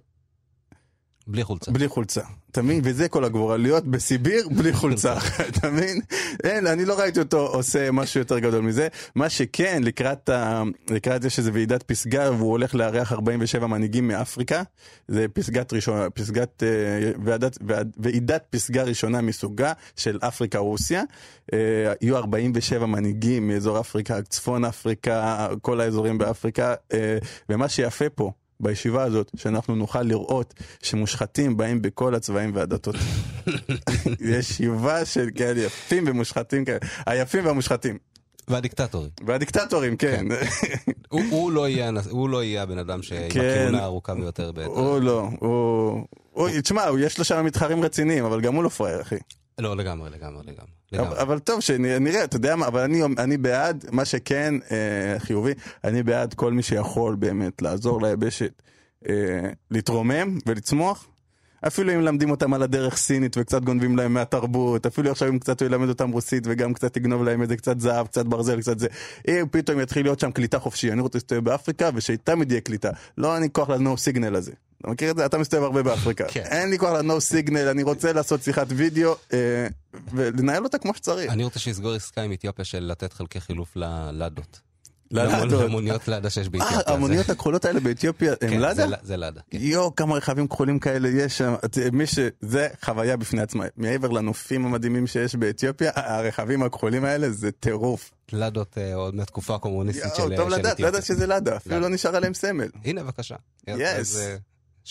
בלי 1.27 1.45
חולצה. 1.45 1.71
בלי 1.71 1.89
חולצה. 1.89 2.21
אתה 2.51 2.63
מבין? 2.63 2.81
וזה 2.85 3.09
כל 3.09 3.25
הגבורה, 3.25 3.57
להיות 3.57 3.87
בסיביר 3.87 4.49
בלי 4.49 4.73
חולצה. 4.73 5.15
אתה 5.49 5.71
מבין? 5.71 6.01
אין, 6.45 6.67
אני 6.67 6.85
לא 6.85 6.99
ראיתי 6.99 7.21
אותו 7.21 7.47
עושה 7.47 7.91
משהו 7.91 8.21
יותר 8.21 8.39
גדול 8.39 8.61
מזה. 8.61 8.89
מה 9.15 9.29
שכן, 9.29 9.83
לקראת, 9.85 10.29
ה... 10.29 10.63
לקראת 10.91 11.25
יש 11.25 11.39
איזה 11.39 11.51
ועידת 11.55 11.83
פסגה, 11.83 12.33
והוא 12.33 12.51
הולך 12.51 12.75
לארח 12.75 13.13
47 13.13 13.67
מנהיגים 13.67 14.09
מאפריקה. 14.09 14.63
זה 15.09 15.27
פסגת 15.33 15.73
ראשונה, 15.73 16.11
פסגת, 16.11 16.63
אה, 16.63 17.11
ועדת, 17.25 17.59
ועד, 17.67 17.97
ועידת 17.99 18.45
פסגה 18.51 18.83
ראשונה 18.83 19.21
מסוגה 19.21 19.73
של 19.97 20.19
אפריקה-רוסיה. 20.23 21.03
אה, 21.53 21.59
יהיו 22.01 22.17
47 22.17 22.87
מנהיגים 22.87 23.49
מאזור 23.49 23.81
אפריקה, 23.81 24.23
צפון 24.23 24.65
אפריקה, 24.65 25.49
כל 25.63 25.81
האזורים 25.81 26.19
באפריקה. 26.19 26.75
אה, 26.93 27.19
ומה 27.49 27.69
שיפה 27.69 28.09
פה, 28.09 28.33
בישיבה 28.61 29.03
הזאת, 29.03 29.31
שאנחנו 29.37 29.75
נוכל 29.75 30.03
לראות 30.03 30.55
שמושחתים 30.83 31.57
באים 31.57 31.83
בכל 31.83 32.15
הצבעים 32.15 32.55
והדתות. 32.55 32.95
ישיבה 34.21 35.05
של 35.05 35.29
כאלה 35.35 35.61
יפים 35.61 36.05
ומושחתים 36.07 36.65
כאלה, 36.65 36.79
היפים 37.07 37.47
והמושחתים. 37.47 37.99
והדיקטטורים. 38.49 39.11
והדיקטטורים, 39.27 39.97
כן. 39.97 40.27
הוא, 41.09 41.23
הוא, 41.31 41.53
לא 41.53 41.69
יהיה, 41.69 41.91
הוא 42.11 42.29
לא 42.29 42.45
יהיה 42.45 42.63
הבן 42.63 42.79
אדם 42.79 43.03
שעם 43.03 43.31
כן. 43.31 43.41
הכהונה 43.41 43.83
הארוכה 43.83 44.15
ביותר 44.15 44.53
בעצם. 44.53 44.71
הוא 44.71 44.99
לא, 45.01 45.29
הוא... 45.39 46.07
הוא, 46.33 46.49
תשמע, 46.63 46.85
יש 46.99 47.19
לו 47.19 47.25
שם 47.25 47.45
מתחרים 47.45 47.83
רציניים, 47.83 48.25
אבל 48.25 48.41
גם 48.41 48.55
הוא 48.55 48.65
לא 48.65 48.69
פראייר, 48.69 49.01
אחי. 49.01 49.17
לא, 49.59 49.77
לגמרי, 49.77 50.11
לגמרי, 50.11 50.43
לגמרי. 50.43 50.71
אבל, 50.93 51.05
לגמרי. 51.05 51.23
אבל 51.23 51.39
טוב, 51.39 51.61
שנראה, 51.61 52.25
אתה 52.25 52.37
יודע 52.37 52.57
מה, 52.57 52.67
אבל 52.67 52.81
אני, 52.81 53.03
אני 53.19 53.37
בעד, 53.37 53.85
מה 53.93 54.05
שכן 54.05 54.55
אה, 54.71 55.19
חיובי, 55.19 55.53
אני 55.85 56.03
בעד 56.03 56.35
כל 56.35 56.53
מי 56.53 56.63
שיכול 56.63 57.15
באמת 57.15 57.63
לעזור 57.63 58.03
ליבשת 58.03 58.63
אה, 59.09 59.51
להתרומם 59.71 60.39
ולצמוח. 60.47 61.09
אפילו 61.67 61.93
אם 61.93 61.99
מלמדים 61.99 62.31
אותם 62.31 62.55
על 62.55 62.63
הדרך 62.63 62.97
סינית 62.97 63.37
וקצת 63.39 63.63
גונבים 63.65 63.97
להם 63.97 64.15
מהתרבות, 64.15 64.87
אפילו 64.87 65.11
עכשיו 65.11 65.29
אם 65.29 65.39
קצת 65.39 65.61
הוא 65.61 65.67
ילמד 65.67 65.89
אותם 65.89 66.11
רוסית 66.11 66.45
וגם 66.47 66.75
קצת 66.75 66.97
יגנוב 66.97 67.25
להם 67.25 67.43
איזה 67.43 67.57
קצת 67.57 67.81
זהב, 67.81 68.07
קצת 68.07 68.27
ברזל, 68.27 68.61
קצת 68.61 68.79
זה. 68.79 68.89
אם 69.29 69.45
פתאום 69.51 69.81
יתחיל 69.81 70.07
להיות 70.07 70.21
שם 70.21 70.31
קליטה 70.31 70.59
חופשי, 70.59 70.93
אני 70.93 71.01
רוצה 71.01 71.19
להסתובב 71.19 71.45
באפריקה 71.45 71.91
ושתמיד 71.95 72.51
יהיה 72.51 72.61
קליטה. 72.61 72.91
לא 73.19 73.35
אין 73.35 73.43
לי 73.43 73.49
כוח 73.53 73.71
ל-no 73.71 73.97
signal 73.97 74.37
הזה. 74.37 74.53
אתה 74.81 74.91
מכיר 74.91 75.11
את 75.11 75.17
זה? 75.17 75.27
אתה 75.27 75.39
מסתובב 75.39 75.63
הרבה 75.65 75.83
באפריקה. 75.83 76.25
כן. 76.29 76.41
אין 76.41 76.71
לי 76.71 76.79
כוח 76.79 76.91
ל-no 76.91 77.13
signal, 77.33 77.71
אני 77.71 77.83
רוצה 77.83 78.13
לעשות 78.13 78.43
שיחת 78.43 78.67
וידאו 78.71 79.15
אה, 79.33 79.67
ולנהל 80.15 80.65
אותה 80.65 80.79
כמו 80.79 80.95
שצריך. 80.95 81.33
אני 81.33 81.45
רוצה 81.45 81.59
שיסגור 81.59 81.93
עסקה 81.93 82.23
עם 82.23 82.33
אתיופיה 82.33 82.65
של 82.65 82.79
לתת 82.83 83.13
חלקי 83.13 83.41
חילוף 83.41 83.77
ללדות. 83.77 84.61
ללדות. 85.11 85.63
למוניות 85.65 86.09
לאדה 86.09 86.31
שיש 86.31 86.47
אה, 86.47 86.51
באתיופיה. 86.53 86.77
זה- 86.87 86.93
המוניות 86.95 87.31
הכחולות 87.31 87.65
האלה 87.65 87.81
באתיופיה 87.81 88.33
הם 88.43 88.51
כן, 88.51 88.59
לאדה? 88.61 88.89
זה- 88.89 88.95
זה 89.03 89.17
לאדה. 89.17 89.41
כן. 89.51 89.59
יואו, 89.61 89.95
כמה 89.95 90.15
רכבים 90.15 90.49
כחולים 90.49 90.79
כאלה 90.79 91.09
יש 91.09 91.39
שם. 91.39 91.55
מי 91.93 92.07
ש... 92.07 92.19
זה 92.41 92.69
חוויה 92.85 93.17
בפני 93.17 93.43
עצמה. 93.43 93.65
מעבר 93.77 94.09
לנופים 94.11 94.67
המדהימים 94.67 95.07
שיש 95.07 95.35
באתיופיה, 95.35 95.91
הרכבים 95.95 96.63
הכחולים 96.63 97.05
האלה 97.05 97.31
זה 97.31 97.51
טירוף. 97.53 98.11
לאדות 98.33 98.79
אה, 98.79 98.95
עוד 98.95 99.15
מהתקופה 99.15 99.55
הקומוניסטית 99.55 100.15
של 100.17 100.23
של 100.23 100.37
טוב 100.37 100.49
לדעת, 100.49 100.65
לא 100.65 100.69
אתיופיה. 100.69 100.89
ידעת 100.89 101.05
שזה 101.05 101.27
לאדה, 101.27 101.57
אפילו. 101.57 101.81
לא 101.81 101.89
נשאר 101.89 102.17
עליהם 102.17 102.35
סמל. 102.35 102.69
הנה, 102.85 103.03
בבקשה. 103.03 103.37
אה, 103.69 103.75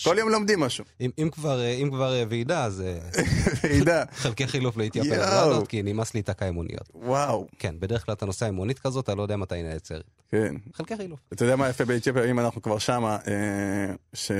כל 0.04 0.16
יום 0.18 0.28
לומדים 0.28 0.60
משהו. 0.60 0.84
אם, 1.00 1.10
אם 1.18 1.28
כבר, 1.32 1.60
אה, 1.60 1.70
אם 1.72 1.90
כבר 1.90 2.14
אה, 2.14 2.24
ועידה, 2.28 2.64
אז 2.64 2.80
אה, 2.86 2.98
ועידה. 3.64 4.04
חלקי 4.14 4.46
חילוף 4.46 4.76
לאתיופיה. 4.76 5.12
ולאדות, 5.18 5.68
כי 5.68 5.82
נמאס 5.82 6.14
לי 6.14 6.18
להיתקע 6.18 6.46
עם 6.46 6.54
מוניות. 6.54 6.88
וואו, 6.94 7.46
כן, 7.58 7.74
בדרך 7.78 8.04
כלל 8.06 8.12
אתה 8.14 8.26
נוסע 8.26 8.46
עם 8.46 8.54
מונית 8.54 8.78
כזאת, 8.78 9.04
אתה 9.04 9.14
לא 9.14 9.22
יודע 9.22 9.36
מתי 9.36 9.62
נעצר. 9.62 10.00
כן. 10.30 10.54
חלקי 10.74 10.96
חילוף. 10.96 11.20
אתה 11.32 11.44
יודע 11.44 11.56
מה 11.56 11.68
יפה 11.68 11.84
באתיופיה, 11.84 12.24
אם 12.24 12.40
אנחנו 12.40 12.62
כבר 12.62 12.78
שמה, 12.78 13.16
אה, 13.28 13.94
ש... 14.14 14.30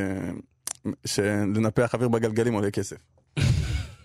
שלנפח 1.05 1.95
אוויר 1.95 2.09
בגלגלים 2.09 2.55
עולה 2.55 2.71
כסף. 2.71 2.97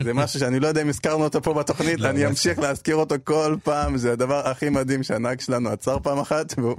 זה 0.04 0.14
משהו 0.14 0.40
שאני 0.40 0.60
לא 0.60 0.68
יודע 0.68 0.82
אם 0.82 0.90
הזכרנו 0.90 1.24
אותו 1.24 1.42
פה 1.42 1.54
בתוכנית, 1.54 2.00
לא, 2.00 2.10
אני 2.10 2.24
לא 2.24 2.30
אמשיך 2.30 2.60
להזכיר 2.60 2.96
אותו 2.96 3.16
כל 3.24 3.56
פעם, 3.64 3.98
זה 3.98 4.12
הדבר 4.12 4.48
הכי 4.48 4.70
מדהים 4.70 5.04
שהנהג 5.04 5.40
שלנו 5.40 5.70
עצר 5.70 5.98
פעם 6.04 6.20
אחת, 6.20 6.54
והוא- 6.58 6.76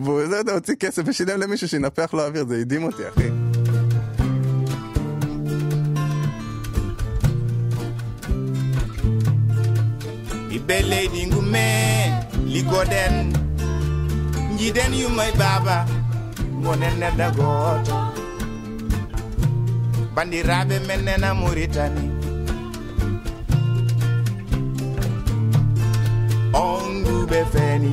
והוא 0.00 0.20
הוציא 0.52 0.74
כסף 0.74 1.02
ושילם 1.06 1.40
למישהו 1.40 1.68
שינפח 1.68 2.14
לו 2.14 2.26
אוויר, 2.26 2.46
זה 2.48 2.56
הדהים 2.60 2.84
אותי, 2.84 3.08
אחי. 3.08 3.28
be 10.66 10.76
leydi 10.90 11.26
ngume 11.26 11.66
ligoɗen 12.52 13.14
jiiden 14.58 14.92
yummay 15.00 15.32
baaba 15.40 15.76
gonen 16.62 16.94
neɗɗa 17.00 17.26
bandi 17.36 17.92
bandiraɓe 20.14 20.76
men 20.88 21.00
nena 21.06 21.28
muritani. 21.40 22.04
Onguɓe 26.64 27.40
feni 27.52 27.92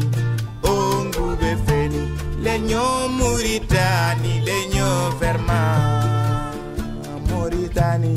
onguɓe 0.74 1.50
feni 1.66 2.02
leño 2.44 2.84
muritani 3.18 4.32
leño 4.48 4.88
ferma 5.20 5.60
muritani. 7.28 8.14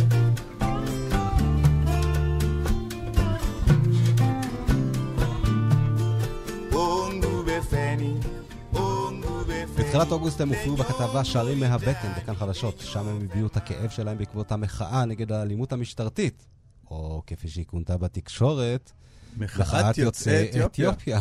בתחילת 9.95 10.13
אוגוסט 10.13 10.41
הם 10.41 10.49
הופיעו 10.49 10.77
בכתבה 10.77 11.25
שערים 11.25 11.61
מהבטן 11.61 12.13
בכאן 12.17 12.35
חדשות, 12.35 12.81
שם 12.81 13.09
הם 13.09 13.29
הביעו 13.31 13.47
את 13.47 13.57
הכאב 13.57 13.91
שלהם 13.91 14.19
בעקבות 14.19 14.53
המחאה 14.53 15.05
נגד 15.05 15.33
האלימות 15.33 15.73
המשטרתית. 15.73 16.47
או 16.91 17.23
כפי 17.27 17.49
שהיא 17.49 17.65
כונתה 17.65 17.97
בתקשורת, 17.97 18.93
מחאת 19.37 19.99
יוצאי 19.99 20.65
אתיופיה. 20.65 21.21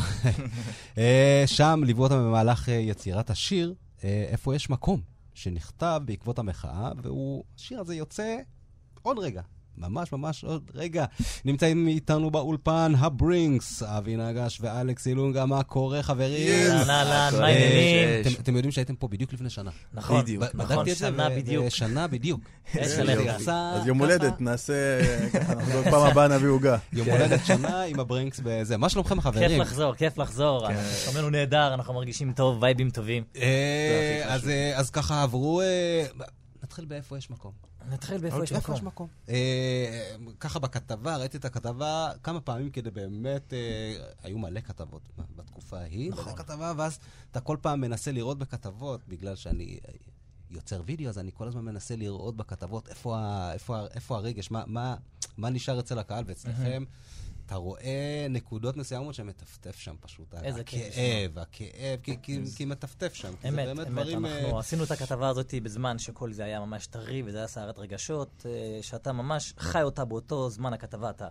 אה, 0.97 1.43
שם 1.45 1.81
ליוו 1.85 2.03
אותם 2.03 2.15
במהלך 2.15 2.69
אה, 2.69 2.73
יצירת 2.73 3.29
השיר, 3.29 3.73
אה, 4.03 4.25
איפה 4.27 4.55
יש 4.55 4.69
מקום, 4.69 5.01
שנכתב 5.33 6.01
בעקבות 6.05 6.39
המחאה, 6.39 6.91
והוא, 7.03 7.43
השיר 7.57 7.79
הזה 7.79 7.95
יוצא 7.95 8.37
עוד 9.01 9.19
רגע. 9.19 9.41
ממש 9.77 10.11
ממש 10.11 10.43
עוד 10.43 10.71
רגע. 10.75 11.05
נמצאים 11.45 11.87
איתנו 11.87 12.31
באולפן 12.31 12.93
הברינקס, 12.97 13.83
אבי 13.83 14.15
נגש 14.15 14.57
ואלכס 14.61 15.07
אילונגה, 15.07 15.45
מה 15.45 15.63
קורה 15.63 16.03
חברים? 16.03 16.47
אהלן, 16.71 16.89
אהלן, 16.89 17.39
מה 17.39 17.43
אה, 17.43 17.47
העניינים? 17.47 18.35
אתם- 18.41 18.55
יודעים 18.55 18.71
שהייתם 18.71 18.95
פה 18.95 19.07
בדיוק 19.07 19.33
לפני 19.33 19.49
שנה. 19.49 19.71
נכון, 19.93 20.17
נכון, 20.21 20.47
בדקתי 20.53 20.91
את 20.91 20.97
זה, 20.97 21.07
שנה 21.07 21.29
בדיוק. 21.29 21.65
ושנה 21.67 22.07
בדיוק. 22.07 22.41
אז 22.79 23.87
יום 23.87 23.97
הולדת, 23.97 24.41
נעשה 24.41 24.73
ככה, 25.33 25.55
נחזור 25.55 25.83
פעם 25.83 26.07
הבאה 26.11 26.27
נביא 26.27 26.47
עוגה. 26.49 26.77
יום 26.93 27.09
הולדת 27.09 27.45
שנה 27.45 27.81
עם 27.89 27.99
הברינקס 27.99 28.39
בזה. 28.43 28.77
מה 28.77 28.89
שלומכם 28.89 29.15
כיף 29.15 29.23
חברים? 29.23 29.61
לחזור, 29.61 29.93
כיף 29.95 30.17
לחזור. 30.17 30.67
שלומנו 31.05 31.29
נהדר, 31.29 31.73
אנחנו 31.73 31.93
מרגישים 31.93 32.33
טוב, 32.33 32.63
וייבים 32.63 32.89
טובים. 32.89 33.23
אה, 33.35 34.21
אז, 34.25 34.49
אה, 34.49 34.71
אז 34.75 34.89
ככה 34.89 35.23
עברו... 35.23 35.61
נתחיל 36.73 36.85
באיפה 36.85 37.17
יש 37.17 37.29
מקום. 37.29 37.51
נתחיל 37.89 38.17
באיפה 38.17 38.43
יש 38.43 38.51
איפה 38.51 38.59
מקום. 38.59 38.75
יש 38.75 38.83
מקום? 38.83 39.07
אה, 39.29 40.15
ככה 40.39 40.59
בכתבה, 40.59 41.17
ראיתי 41.17 41.37
את 41.37 41.45
הכתבה 41.45 42.11
כמה 42.23 42.41
פעמים 42.41 42.69
כדי 42.69 42.91
באמת, 42.91 43.53
אה, 43.53 43.95
היו 44.23 44.37
מלא 44.37 44.61
כתבות 44.61 45.01
בתקופה 45.35 45.79
ההיא. 45.79 46.11
נכון. 46.11 46.35
כתבה, 46.35 46.73
ואז 46.77 46.99
אתה 47.31 47.41
כל 47.41 47.57
פעם 47.61 47.81
מנסה 47.81 48.11
לראות 48.11 48.37
בכתבות, 48.37 49.01
בגלל 49.07 49.35
שאני 49.35 49.79
יוצר 50.49 50.81
וידאו, 50.85 51.09
אז 51.09 51.19
אני 51.19 51.31
כל 51.33 51.47
הזמן 51.47 51.65
מנסה 51.65 51.95
לראות 51.95 52.35
בכתבות 52.35 52.89
איפה, 52.89 53.17
איפה, 53.53 53.85
איפה 53.87 54.15
הרגש, 54.15 54.51
מה, 54.51 54.63
מה, 54.67 54.95
מה 55.37 55.49
נשאר 55.49 55.79
אצל 55.79 55.99
הקהל, 55.99 56.23
ואצלכם... 56.27 56.83
אתה 57.45 57.55
רואה 57.55 58.27
נקודות 58.29 58.77
מסוימות 58.77 59.15
שמטפטף 59.15 59.79
שם 59.79 59.95
פשוט. 60.01 60.33
איזה 60.43 60.63
כיף 60.63 60.93
הכאב, 60.93 61.39
הכאב, 61.39 61.99
כי, 62.55 62.65
מטפטף 62.65 63.13
שם. 63.13 63.33
אמת, 63.47 63.67
אמת. 63.71 63.87
אנחנו 63.87 64.27
אה, 64.27 64.59
עשינו 64.59 64.83
את 64.83 64.91
הכתבה 64.91 65.29
הזאת 65.29 65.53
בזמן 65.63 65.99
שכל 65.99 66.33
זה 66.33 66.43
היה 66.43 66.59
ממש 66.59 66.87
טרי, 66.87 67.23
וזה 67.25 67.37
היה 67.37 67.47
סערת 67.47 67.79
רגשות, 67.79 68.45
אה, 68.45 68.79
שאתה 68.81 69.13
ממש 69.13 69.53
חי 69.57 69.81
אותה 69.81 70.05
באותו 70.05 70.49
זמן 70.49 70.73
הכתבה. 70.73 71.09
אתה, 71.09 71.27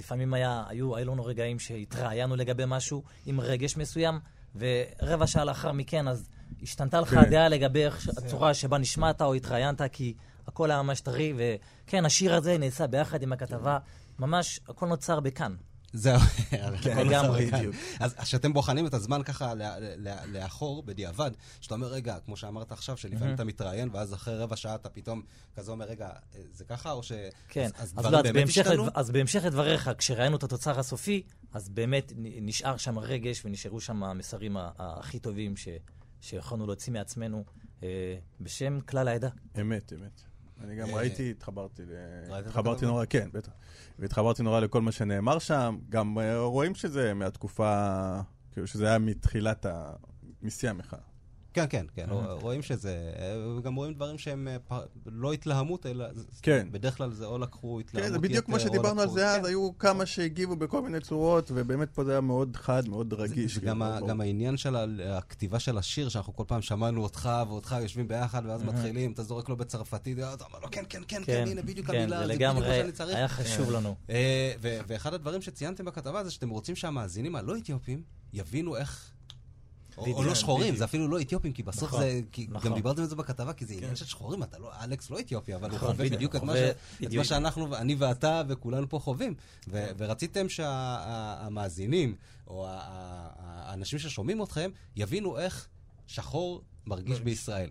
לפעמים 0.00 0.34
היה, 0.34 0.64
היו, 0.68 0.96
היו 0.96 1.12
לנו 1.12 1.24
רגעים 1.24 1.58
שהתראיינו 1.58 2.36
לגבי 2.36 2.64
משהו 2.66 3.02
עם 3.26 3.40
רגש 3.40 3.76
מסוים, 3.76 4.20
ורבע 4.56 5.26
שעה 5.26 5.44
לאחר 5.44 5.72
מכן, 5.72 6.08
אז 6.08 6.28
השתנתה 6.62 7.00
לך 7.00 7.12
הדעה 7.12 7.48
לגבי 7.48 7.84
הצורה 8.16 8.54
שבה 8.54 8.78
נשמעת 8.78 9.22
או 9.22 9.34
התראיינת, 9.34 9.80
כי 9.92 10.14
הכל 10.46 10.70
היה 10.70 10.82
ממש 10.82 11.00
טרי, 11.00 11.32
וכן, 11.36 12.04
השיר 12.04 12.34
הזה 12.34 12.58
נעשה 12.58 12.86
ביחד 12.86 13.22
עם 13.22 13.32
הכתבה, 13.32 13.78
ממש 14.22 14.60
הכל 14.68 14.86
נוצר 14.86 15.20
בכאן. 15.20 15.54
זהו, 15.92 16.16
הכל 16.52 16.88
לגמרי. 17.02 17.44
נוצר 17.44 17.50
כאן. 17.62 17.70
אז 18.00 18.14
כשאתם 18.14 18.52
בוחנים 18.52 18.86
את 18.86 18.94
הזמן 18.94 19.22
ככה 19.22 19.54
לא- 19.54 19.64
לא- 19.96 20.10
לאחור, 20.32 20.82
בדיעבד, 20.82 21.30
שאתה 21.60 21.74
אומר, 21.74 21.86
רגע, 21.86 22.16
כמו 22.24 22.36
שאמרת 22.36 22.72
עכשיו, 22.72 22.96
שלפעמים 22.96 23.34
אתה 23.34 23.44
מתראיין, 23.44 23.88
ואז 23.92 24.14
אחרי 24.14 24.38
רבע 24.38 24.56
שעה 24.56 24.74
אתה 24.74 24.88
פתאום 24.88 25.22
כזה 25.56 25.70
אומר, 25.70 25.84
רגע, 25.86 26.06
אה, 26.06 26.40
זה 26.52 26.64
ככה, 26.64 26.90
או 26.92 27.02
ש... 27.02 27.12
כן, 27.48 27.70
אז- 27.78 27.94
לא, 28.10 28.18
אז, 28.94 29.10
בהמשך, 29.10 29.44
לדבריך, 29.44 29.90
כשראינו 29.98 30.36
את 30.36 30.42
התוצר 30.42 30.78
הסופי, 30.80 31.22
אז 31.52 31.68
באמת 31.68 32.12
נשאר 32.16 32.76
שם 32.76 32.98
רגש 32.98 33.44
ונשארו 33.44 33.80
שם 33.80 34.04
המסרים 34.04 34.56
הכי 34.78 35.18
טובים 35.18 35.56
ש, 35.56 35.68
שיכולנו 36.20 36.66
להוציא 36.66 36.92
מעצמנו 36.92 37.44
אה, 37.82 37.88
בשם 38.40 38.80
כלל 38.80 39.08
העדה. 39.08 39.28
אמת, 39.60 39.92
אמת. 39.92 40.22
אני 40.64 40.76
גם 40.76 40.88
ראיתי, 40.94 41.30
התחברתי, 41.30 41.82
ל- 41.84 42.34
התחברתי? 42.34 42.86
נורא, 42.86 43.04
כן, 43.10 43.28
בטח. 43.32 43.52
והתחברתי 43.98 44.42
נורא 44.42 44.60
לכל 44.60 44.82
מה 44.82 44.92
שנאמר 44.92 45.38
שם. 45.38 45.78
גם 45.88 46.18
אה, 46.18 46.40
רואים 46.40 46.74
שזה 46.74 47.14
מהתקופה, 47.14 48.20
כאילו 48.52 48.66
שזה 48.66 48.88
היה 48.88 48.98
מתחילת 48.98 49.66
ה... 49.66 49.92
משיא 50.42 50.70
המחאה. 50.70 50.98
כן, 51.54 51.64
כן, 51.70 51.86
כן, 51.94 52.06
רואים 52.40 52.62
שזה... 52.62 53.12
אה, 53.18 53.60
גם 53.62 53.74
רואים 53.74 53.94
דברים 53.94 54.18
שהם 54.18 54.48
אה, 54.70 54.80
לא 55.06 55.32
התלהמות, 55.32 55.86
אלא... 55.86 56.06
כן. 56.42 56.68
בדרך 56.70 56.96
כלל 56.96 57.12
זה 57.12 57.26
או 57.26 57.38
לקחו 57.38 57.80
התלהמות 57.80 58.06
כן, 58.08 58.12
זה 58.12 58.18
בדיוק 58.18 58.44
כמו 58.44 58.54
או 58.56 58.60
שדיברנו 58.60 59.00
על 59.00 59.06
לקחו- 59.06 59.18
זה 59.18 59.30
אז, 59.30 59.38
כן. 59.40 59.44
היו 59.44 59.78
כמה 59.78 60.06
שהגיבו 60.06 60.56
בכל 60.56 60.82
מיני 60.82 61.00
צורות, 61.00 61.50
ובאמת 61.54 61.90
פה 61.90 62.04
זה 62.04 62.10
היה 62.10 62.20
מאוד 62.20 62.56
חד, 62.56 62.88
מאוד 62.88 63.12
רגיש. 63.12 63.58
כאילו. 63.58 64.06
גם 64.08 64.20
העניין 64.20 64.56
של 64.56 64.76
הכתיבה 65.04 65.58
של 65.58 65.78
השיר, 65.78 66.08
שאנחנו 66.08 66.36
כל 66.36 66.44
פעם 66.46 66.62
שמענו 66.62 67.02
אותך 67.02 67.30
ואותך 67.48 67.76
יושבים 67.82 68.08
ביחד, 68.08 68.42
ואז 68.46 68.62
מתחילים, 68.62 69.12
אתה 69.12 69.22
זורק 69.22 69.48
לו 69.48 69.56
בצרפתית, 69.56 70.18
אתה 70.18 70.44
אומר 70.44 70.58
לו, 70.58 70.68
כן, 70.70 70.84
כן, 70.88 71.02
כן, 71.08 71.22
כן, 71.26 71.44
הנה 71.48 71.62
בדיוק 71.62 71.86
כן, 71.86 71.96
המילה, 71.96 72.26
זה 72.26 72.34
בדיוק 72.34 72.54
מה 72.54 72.64
שאני 72.64 72.92
צריך. 72.92 73.16
היה 73.16 73.28
חשוב 73.28 73.70
לנו. 73.70 73.94
אה, 74.10 74.52
ואחד 74.62 75.14
הדברים 75.14 75.42
שציינתם 75.42 75.84
בכתבה 75.84 76.24
זה 76.24 76.30
שאתם 76.30 76.48
רוצים 76.48 76.76
שהמאזינים 76.76 77.36
הלא 77.36 77.56
אתיופים 77.56 78.02
יבינו 78.32 78.76
איך... 78.76 79.12
או- 79.96 80.12
או 80.12 80.22
לא 80.22 80.34
שחורים, 80.34 80.76
זה 80.76 80.84
אפילו 80.84 81.08
לא 81.08 81.20
אתיופים, 81.20 81.52
כי 81.52 81.62
בסוף 81.62 81.82
נכון, 81.88 82.00
זה, 82.00 82.20
כי 82.32 82.46
נכון. 82.50 82.70
גם 82.70 82.76
דיברתם 82.76 83.02
על 83.02 83.08
זה 83.08 83.16
בכתבה, 83.16 83.52
כי 83.52 83.66
זה 83.66 83.74
עניין 83.74 83.96
של 83.96 84.04
שחורים, 84.04 84.42
אתה 84.42 84.58
לא, 84.58 84.70
אלכס 84.84 85.10
לא 85.10 85.20
אתיופי, 85.20 85.54
אבל 85.54 85.68
הוא 85.70 85.76
נכון, 85.76 85.92
חווה 85.92 86.08
בדיוק, 86.10 86.36
את 86.36 86.42
מה 86.42 86.52
חווה 86.52 86.66
ש- 86.66 86.70
את 86.70 87.00
מה 87.02 87.06
בדיוק. 87.08 87.24
שאנחנו, 87.24 87.76
אני 87.76 87.94
ואתה 87.94 88.42
וכולנו 88.48 88.88
פה 88.88 88.98
חווים. 88.98 89.34
ו- 89.68 89.86
ורציתם 89.98 90.48
שהמאזינים, 90.48 92.14
או 92.46 92.66
האנשים 92.68 93.98
ששומעים 93.98 94.42
אתכם, 94.42 94.70
יבינו 94.96 95.38
איך 95.38 95.68
שחור 96.06 96.62
מרגיש 96.86 97.20
בישראל. 97.20 97.70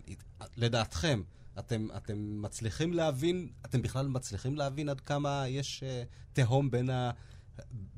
לדעתכם, 0.56 1.22
אתם, 1.58 1.88
אתם 1.96 2.42
מצליחים 2.42 2.92
להבין, 2.92 3.48
אתם 3.66 3.82
בכלל 3.82 4.08
מצליחים 4.08 4.56
להבין 4.56 4.88
עד 4.88 5.00
כמה 5.00 5.44
יש 5.48 5.82
אה, 5.86 6.02
תהום 6.32 6.70
בין 6.70 6.90
ה... 6.90 7.10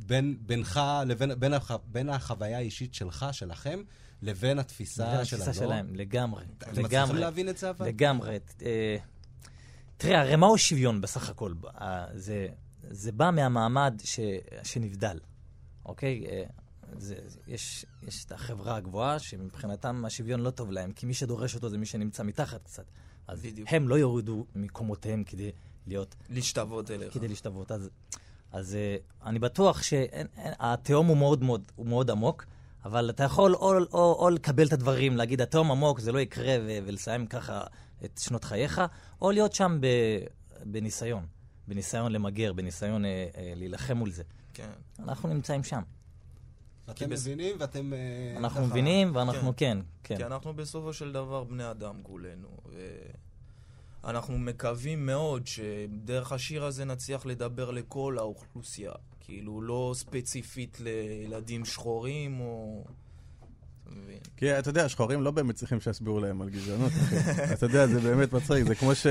בין, 0.06 0.36
בינך 0.40 0.80
לבין 1.06 1.34
בין, 1.38 1.52
הח, 1.52 1.70
בין 1.86 2.08
החוויה 2.08 2.56
האישית 2.58 2.94
שלך, 2.94 3.26
שלכם, 3.32 3.82
לבין 4.24 4.58
התפיסה 4.58 5.12
לבין 5.12 5.24
של 5.24 5.36
התפיסה 5.36 5.64
הנוער? 5.64 5.80
שלהם, 5.80 5.94
לגמרי. 5.94 6.44
אתם 6.58 6.84
מצליחים. 6.84 7.16
להבין 7.16 7.48
את 7.48 7.58
זה 7.58 7.70
אבל? 7.70 7.86
לגמרי. 7.86 8.38
אה, 8.62 8.96
תראה, 9.96 10.20
הרי 10.20 10.36
מהו 10.36 10.58
שוויון 10.58 11.00
בסך 11.00 11.30
הכל? 11.30 11.52
אה, 11.80 12.06
זה, 12.14 12.48
זה 12.90 13.12
בא 13.12 13.30
מהמעמד 13.30 14.00
ש, 14.04 14.20
שנבדל, 14.62 15.18
אוקיי? 15.86 16.26
אה, 16.26 16.44
זה, 16.98 17.14
יש, 17.46 17.86
יש 18.02 18.24
את 18.24 18.32
החברה 18.32 18.76
הגבוהה, 18.76 19.18
שמבחינתם 19.18 20.04
השוויון 20.04 20.40
לא 20.40 20.50
טוב 20.50 20.70
להם, 20.70 20.92
כי 20.92 21.06
מי 21.06 21.14
שדורש 21.14 21.54
אותו 21.54 21.68
זה 21.68 21.78
מי 21.78 21.86
שנמצא 21.86 22.22
מתחת 22.22 22.62
קצת. 22.62 22.84
אז 23.28 23.42
בדיוק. 23.42 23.68
הם 23.72 23.88
לא 23.88 23.94
יורידו 23.94 24.46
מקומותיהם 24.54 25.24
כדי 25.24 25.50
להיות, 25.86 26.14
להשתוות 26.28 26.90
אליך. 26.90 27.14
כדי 27.14 27.28
להשתוות. 27.28 27.72
אז, 27.72 27.90
אז 28.52 28.76
אני 29.24 29.38
בטוח 29.38 29.82
שהתהום 29.82 31.06
הוא 31.06 31.16
מאוד 31.16 31.42
מאוד, 31.42 31.72
הוא 31.76 31.86
מאוד 31.86 32.10
עמוק, 32.10 32.44
אבל 32.84 33.10
אתה 33.10 33.24
יכול 33.24 33.54
או, 33.54 33.72
או, 33.92 34.16
או 34.24 34.30
לקבל 34.30 34.66
את 34.66 34.72
הדברים, 34.72 35.16
להגיד 35.16 35.40
התהום 35.40 35.70
עמוק, 35.70 36.00
זה 36.00 36.12
לא 36.12 36.18
יקרה, 36.18 36.56
ו- 36.66 36.78
ולסיים 36.86 37.26
ככה 37.26 37.60
את 38.04 38.18
שנות 38.22 38.44
חייך, 38.44 38.80
או 39.22 39.30
להיות 39.30 39.52
שם 39.52 39.78
ב, 39.80 39.86
בניסיון, 40.64 41.26
בניסיון 41.68 42.12
למגר, 42.12 42.52
בניסיון 42.52 43.04
אה, 43.04 43.10
אה, 43.36 43.52
להילחם 43.56 43.96
מול 43.96 44.10
זה. 44.10 44.22
כן. 44.54 44.70
אנחנו 44.98 45.28
נמצאים 45.28 45.64
שם. 45.64 45.82
אתם 46.90 47.10
בס- 47.10 47.20
מבינים 47.26 47.56
ואתם... 47.60 47.92
אה, 47.92 47.98
אנחנו 48.36 48.60
ככה- 48.60 48.68
מבינים, 48.70 49.16
ואנחנו 49.16 49.52
כן, 49.56 49.78
כן. 50.04 50.16
כי 50.16 50.24
אנחנו 50.24 50.54
בסופו 50.54 50.92
של 50.92 51.12
דבר 51.12 51.44
בני 51.44 51.70
אדם 51.70 51.94
כולנו. 52.02 52.48
אנחנו 54.04 54.38
מקווים 54.38 55.06
מאוד 55.06 55.46
שדרך 55.46 56.32
השיר 56.32 56.64
הזה 56.64 56.84
נצליח 56.84 57.26
לדבר 57.26 57.70
לכל 57.70 58.16
האוכלוסייה. 58.18 58.92
כאילו, 59.26 59.62
לא 59.62 59.92
ספציפית 59.96 60.78
לילדים 60.80 61.64
שחורים 61.64 62.40
או... 62.40 62.84
כי 64.36 64.58
אתה 64.58 64.70
יודע, 64.70 64.88
שחורים 64.88 65.22
לא 65.22 65.30
באמת 65.30 65.54
צריכים 65.54 65.80
שיסבירו 65.80 66.20
להם 66.20 66.42
על 66.42 66.48
גזענות, 66.50 66.92
אחי. 66.92 67.16
אתה 67.54 67.66
יודע, 67.66 67.86
זה 67.86 68.00
באמת 68.00 68.32
מצחיק, 68.32 68.64
זה 68.66 68.74
כמו 68.74 68.94
ש... 68.94 69.06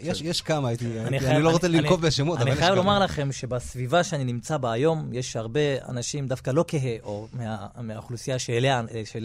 יש 0.00 0.20
יש 0.22 0.40
כמה, 0.42 0.68
הייתי... 0.68 1.00
אני 1.00 1.20
חייב- 1.20 1.42
לא 1.42 1.50
רוצה 1.50 1.66
אני- 1.66 1.80
לנקוב 1.80 2.00
בשמות, 2.06 2.36
אבל 2.38 2.42
אני 2.46 2.52
יש 2.52 2.58
חייב 2.58 2.70
כמה. 2.74 2.76
לומר 2.82 2.98
לכם 2.98 3.32
שבסביבה 3.32 4.04
שאני 4.04 4.24
נמצא 4.24 4.56
בה 4.56 4.72
היום, 4.72 5.08
יש 5.12 5.36
הרבה 5.36 5.60
אנשים, 5.88 6.26
דווקא 6.26 6.50
לא 6.50 6.64
כהה, 6.68 6.96
או 7.02 7.28
מה- 7.32 7.66
מהאוכלוסייה 7.80 8.38
שאליה 8.38 8.82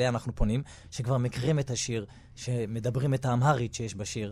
אנחנו 0.10 0.36
פונים, 0.36 0.64
שכבר 0.92 1.18
מכירים 1.18 1.60
את 1.60 1.72
השיר, 1.72 2.06
שמדברים 2.36 3.14
את 3.14 3.26
האמהרית 3.26 3.74
שיש 3.74 3.96
בשיר. 3.96 4.32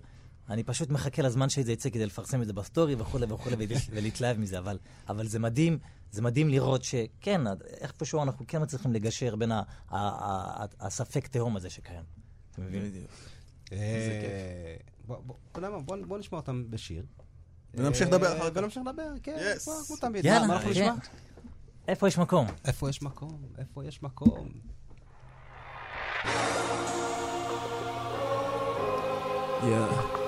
אני 0.50 0.64
פשוט 0.64 0.90
מחכה 0.90 1.22
לזמן 1.22 1.50
שזה 1.50 1.72
יצא 1.72 1.90
כדי 1.90 2.06
לפרסם 2.06 2.42
את 2.42 2.48
זה 2.48 2.54
בסטורי 2.54 2.96
וכולי 2.96 3.26
וכולי 3.30 3.56
ול- 3.60 3.76
ולהתלהב 3.96 4.38
מזה, 4.38 4.60
אבל, 4.60 4.78
אבל 5.10 5.28
זה 5.28 5.40
מדהים, 5.40 5.80
זה 6.12 6.22
מדהים 6.22 6.50
לראות 6.50 6.84
שכן, 6.84 7.42
איפשהו 7.82 8.24
אנחנו 8.24 8.46
כן 8.48 8.62
מצליחים 8.62 8.94
לגשר 8.94 9.36
בין 9.36 9.52
הספק 10.80 11.28
תהום 11.28 11.56
הזה 11.56 11.70
שקיים. 11.70 12.04
אתה 12.52 12.62
מבין? 12.62 12.82
בדיוק. 12.90 13.06
אה, 13.72 14.76
בוא- 15.08 15.18
בוא- 15.26 15.36
אתה 15.52 15.60
יודע 15.60 15.70
מה, 15.70 15.80
בוא 15.80 15.98
בוא 16.08 16.18
נשמע 16.18 16.38
אותם 16.38 16.66
בשיר. 16.72 17.06
ונמשיך 17.74 18.02
אה, 18.08 18.08
לדבר 18.08 18.38
אחר 18.38 18.50
כך. 18.50 18.58
ונמשיך 18.58 18.84
לדבר, 18.88 19.04
כן. 19.24 19.38
כמו- 19.64 19.98
תמיד. 20.02 20.26
יאללה, 20.26 20.42
מה 20.42 20.48
מה 20.48 20.54
אנחנו 20.56 20.74
כן. 20.74 20.82
נשמע? 20.82 20.94
איפה 21.88 22.08
יש 22.08 22.18
מקום? 22.18 22.48
איפה 22.66 22.90
יש 22.90 23.02
מקום? 23.02 23.42
איפה 23.58 23.86
יש 23.86 24.04
מקום? 24.04 24.50
Yeah. 29.62 30.19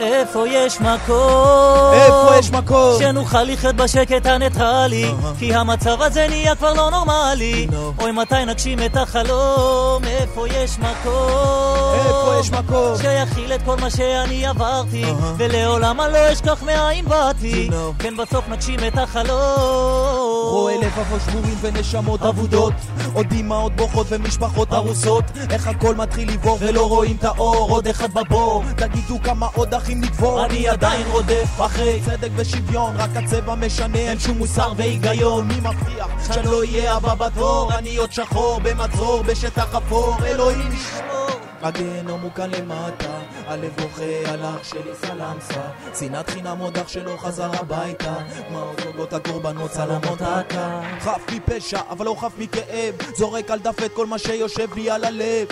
איפה 0.00 0.48
יש 0.48 0.80
מקום? 0.80 1.92
איפה 1.92 2.30
יש 2.38 2.50
מקום? 2.50 2.98
שנוכל 2.98 3.42
לחיות 3.42 3.76
בשקט 3.76 4.26
הניטרלי 4.26 5.10
כי 5.38 5.54
המצב 5.54 6.02
הזה 6.02 6.26
נהיה 6.28 6.54
כבר 6.54 6.72
לא 6.72 6.90
נורמלי 6.90 7.66
No. 7.70 8.02
אוי 8.02 8.12
מתי 8.12 8.44
נגשים 8.46 8.78
את 8.86 8.96
החלום? 8.96 10.04
איפה 10.04 10.48
יש 10.48 10.78
מקום? 10.78 11.94
איפה 12.06 12.34
יש 12.40 12.50
מקום? 12.50 12.96
שיכיל 13.00 13.52
את 13.52 13.62
כל 13.64 13.76
מה 13.80 13.90
שאני 13.90 14.46
עברתי 14.46 15.04
ולעולם 15.36 16.00
אני 16.00 16.12
לא 16.12 16.32
אשכח 16.32 16.62
מאין 16.62 17.04
באתי. 17.04 17.70
כן 17.98 18.16
בסוף 18.16 18.48
נגשים 18.48 18.78
את 18.86 18.98
החלום 18.98 20.25
רואה 20.50 20.76
לבבות 20.76 21.20
שבורים 21.26 21.58
ונשמות 21.60 22.22
אבודות. 22.22 22.72
עוד 23.14 23.26
דמעות 23.30 23.76
בוכות 23.76 24.06
ומשפחות 24.10 24.72
הרוסות 24.72 25.24
איך 25.50 25.66
הכל 25.66 25.94
מתחיל 25.94 26.32
לבעור 26.32 26.58
ולא 26.60 26.88
רואים 26.88 27.16
את 27.16 27.24
האור? 27.24 27.70
עוד 27.70 27.86
אחד 27.88 28.12
בבור. 28.14 28.62
תגידו 28.76 29.18
כמה 29.22 29.46
עוד 29.54 29.74
אחים 29.74 30.00
נקבור. 30.00 30.44
אני 30.44 30.68
עדיין 30.68 31.06
רודף 31.10 31.60
אחרי 31.60 32.00
צדק 32.04 32.30
ושוויון. 32.36 32.96
רק 32.96 33.10
הצבע 33.16 33.54
משנה 33.54 33.98
אין 33.98 34.18
שום 34.18 34.38
מוסר 34.38 34.72
והיגיון. 34.76 35.48
מי 35.48 35.54
מבטיח 35.54 36.08
שאני 36.26 36.46
לא 36.46 36.58
אהיה 36.58 36.94
הבא 36.94 37.14
בתור? 37.14 37.72
אני 37.78 37.96
עוד 37.96 38.12
שחור 38.12 38.60
במצור 38.62 39.22
בשטח 39.22 39.74
אפור. 39.74 40.16
אלוהים 40.26 40.72
ישמור 40.72 41.15
הגיהנום 41.62 42.20
הוא 42.20 42.30
כאן 42.32 42.50
למטה, 42.50 43.18
הלב 43.46 43.72
בוכה 43.80 44.32
על 44.32 44.44
אח 44.44 44.64
שלי 44.64 44.90
סלמסה. 45.00 45.60
שנאת 45.98 46.30
חינם 46.30 46.58
עוד 46.58 46.78
אח 46.78 46.88
שלא 46.88 47.16
חזר 47.18 47.50
הביתה. 47.60 48.14
מרזוגות 48.50 49.12
הקורבנות 49.12 49.70
צלמות 49.70 50.20
הקה 50.20 50.80
חף 51.00 51.22
מפשע 51.32 51.80
אבל 51.90 52.04
לא 52.06 52.16
חף 52.20 52.32
מכאב. 52.38 52.94
זורק 53.16 53.50
על 53.50 53.58
דף 53.58 53.82
את 53.84 53.92
כל 53.92 54.06
מה 54.06 54.18
שיושב 54.18 54.74
לי 54.74 54.90
על 54.90 55.04
הלב. 55.04 55.46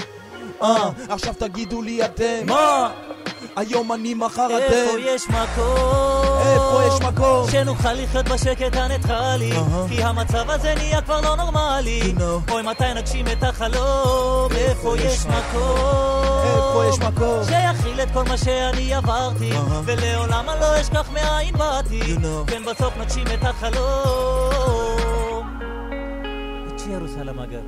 אה, 0.62 0.90
עכשיו 1.08 1.34
תגידו 1.38 1.82
לי 1.82 2.04
אתם. 2.04 2.46
מה? 2.46 2.92
היום 3.55 3.93
אני 3.93 4.13
מחר 4.13 4.47
איפה 4.57 4.91
אתם 4.91 4.99
יש 5.01 5.27
מקום? 5.29 6.37
איפה 6.45 6.81
יש 6.87 7.01
מקום? 7.01 7.49
שנוכל 7.51 7.93
לחיות 7.93 8.29
בשקט 8.29 8.75
הניטרלי 8.75 9.51
אהה. 9.51 9.85
כי 9.89 10.03
המצב 10.03 10.49
הזה 10.49 10.75
נהיה 10.75 11.01
כבר 11.01 11.21
לא 11.21 11.35
נורמלי 11.35 12.01
You 12.01 12.19
know. 12.19 12.51
אוי 12.51 12.61
מתי 12.61 12.93
נגשים 12.95 13.25
את 13.27 13.43
החלום? 13.43 14.51
איפה 14.55 14.97
יש 14.97 15.25
מקום? 15.25 16.43
איפה 16.43 16.83
יש 16.89 16.99
מקום? 16.99 17.43
שיכיל 17.43 18.01
את 18.01 18.11
כל 18.13 18.23
מה 18.23 18.37
שאני 18.37 18.93
עברתי 18.93 19.51
אהה. 19.51 19.81
ולעולם 19.85 20.49
אני 20.49 20.59
לא 20.61 20.81
אשכח 20.81 21.09
מאין 21.13 21.57
באתי 21.57 21.99
You 22.01 22.19
know. 22.19 22.51
כן 22.51 22.63
בסוף 22.65 22.97
נגשים 22.97 23.27
את 23.33 23.43
החלום 23.43 23.79
ቼሩስ 26.77 27.11
አለማገር 27.21 27.65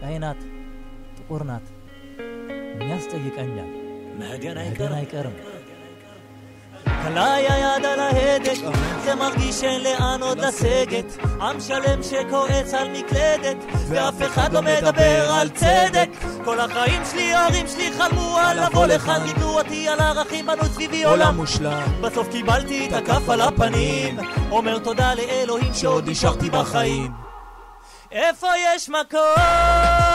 ቀይ 0.00 0.18
ናት 0.18 0.40
ጥቁር 1.18 1.42
ናት 1.42 1.66
የሚያስጠይቀኛል 2.80 3.79
ነገን 4.18 4.58
አይቀርም 4.92 5.36
ከላይ 7.06 7.46
היד 7.48 7.84
על 7.84 8.00
ההדק, 8.00 8.58
זה 9.04 9.14
מרגיש 9.14 9.60
שאין 9.60 9.82
לאן 9.82 10.22
עוד 10.22 10.38
לסגת. 10.38 11.16
עם 11.40 11.60
שלם 11.60 12.02
שכועס 12.02 12.74
על 12.74 12.88
מקלדת, 12.88 13.56
ואף 13.88 14.22
אחד 14.22 14.52
לא 14.52 14.62
מדבר 14.62 15.32
על 15.32 15.48
צדק. 15.48 16.08
כל 16.44 16.60
החיים 16.60 17.02
שלי, 17.10 17.34
ההורים 17.34 17.66
שלי 17.66 17.92
חלמו 17.92 18.38
על 18.38 18.66
לבוא 18.66 18.86
לכאן, 18.86 19.20
גידלו 19.26 19.48
אותי 19.58 19.88
על 19.88 20.00
ערכים, 20.00 20.46
בנו 20.46 20.64
סביבי 20.64 21.04
עולם 21.04 21.20
עולם. 21.22 21.36
מושלם 21.36 22.02
בסוף 22.02 22.28
קיבלתי 22.28 22.88
את 22.88 22.92
הכף 22.92 23.28
על 23.28 23.40
הפנים, 23.40 24.18
אומר 24.50 24.78
תודה 24.78 25.14
לאלוהים 25.14 25.74
שעוד 25.74 26.10
נשארתי 26.10 26.50
בחיים. 26.50 27.12
איפה 28.12 28.48
יש 28.74 28.88
מקום? 28.88 30.09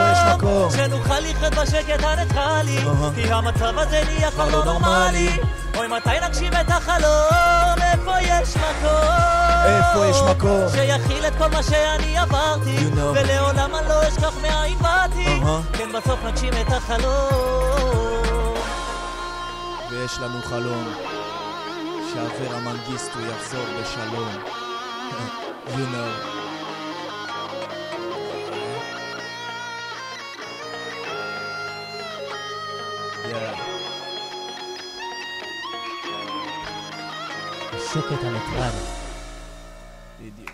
איפה 0.00 0.12
יש 0.12 0.34
מקום? 0.34 0.70
שנוכל 0.70 1.18
לחיות 1.20 1.54
בשקט 1.54 2.02
הניטרלי. 2.04 2.78
כי 3.14 3.32
המצב 3.32 3.78
הזה 3.78 4.02
נהיה 4.06 4.30
כבר 4.30 4.48
לא 4.48 4.64
נורמלי 4.64 5.28
אוי 5.76 5.86
מתי 5.88 6.10
נגשים 6.26 6.52
את 6.60 6.70
החלום? 6.70 7.82
איפה 7.82 8.20
יש 8.20 8.56
מקום? 8.56 9.10
איפה 9.64 10.06
יש 10.06 10.16
מקום? 10.30 10.68
שיכיל 10.74 11.26
את 11.26 11.32
כל 11.38 11.48
מה 11.48 11.62
שאני 11.62 12.18
עברתי 12.18 12.76
You 12.76 12.96
know. 12.96 13.00
ולעולם 13.14 13.74
אני 13.74 13.88
לא 13.88 14.08
אשכח 14.08 14.32
מאין 14.42 14.78
באתי 14.78 15.26
אהה. 15.26 15.60
כן 15.72 15.92
בסוף 15.92 16.24
נגשים 16.24 16.52
את 16.60 16.72
החלום 16.72 18.54
ויש 19.90 20.18
לנו 20.18 20.42
חלום 20.42 20.84
שאברה 22.12 22.58
מנגיסטו 22.60 23.18
יחזור 23.20 23.64
בשלום. 23.80 24.32
you 25.74 25.94
know. 25.94 26.49
שקט 37.92 38.24
הניטרלי 38.24 38.86
בדיוק. 40.20 40.50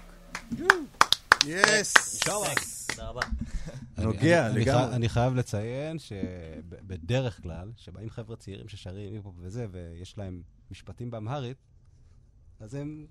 yes! 1.46 2.18
תודה 2.20 3.08
רבה 3.08 3.20
נוגע 3.98 4.48
לגמרי. 4.48 4.96
אני 4.96 5.08
חייב 5.08 5.34
לציין 5.34 5.98
שבדרך 5.98 7.42
כלל, 7.42 7.72
שבאים 7.76 8.10
חבר'ה 8.10 8.36
צעירים 8.36 8.68
ששרים 8.68 9.12
היפ-הופ 9.12 9.34
וזה, 9.38 9.66
ויש 9.70 10.18
להם 10.18 10.42
משפטים 10.70 11.10
באמהרית, 11.10 11.56
אז 12.60 12.74
הם 12.74 13.06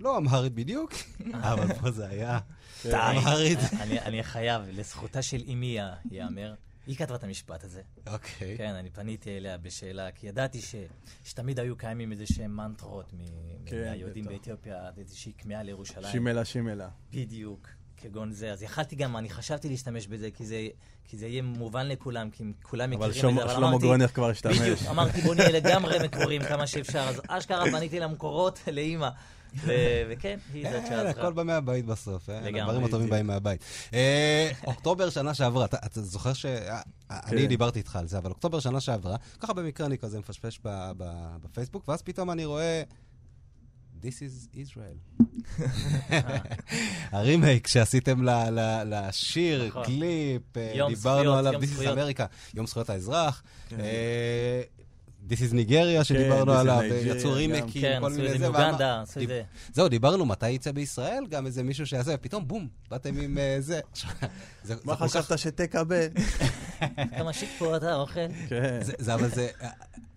לא 0.00 0.18
אמהרית 0.18 0.54
בדיוק, 0.54 0.92
אבל 1.52 1.74
פה 1.74 1.90
זה 1.90 2.06
היה 2.08 2.38
אמהרית. 2.86 3.58
אני- 3.80 4.00
אני 4.00 4.22
חייב, 4.22 4.62
לזכותה 4.72 5.22
של 5.22 5.42
אמי 5.52 5.78
ייאמר, 6.10 6.54
היא 6.86 6.96
כתבה 6.96 7.16
את 7.16 7.24
המשפט 7.24 7.64
הזה. 7.64 7.82
אוקיי. 8.06 8.58
כן, 8.58 8.74
אני 8.74 8.90
פניתי 8.90 9.36
אליה 9.36 9.58
בשאלה, 9.58 10.12
כי 10.12 10.26
ידעתי 10.26 10.60
ש, 10.60 10.74
שתמיד 11.24 11.60
היו 11.60 11.76
קיימים 11.76 12.12
איזה 12.12 12.26
שהם 12.26 12.56
מנטרות 12.56 13.12
מ- 13.12 13.18
כן, 13.66 13.84
מהיהודים. 13.90 14.24
באתיופיה, 14.24 14.90
איזושהי 14.98 15.32
כמיהה 15.38 15.62
לירושלים. 15.62 16.12
שימלה, 16.12 16.44
שימלה. 16.44 16.88
בדיוק, 17.10 17.68
כגון 18.04 18.32
זה, 18.32 18.52
אז 18.52 18.62
יכלתי 18.62 18.96
גם, 18.96 19.16
אני 19.16 19.30
חשבתי 19.30 19.68
להשתמש 19.68 20.06
בזה, 20.06 20.28
כי 20.30 20.46
זה, 20.46 20.66
כי 21.08 21.16
זה 21.16 21.26
יהיה 21.26 21.42
מובן 21.42 21.86
לכולם, 21.88 22.30
כי 22.30 22.44
כולם 22.62 22.92
אבל 22.92 23.08
מכירים 23.10 23.38
את 23.38 23.42
זה, 23.42 23.48
שלמה- 23.48 23.54
שלמה 23.54 23.78
גרונך 23.78 24.14
כבר 24.14 24.30
השתמש. 24.30 24.58
בדיוק, 24.58 24.78
אמרתי 24.90 25.20
בוא 25.20 25.34
נהיה 25.34 25.50
לגמרי 25.50 25.96
מקוריים 26.04 26.42
כמה 26.42 26.66
שאפשר, 26.66 27.00
אז 27.00 27.20
אשכרה 27.28 27.64
פניתי 27.70 28.00
למקורות, 28.00 28.60
לאימא, 28.72 29.08
וכן, 30.10 30.38
היא 30.54 30.70
זאת 30.70 30.80
כן, 30.82 30.86
שעזרה. 30.88 31.10
הכל 31.10 31.32
בא 31.32 31.42
מהבית 31.42 31.86
בסוף, 31.86 32.30
אה? 32.30 32.38
הדברים 32.38 32.84
הטובים 32.84 33.10
באים 33.10 33.26
מהבית. 33.26 33.64
אה, 33.94 34.50
אוקטובר 34.66 35.10
שנה 35.10 35.34
שעברה, 35.34 35.64
אתה- 35.64 36.00
זוכר 36.02 36.32
ש... 36.32 36.46
אה, 36.46 36.80
אני 37.10 37.40
כן. 37.42 37.46
דיברתי 37.46 37.78
איתך 37.78 37.96
על 37.96 38.08
זה, 38.08 38.18
אבל 38.18 38.30
אוקטובר 38.30 38.60
שנה 38.60 38.80
שעברה, 38.80 39.16
ככה 39.40 39.52
במקרה 39.52 39.86
אני 39.86 39.98
כזה 39.98 40.18
מפשפש 40.18 40.60
בפייסבוק, 41.42 41.88
ואז 41.88 42.02
פתאום 42.02 42.30
אני 42.30 42.44
רואה... 42.44 42.82
This 44.04 44.22
is 44.22 44.48
Israel. 44.54 44.98
הרימייק 47.12 47.66
שעשיתם 47.66 48.22
ל- 48.24 48.30
ל- 48.50 48.82
לשיר, 48.86 49.66
נכון. 49.68 49.84
קליפ, 49.84 50.56
אה, 50.56 50.86
דיברנו 50.88 51.34
עליו, 51.34 51.52
This 51.62 51.80
is. 51.80 51.86
America, 51.86 52.22
יום 52.54 52.66
זכויות 52.66 52.90
האזרח. 52.90 53.42
כן. 53.68 53.80
אה, 53.80 54.62
This 55.30 55.36
is 55.36 55.52
Nigeria 55.54 56.04
שדיברנו 56.04 56.54
is 56.54 56.58
עליו, 56.58 56.80
יצאו 56.84 57.30
גם. 57.30 57.36
רימייקים, 57.36 57.82
כן, 57.82 57.98
כל 58.00 58.06
עשו 58.06 58.16
מיני 58.16 58.26
את 58.28 58.32
זה 58.32 58.46
זה. 58.46 58.48
מאוגנדה, 58.52 59.02
עשו 59.02 59.20
את 59.20 59.28
זה. 59.28 59.42
זהו, 59.72 59.88
דיברנו 59.88 60.26
מתי 60.26 60.50
יצא 60.50 60.72
בישראל, 60.72 61.24
גם 61.30 61.46
איזה 61.46 61.62
מישהו 61.62 61.86
שיעשה, 61.86 62.10
ופתאום 62.14 62.48
בום, 62.48 62.68
באתם 62.90 63.18
עם 63.20 63.38
אה, 63.38 63.56
זה. 63.60 63.80
זה- 64.64 64.74
מה 64.84 64.94
זה 64.94 65.00
חשבת 65.20 65.38
שתקבל? 65.38 66.06
כמה 67.18 67.32
שיט 67.32 67.48
פה 67.58 67.76
אתה 67.76 67.94
אוכל? 67.94 68.20
כן. 68.48 68.78
זה- 68.82 68.92
זה 68.98 69.14
אבל 69.14 69.28
זה, 69.28 69.48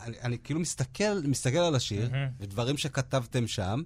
אני, 0.02 0.18
אני 0.24 0.38
כאילו 0.44 0.60
מסתכל, 0.60 1.22
מסתכל 1.24 1.58
על 1.58 1.76
השיר, 1.76 2.10
מהמם. 2.12 2.30
ודברים 2.40 2.78
שכתבתם 2.78 3.48
שם, 3.48 3.82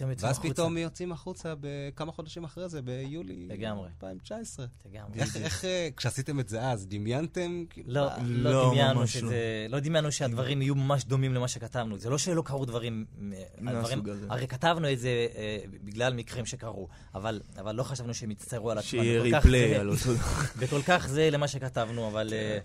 פתאום 0.00 0.10
ואז 0.18 0.38
החוצה. 0.38 0.54
פתאום 0.54 0.76
יוצאים 0.78 1.12
החוצה 1.12 1.54
בכמה 1.60 2.12
חודשים 2.12 2.44
אחרי 2.44 2.68
זה, 2.68 2.82
ביולי 2.82 3.48
לגמרי. 3.48 3.88
2019. 3.88 4.66
לגמרי. 4.86 5.20
איך, 5.20 5.36
איך, 5.36 5.64
אה, 5.64 5.88
כשעשיתם 5.96 6.40
את 6.40 6.48
זה 6.48 6.68
אז, 6.68 6.86
דמיינתם? 6.86 7.64
כאילו, 7.70 7.92
לא, 7.92 8.08
אה, 8.08 8.16
לא 8.22 8.52
לא, 8.52 8.70
דמיינו 8.70 9.00
ממש 9.00 9.12
שזה, 9.12 9.66
לא 9.68 9.80
דמיינו 9.80 10.12
שהדברים 10.12 10.62
יהיו 10.62 10.74
ממש 10.74 11.04
דומים 11.04 11.34
למה 11.34 11.48
שכתבנו. 11.48 11.98
זה 11.98 12.10
לא 12.10 12.18
שלא 12.18 12.42
קרו 12.42 12.64
דברים, 12.64 13.04
אה, 13.32 13.70
הדברים. 13.70 14.02
הרי 14.28 14.46
כתבנו 14.46 14.92
את 14.92 14.98
זה 14.98 15.26
אה, 15.36 15.58
בגלל 15.84 16.14
מקרים 16.14 16.46
שקרו, 16.46 16.88
אבל, 17.14 17.40
אבל 17.58 17.74
לא 17.74 17.82
חשבנו 17.82 18.14
שהם 18.14 18.30
יצטערו 18.30 18.70
על 18.70 18.78
עצמם. 18.78 18.90
שיהיה 18.90 19.20
ריפליי 19.20 19.76
על 19.76 19.90
אותו... 19.90 20.10
וכל 20.58 20.82
כך 20.82 21.06
זה 21.08 21.30
למה 21.30 21.48
שכתבנו, 21.48 22.08
אבל... 22.08 22.32
אה, 22.32 22.58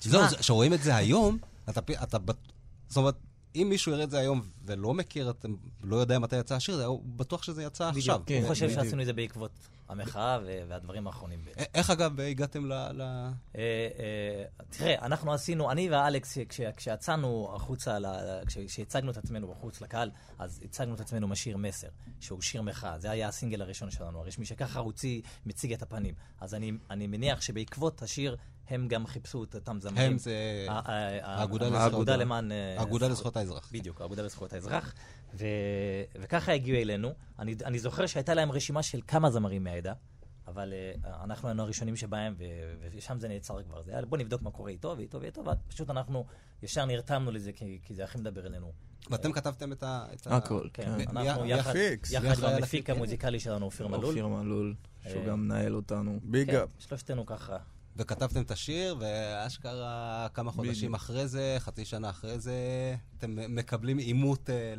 זהו, 0.00 0.22
כשרואים 0.38 0.74
את 0.74 0.82
זה 0.82 0.96
היום, 0.96 1.38
אתה, 1.68 1.80
אתה, 2.02 2.18
בט- 2.18 2.52
זאת 2.88 2.96
אומרת, 2.96 3.14
אם 3.56 3.66
מישהו 3.70 3.92
יראה 3.92 4.04
את 4.04 4.10
זה 4.10 4.18
היום 4.18 4.42
ולא 4.64 4.94
מכיר, 4.94 5.30
אתם 5.30 5.54
לא 5.82 5.96
יודע 5.96 6.18
מתי 6.18 6.36
יצא 6.36 6.54
השיר, 6.54 6.84
הוא 6.84 7.02
בטוח 7.16 7.42
שזה 7.42 7.62
יצא 7.62 7.84
עכשיו. 7.88 8.20
בדיוק, 8.22 8.42
הוא 8.42 8.48
חושב. 8.48 8.70
שעשינו 8.70 9.00
את 9.02 9.06
זה 9.06 9.12
בעקבות 9.12 9.50
המחאה 9.88 10.38
והדברים 10.68 11.06
האחרונים. 11.06 11.40
איך 11.74 11.90
אגב 11.90 12.20
הגעתם 12.20 12.66
ל... 12.66 12.72
אה, 12.72 13.30
אה, 13.56 14.44
תראה, 14.70 15.06
אנחנו 15.06 15.32
עשינו, 15.32 15.70
אני 15.70 15.90
ואלכס, 15.90 16.38
כש- 16.48 16.60
כשיצאנו 16.76 17.50
החוצה, 17.54 17.98
כשהצגנו 18.66 19.10
את 19.10 19.16
עצמנו 19.16 19.48
בחוץ 19.48 19.80
לקהל, 19.80 20.10
אז 20.38 20.60
הצגנו 20.64 20.94
את 20.94 21.00
עצמנו 21.00 21.26
עם 21.26 21.32
השיר 21.32 21.56
מסר, 21.56 21.88
שהוא 22.20 22.42
שיר 22.42 22.62
מחאה. 22.62 22.98
זה 22.98 23.10
היה 23.10 23.28
הסינגל 23.28 23.62
הראשון 23.62 23.90
שלנו, 23.90 24.18
הרשמי, 24.18 24.44
שככה 24.46 24.80
רוצי 24.80 25.22
מציג 25.46 25.72
את 25.72 25.82
הפנים. 25.82 26.14
אז 26.40 26.54
אני, 26.54 26.72
מניח 27.06 27.40
שבעקבות 27.40 28.02
השיר, 28.02 28.36
הם 28.68 28.88
גם 28.88 29.06
חיפשו 29.06 29.44
את 29.44 29.54
אותם 29.54 29.80
זמרים. 29.80 30.12
הם 30.12 30.18
זה 30.18 30.66
האגודה 30.68 32.16
למען... 32.16 32.52
אה, 32.52 32.74
האגודה 32.78 32.88
זכויות- 33.06 33.12
לזכויות 33.12 33.36
האזרח. 33.36 33.68
בדיוק, 33.72 34.00
האגודה 34.00 34.22
לזכויות 34.22 34.52
האזרח. 34.52 34.94
וככה 36.18 36.52
הגיעו 36.52 36.78
אלינו. 36.78 37.12
אני, 37.38 37.54
אני 37.64 37.78
זוכר 37.78 38.06
שהייתה 38.06 38.34
להם 38.34 38.52
רשימה 38.52 38.82
של 38.82 39.00
כמה 39.06 39.30
זמרים 39.30 39.66
מהעדה, 39.78 39.92
אבל 40.46 40.72
uh, 40.72 41.06
אנחנו 41.24 41.48
היינו 41.48 41.62
הראשונים 41.62 41.96
שבהם, 41.96 42.34
ו... 42.38 42.44
ושם 42.92 43.20
זה 43.20 43.28
נעצר 43.28 43.62
כבר. 43.62 43.82
זה 43.82 43.92
היה, 43.92 44.06
בוא 44.06 44.18
נבדוק 44.18 44.42
מה 44.42 44.50
קורה 44.50 44.70
איתו, 44.70 44.94
ואיתו 44.98 45.20
ואיתו, 45.20 45.44
ופשוט 45.44 45.90
אנחנו 45.90 46.24
ישר 46.62 46.84
נרתמנו 46.84 47.30
לזה, 47.30 47.52
כי, 47.52 47.78
כי 47.82 47.94
זה 47.94 48.04
הכי 48.04 48.18
מדבר 48.18 48.46
אלינו. 48.46 48.72
ואתם 49.10 49.32
כתבתם 49.32 49.72
את 49.72 49.82
ה... 49.82 50.06
הכל, 50.26 50.68
כן, 50.72 50.82
כן. 50.82 51.16
אנחנו 51.16 51.46
יחד, 51.46 51.74
יחד 52.10 52.44
עם 52.44 52.54
המפיק? 52.54 52.90
המוזיקלי 52.90 53.40
שלנו, 53.40 53.66
אופיר 53.66 53.88
מלול. 53.88 54.04
אופיר 54.04 54.26
מלול, 54.26 54.74
שהוא 55.08 55.22
אה, 55.22 55.26
גם 55.26 55.44
מנהל 55.44 55.76
אותנו. 55.76 56.20
ביג 56.22 56.50
כן, 56.50 56.56
אפ. 56.56 56.68
שלושתנו 56.78 57.26
ככה. 57.26 57.56
וכתבתם 57.98 58.42
את 58.42 58.50
השיר, 58.50 58.96
ואשכרה 59.00 60.26
כמה 60.34 60.50
חודשים 60.52 60.94
אחרי 60.94 61.28
זה, 61.28 61.56
חצי 61.58 61.84
שנה 61.84 62.10
אחרי 62.10 62.38
זה, 62.38 62.54
אתם 63.18 63.36
מקבלים 63.48 63.98
עימות 63.98 64.50
אה, 64.50 64.74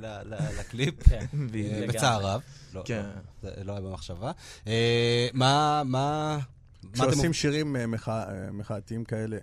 לקליפ, 0.60 1.04
כן, 1.10 1.26
אה. 1.56 1.88
בצער 1.88 2.26
רב. 2.26 2.42
לא, 2.74 2.82
כן. 2.86 3.04
לא, 3.44 3.50
זה 3.56 3.64
לא 3.64 3.72
היה 3.72 3.82
במחשבה. 3.82 4.32
אה, 4.68 5.28
מה, 5.34 5.82
מה... 5.86 6.38
מה 6.84 6.90
אתם 6.90 7.12
כשעושים 7.12 7.34
שירים 7.34 7.76
מחא- 7.92 8.50
מחאתיים 8.52 9.04
כאלה, 9.04 9.38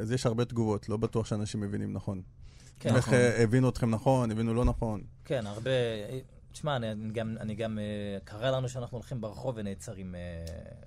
אז 0.00 0.12
יש 0.12 0.26
הרבה 0.26 0.44
תגובות, 0.44 0.88
לא 0.88 0.96
בטוח 0.96 1.26
שאנשים 1.26 1.60
מבינים 1.60 1.92
נכון. 1.92 2.22
כן, 2.80 2.96
איך 2.96 3.12
אה, 3.12 3.42
הבינו 3.42 3.68
אתכם 3.68 3.90
נכון, 3.90 4.30
הבינו 4.30 4.54
לא 4.54 4.64
נכון. 4.64 5.02
כן, 5.24 5.46
הרבה... 5.46 5.70
תשמע, 6.52 6.76
אני, 6.76 6.92
אני 6.92 7.12
גם, 7.12 7.36
אני 7.40 7.54
גם 7.54 7.78
אה, 7.78 8.18
קרה 8.24 8.50
לנו 8.50 8.68
שאנחנו 8.68 8.96
הולכים 8.98 9.20
ברחוב 9.20 9.54
ונעצרים 9.56 10.14
אה, 10.14 10.20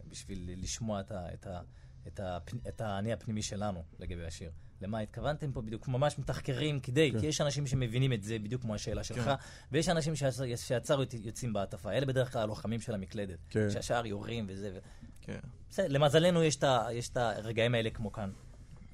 בשביל 0.10 0.50
לשמוע 0.58 1.00
את, 1.00 1.48
ה, 1.48 1.60
את, 2.08 2.20
ה, 2.20 2.38
את, 2.68 2.82
האני 2.82 3.14
הפנימי 3.14 3.42
שלנו 3.42 3.84
לגבי 4.00 4.26
השיר. 4.26 4.52
למה 4.82 5.00
התכוונתם 5.00 5.52
פה 5.52 5.62
בדיוק? 5.62 5.88
ממש 5.88 6.20
מתחקרים 6.20 6.80
כדי, 6.80 7.12
כן. 7.12 7.20
כי 7.20 7.26
יש 7.26 7.42
אנשים 7.42 7.68
שמבינים 7.68 8.14
את 8.14 8.24
זה 8.24 8.40
בדיוק 8.40 8.62
כמו 8.62 8.76
השאלה 8.76 9.04
שלך, 9.04 9.32
ויש 9.72 9.90
אנשים 9.90 10.14
יוצ- 11.00 11.16
יוצאים 11.26 11.54
בהטפה. 11.54 11.92
אלה 11.92 12.06
בדרך 12.06 12.32
כלל 12.34 12.42
הלוחמים 12.42 12.80
של 12.82 12.94
המקלדת, 12.94 13.40
כן. 13.50 13.70
שהשאר 13.70 14.06
יורים 14.06 14.46
וזה. 14.50 14.72
ו... 14.74 14.80
כן. 15.22 15.40
בסדר, 15.70 15.88
למזלנו 15.90 16.44
יש 16.44 16.56
את 16.56 16.64
ה- 16.64 16.88
יש 16.92 17.10
את 17.10 17.18
הרגעים 17.18 17.76
האלה 17.76 17.90
כמו 17.90 18.12
כאן, 18.12 18.32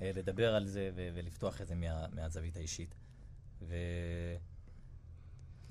אה, 0.02 0.12
לדבר 0.16 0.56
על 0.56 0.66
זה 0.68 0.90
ו- 0.96 1.10
ולפתוח 1.14 1.62
את 1.62 1.68
זה 1.68 1.76
מה- 1.76 2.06
מהזווית 2.14 2.58
האישית. 2.58 2.96
ו... 3.62 3.76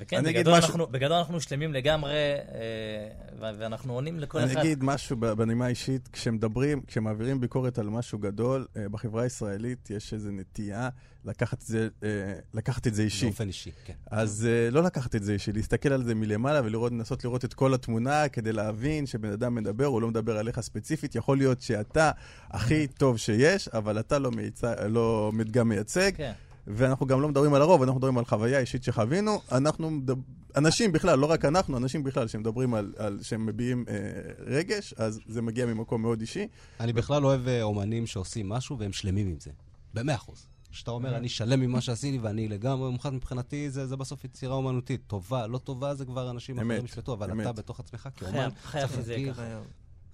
וכן, 0.03 0.17
אני 0.17 0.33
בגדול, 0.33 0.59
משהו- 0.59 0.67
אנחנו, 0.69 0.87
בגדול 0.87 1.17
אנחנו 1.17 1.41
שלמים 1.41 1.73
לגמרי, 1.75 2.13
אה, 2.13 3.51
ואנחנו 3.59 3.95
עונים 3.95 4.21
לכל 4.21 4.39
אני 4.39 4.53
אחד. 4.53 4.61
אגיד 4.61 4.85
משהו 4.85 5.17
בנימה 5.17 5.67
אישית, 5.69 6.09
כשמדברים, 6.13 6.83
כשמעבירים 6.87 7.41
ביקורת 7.41 7.79
על 7.79 7.89
משהו 7.89 8.19
גדול, 8.19 8.67
אה, 8.77 8.89
בחברה 8.89 9.23
הישראלית 9.23 9.91
יש 9.91 10.15
איזו 10.15 10.31
נטייה 10.33 10.89
לקחת 11.25 11.59
את 11.59 11.67
זה, 11.67 11.89
אה, 12.03 12.09
לקחת 12.55 12.87
את 12.87 12.95
זה 12.95 13.03
אישי. 13.03 13.27
באופן 13.27 13.49
אישי, 13.49 13.71
כן. 13.85 13.93
אז 14.11 14.49
אה, 14.51 14.71
לא 14.71 14.83
לקחת 14.83 15.15
את 15.15 15.23
זה 15.23 15.33
אישי, 15.33 15.53
להסתכל 15.53 15.93
על 15.93 16.03
זה 16.05 16.15
מלמעלה 16.15 16.61
ולנסות 16.65 17.25
לראות 17.25 17.45
את 17.45 17.55
כל 17.55 17.75
התמונה 17.75 18.29
כדי 18.29 18.53
להבין 18.53 19.07
שבן 19.07 19.33
אדם 19.33 19.55
מדבר, 19.55 19.85
הוא 19.87 20.03
לא 20.03 20.09
מדבר 20.09 20.39
עליך 20.39 20.61
ספציפית. 20.61 21.15
יכול 21.15 21.37
להיות 21.39 21.61
שאתה 21.63 22.11
הכי 22.51 22.87
טוב 22.87 23.17
שיש, 23.19 23.69
אבל 23.69 24.01
אתה 24.01 24.19
לא, 24.19 24.31
מייצג, 24.31 24.75
לא 24.89 25.31
מדגם 25.35 25.69
מייצג. 25.69 26.13
כן. 26.17 26.33
ואנחנו 26.67 27.07
גם 27.07 27.21
לא 27.21 27.29
מדברים 27.29 27.55
על 27.55 27.63
הרוב, 27.63 27.83
אנחנו 27.83 27.99
מדברים 27.99 28.19
על 28.19 28.25
חוויה 28.25 28.59
אישית 28.59 28.85
שחווינו. 28.85 29.41
אנחנו, 29.53 29.91
מדב... 29.91 30.17
אנשים 30.57 30.93
בכלל, 30.93 31.19
לא 31.19 31.27
רק 31.27 31.45
אנחנו, 31.45 31.77
אנשים 31.77 32.05
בכלל 32.05 32.29
שמדברים 32.29 32.75
על, 32.75 32.95
על 32.97 33.19
שהם 33.23 33.47
מביעים 33.47 33.85
אה, 33.89 33.95
רגש, 34.39 34.95
אז 34.97 35.21
זה 35.27 35.43
מגיע 35.43 35.67
ממקום 35.67 36.03
מאוד 36.03 36.21
אישי. 36.21 36.49
אני 36.81 36.93
בכלל 36.93 37.25
אוהב 37.25 37.49
אה, 37.49 37.63
אומנים 37.63 38.07
שעושים 38.07 38.49
משהו 38.49 38.79
והם 38.79 38.93
שלמים 38.93 39.29
עם 39.29 39.37
זה. 39.41 39.51
במאה 39.95 40.15
אחוז. 40.15 40.47
שאתה 40.71 40.91
אומר, 40.91 41.17
אני 41.17 41.29
שלם 41.29 41.63
עם 41.63 41.71
מה 41.71 41.81
שעשיתי 41.81 42.19
ואני 42.19 42.49
לגמרי 42.49 42.91
מוכן 42.91 43.15
מבחינתי, 43.15 43.71
זה, 43.71 43.87
זה 43.87 43.97
בסוף 43.97 44.25
יצירה 44.25 44.55
אומנותית. 44.55 45.01
טובה, 45.07 45.47
לא 45.47 45.59
טובה, 45.59 45.95
זה 45.95 46.05
כבר 46.05 46.31
אנשים 46.31 46.59
אחרים 46.59 46.85
ישפטו, 46.85 47.13
אבל 47.13 47.31
אמת. 47.31 47.43
אתה 47.43 47.53
בתוך 47.53 47.81
עצמך 47.81 48.09
כאומן, 48.17 48.33
חייב, 48.33 48.53
חייב 48.63 48.89
צריך 48.89 49.09
להגיד. 49.09 49.35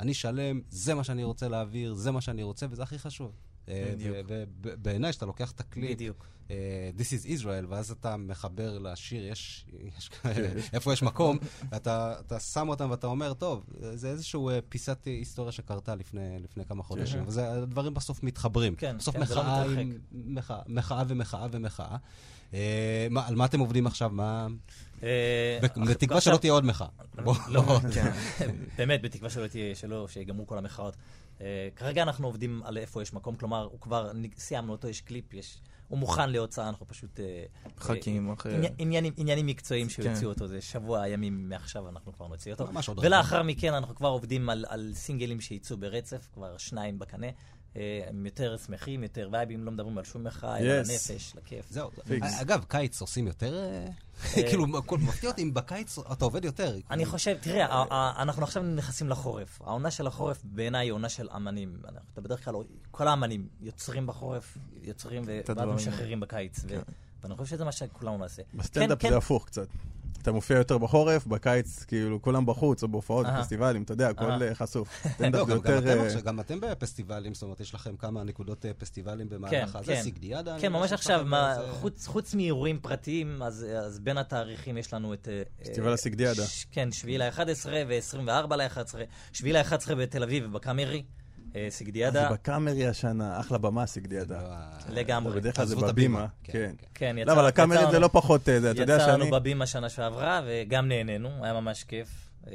אני 0.01 0.15
שלם, 0.15 0.61
זה 0.71 0.95
מה 0.95 1.05
שאני 1.05 1.25
רוצה 1.25 1.49
להעביר, 1.49 1.95
זה 1.95 2.11
מה 2.11 2.21
שאני 2.21 2.43
רוצה, 2.43 2.67
וזה 2.71 2.83
הכי 2.83 2.99
חשוב. 2.99 3.33
אה, 3.69 3.91
בדיוק. 3.93 4.17
ובעיניי, 4.63 5.11
כשאתה 5.11 5.27
לוקח 5.27 5.51
את 5.51 5.61
הקליפ, 5.61 5.91
בדיוק. 5.91 6.27
אה, 6.51 6.91
This 6.99 7.01
is 7.01 7.41
Israel, 7.41 7.67
ואז 7.69 7.91
אתה 7.91 8.17
מחבר 8.17 8.79
לשיר, 8.79 9.27
יש, 9.27 9.67
יש 9.97 10.09
כן. 10.09 10.31
איפה 10.73 10.93
יש 10.93 11.03
מקום, 11.03 11.39
ואתה 11.71 12.15
אתה 12.21 12.41
שם 12.41 12.69
אותם 12.69 12.91
ואתה 12.91 13.07
אומר, 13.07 13.35
טוב, 13.35 13.65
זה 13.95 14.09
איזשהו 14.09 14.51
אה, 14.51 14.59
פיסת 14.69 15.05
היסטוריה 15.05 15.53
שקרתה 15.53 15.95
לפני, 15.95 16.39
לפני 16.39 16.65
כמה 16.65 16.83
חודשים, 16.83 17.25
וזה, 17.27 17.53
הדברים 17.53 17.95
בסוף 17.95 18.23
מתחברים. 18.23 18.75
כן, 18.75 18.97
בסוף 18.99 19.17
כן, 19.17 19.25
זה 19.25 19.35
לא 19.35 19.43
מחאה, 19.43 19.67
מתרחק. 19.67 19.99
מחאה, 20.13 20.61
מחאה 20.69 21.03
ומחאה 21.09 21.47
ומחאה. 21.51 21.97
אה, 22.55 23.07
מה, 23.11 23.27
על 23.27 23.35
מה 23.35 23.45
אתם 23.45 23.61
עובדים 23.61 23.87
עכשיו? 23.87 24.11
מה... 24.11 24.47
בתקווה 25.87 26.21
שלא 26.21 26.37
תהיה 26.37 26.53
עוד 26.53 26.65
מחאה. 26.65 26.89
לא, 27.49 27.79
באמת, 28.79 29.03
בתקווה 29.03 29.31
שלא 29.31 29.47
תהיה, 29.47 29.75
שלא, 29.75 30.09
שיגמרו 30.09 30.47
כל 30.47 30.59
המחאות. 30.59 30.97
אה, 31.41 31.69
כרגע 31.77 32.03
אנחנו 32.03 32.27
עובדים 32.27 32.63
על 32.65 32.79
איפה 32.79 33.03
יש 33.03 33.13
מקום, 33.13 33.37
כלומר, 33.37 33.69
הוא 33.73 33.81
כבר, 33.81 34.11
סיימנו 34.37 34.73
אותו, 34.73 34.89
יש 34.89 35.01
קליפ, 35.01 35.35
יש, 35.35 35.61
הוא 35.89 35.99
מוכן 35.99 36.31
להוצאה, 36.31 36.69
אנחנו 36.69 36.89
פשוט... 36.89 37.21
אה, 37.21 37.45
מחכים 37.77 38.29
אה, 38.29 38.35
אחרי- 38.35 38.55
עני- 38.55 38.69
עניינים, 38.79 39.13
עניינים 39.17 39.47
מקצועיים 39.47 39.87
כן. 39.89 39.93
שיוציאו 40.03 40.31
אותו, 40.31 40.47
זה 40.47 40.61
שבוע 40.61 41.09
ימים 41.09 41.49
מעכשיו 41.49 41.89
אנחנו 41.89 42.13
כבר 42.13 42.27
נוציא 42.29 42.53
אותו. 42.53 42.67
ממש 42.73 42.89
עוד 42.89 42.99
ולאחר 43.05 43.43
מכן 43.43 43.75
אנחנו 43.75 43.95
כבר 43.95 44.09
עובדים 44.09 44.49
על, 44.51 44.65
על 44.69 44.91
סינגלים 44.95 45.41
שייצאו 45.41 45.77
ברצף, 45.77 46.29
כבר 46.35 46.57
שניים 46.59 46.99
בקנה, 46.99 47.27
הם 48.09 48.27
יותר 48.27 48.57
שמחים, 48.57 49.03
יותר 49.03 49.29
וייבים, 49.33 49.65
לא 49.65 49.73
מדברים 49.73 49.99
על 49.99 50.05
שום 50.05 50.25
מחאה, 50.25 50.59
אלא 50.59 50.83
Yes. 50.83 50.89
לנפש, 50.89 51.33
לכיף. 51.37 51.67
זהו. 51.71 51.91
פיקס. 52.07 52.41
אגב, 52.41 52.65
קיץ 52.69 53.01
עושים 53.01 53.27
יותר... 53.27 53.55
אה, 53.59 53.87
כאילו, 54.49 54.79
הכל 54.79 54.99
מפתיע 54.99 55.31
אותי 55.31 55.43
אם 55.43 55.55
בקיץ 55.55 55.99
אתה 56.13 56.25
עובד 56.25 56.45
יותר. 56.45 56.77
אני 56.91 57.05
חושב, 57.07 57.37
תראה, 57.41 57.85
אנחנו 58.23 58.43
עכשיו 58.45 58.63
נכנסים 58.63 59.09
לחורף. 59.09 59.63
העונה 59.63 59.91
של 59.91 60.07
החורף 60.07 60.41
בעיניי 60.45 60.87
היא 60.87 60.93
עונה 60.93 61.09
של 61.09 61.29
אמנים. 61.37 61.81
אתה 62.13 62.21
בדרך 62.21 62.45
כלל, 62.45 62.55
כל 62.91 63.09
האמנים 63.09 63.49
יוצרים 63.61 64.07
בחורף, 64.07 64.59
יוצרים 64.83 65.23
ואז. 65.27 65.69
משחררים 65.89 66.21
בקיץ. 66.21 66.59
ו- 66.69 66.81
ואני 67.23 67.37
חושב 67.37 67.51
שזה 67.51 67.65
מה 67.65 67.73
שכולנו 67.73 68.19
נעשה. 68.19 68.43
בסטנדאפ 68.55 68.99
כן, 69.03 69.09
זה 69.11 69.17
הפוך 69.17 69.47
קצת. 69.47 69.69
אתה 70.23 70.33
מופיע 70.33 70.57
יותר 70.59 70.79
בחורף, 70.79 71.27
בקיץ 71.27 71.85
כאילו 71.85 72.23
כולם 72.23 72.47
בחוץ, 72.47 72.83
או 72.83 72.89
בהופעות. 72.89 73.27
בפסטיבלים, 73.27 73.83
אתה 73.83 73.93
יודע, 73.93 74.09
הכל. 74.09 74.43
אה, 74.43 74.55
חשוף. 74.55 75.07
לא, 75.21 75.47
גם-. 75.47 75.59
אתם 75.59 75.71
אה, 75.89 76.21
גם 76.21 76.41
אתם 76.41 76.61
בפסטיבלים, 76.61 77.35
זאת 77.35 77.43
אומרת, 77.43 77.61
יש 77.61 77.75
לכם 77.75 77.97
כמה 77.97 78.25
נקודות 78.25 78.67
אה, 78.67 78.71
פסטיבלים 78.79 79.29
כן, 79.29 79.35
במהלך 79.35 79.77
הזה, 79.77 79.95
כן. 79.95 80.03
סיגדיאדה. 80.03 80.53
אני 80.53 80.61
כן, 80.61 80.67
יודע 80.67 80.79
ממש 80.79 80.93
עכשיו, 80.93 81.27
חוץ- 81.71 82.07
חוץ 82.07 82.35
מאירועים 82.35 82.79
פרטיים, 82.81 83.43
אז 83.43 83.67
אז 83.87 83.99
בין 84.01 84.19
התאריכים 84.19 84.79
יש 84.79 84.95
לנו 84.95 85.15
את... 85.15 85.29
פסטיבל 85.63 85.93
הסיגדיאדה. 85.93 86.43
כן, 86.71 86.93
7 86.93 87.13
ל-11 87.19 87.69
ו-24 87.89 88.57
ל-11. 88.57 88.95
7 89.33 89.53
ל-11 89.53 89.95
בתל 89.95 90.23
אביב 90.23 90.45
ובקאמרי, 90.49 91.03
אה, 91.57 91.67
זה 91.71 91.77
סיגדיאדה, 91.77 92.33
בקאמרי 92.33 92.87
השנה, 92.87 93.41
אחלה 93.41 93.59
במה 93.59 93.87
סיגדיאדה. 93.87 94.41
לגמרי. 94.89 95.41
בדרך 95.41 95.57
כלל 95.57 95.67
זה 95.67 95.77
בבימה. 95.77 95.91
הבימה, 95.91 96.27
כן. 96.45 96.53
כן, 96.53 96.75
כן, 96.95 97.17
לא, 97.27 97.33
אבל 97.33 97.47
הקאמרי 97.47 97.79
זה 97.91 97.99
לא 97.99 98.09
פחות, 98.13 98.49
אה, 98.49 98.71
אתה 98.71 98.83
יודע 98.83 99.01
שאני... 99.01 99.31
בבימה 99.31 99.67
שנה 99.67 99.89
שעברה, 99.89 100.43
וגם 100.47 100.89
נהנינו, 100.89 101.45
היה 101.45 101.53
ממש 101.53 101.85
כיף. 101.85 102.31
אה, 102.47 102.53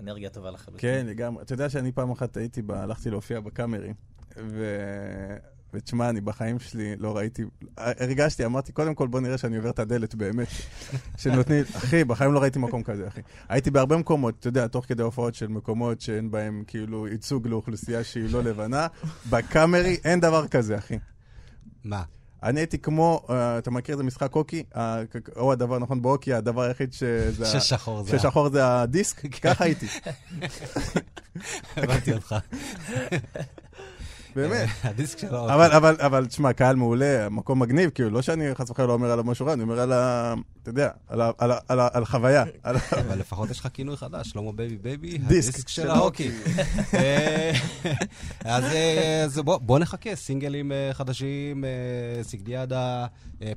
אנרגיה 0.00 0.30
טובה 0.30 0.50
לחלוטין. 0.50 0.80
כן, 0.80 1.06
לגמרי. 1.06 1.42
אתה 1.42 1.54
יודע 1.54 1.68
שאני 1.70 1.92
פעם 1.92 2.10
אחת 2.10 2.36
הייתי, 2.36 2.62
הלכתי 2.68 3.10
להופיע 3.10 3.40
בקאמרי, 3.40 3.92
ו... 4.36 4.64
ותשמע, 5.74 6.10
אני 6.10 6.20
בחיים 6.20 6.58
שלי 6.58 6.96
לא 6.96 7.16
ראיתי, 7.16 7.42
הרגשתי, 7.76 8.44
אמרתי, 8.44 8.72
קודם 8.72 8.94
כל 8.94 9.06
בוא 9.06 9.20
נראה 9.20 9.38
שאני 9.38 9.56
עובר 9.56 9.70
את 9.70 9.78
הדלת 9.78 10.14
באמת. 10.14 10.48
שנותנים, 11.22 11.64
אחי, 11.76 12.04
בחיים 12.04 12.32
לא 12.32 12.38
ראיתי 12.38 12.58
מקום 12.58 12.82
כזה, 12.82 13.08
אחי. 13.08 13.20
הייתי 13.48 13.70
בהרבה 13.70 13.96
מקומות, 13.96 14.34
אתה 14.40 14.48
יודע, 14.48 14.66
תוך 14.66 14.84
כדי 14.84 15.02
הופעות 15.02 15.34
של 15.34 15.48
מקומות 15.48 16.00
שאין 16.00 16.30
בהם 16.30 16.62
כאילו 16.66 17.08
ייצוג 17.08 17.48
לאוכלוסייה 17.48 18.04
שהיא 18.04 18.30
לא 18.30 18.42
לבנה, 18.42 18.86
בקאמרי 19.30 19.96
אין 20.04 20.20
דבר 20.20 20.48
כזה, 20.48 20.78
אחי. 20.78 20.98
מה? 21.84 22.02
אני 22.42 22.60
הייתי 22.60 22.78
כמו, 22.78 23.26
אה, 23.30 23.58
אתה 23.58 23.70
מכיר 23.70 23.94
את 23.94 24.00
המשחק 24.00 24.32
הוקי? 24.32 24.62
או 25.36 25.52
הדבר, 25.52 25.78
נכון, 25.78 26.02
בהוקי, 26.02 26.34
הדבר 26.34 26.62
היחיד 26.62 26.92
שזה... 26.92 27.46
ששחור 27.60 28.02
זה 28.02 28.18
ששחור 28.18 28.48
זה 28.50 28.80
הדיסק, 28.80 29.40
ככה 29.40 29.64
הייתי. 29.64 29.86
הבנתי 31.76 32.12
אותך. 32.12 32.36
באמת. 34.38 34.68
הדיסק 34.84 35.18
שלו. 35.18 35.44
אבל, 35.54 35.70
אבל, 35.72 35.96
אבל, 35.98 36.26
תשמע, 36.26 36.52
קהל 36.52 36.76
מעולה, 36.76 37.28
מקום 37.30 37.62
מגניב, 37.62 37.90
כאילו, 37.90 38.10
לא 38.10 38.22
שאני 38.22 38.54
חס 38.54 38.70
וחלילה 38.70 38.88
לא 38.88 38.92
אומר 38.92 39.10
עליו 39.10 39.24
משהו 39.24 39.46
רע, 39.46 39.52
אני 39.52 39.62
אומר 39.62 39.80
על 39.80 39.92
ה... 39.92 40.34
אתה 40.62 40.70
יודע, 40.70 40.90
על 41.08 41.20
ה- 41.20 41.30
על 41.38 41.50
ה- 41.52 41.58
על 41.68 41.80
ה- 41.80 41.88
על 41.92 42.02
החוויה. 42.02 42.44
על 42.62 42.76
ה- 42.76 42.80
אבל 43.08 43.18
לפחות 43.18 43.50
יש 43.50 43.60
לך 43.60 43.68
כינוי 43.74 43.96
חדש, 43.96 44.28
שלמה 44.30 44.52
בייבי 44.52 44.76
בייבי, 44.76 45.18
דיסק 45.18 45.52
הדיסק 45.54 45.68
של 45.68 45.90
ההוקי. 45.90 46.30
אה, 46.94 47.52
אז 48.44 48.64
אה, 48.64 49.26
בוא- 49.44 49.78
נחכה, 49.78 50.14
סינגלים 50.16 50.72
אה, 50.72 50.90
חדשים, 50.92 51.64
סיגדיאדה, 52.22 53.06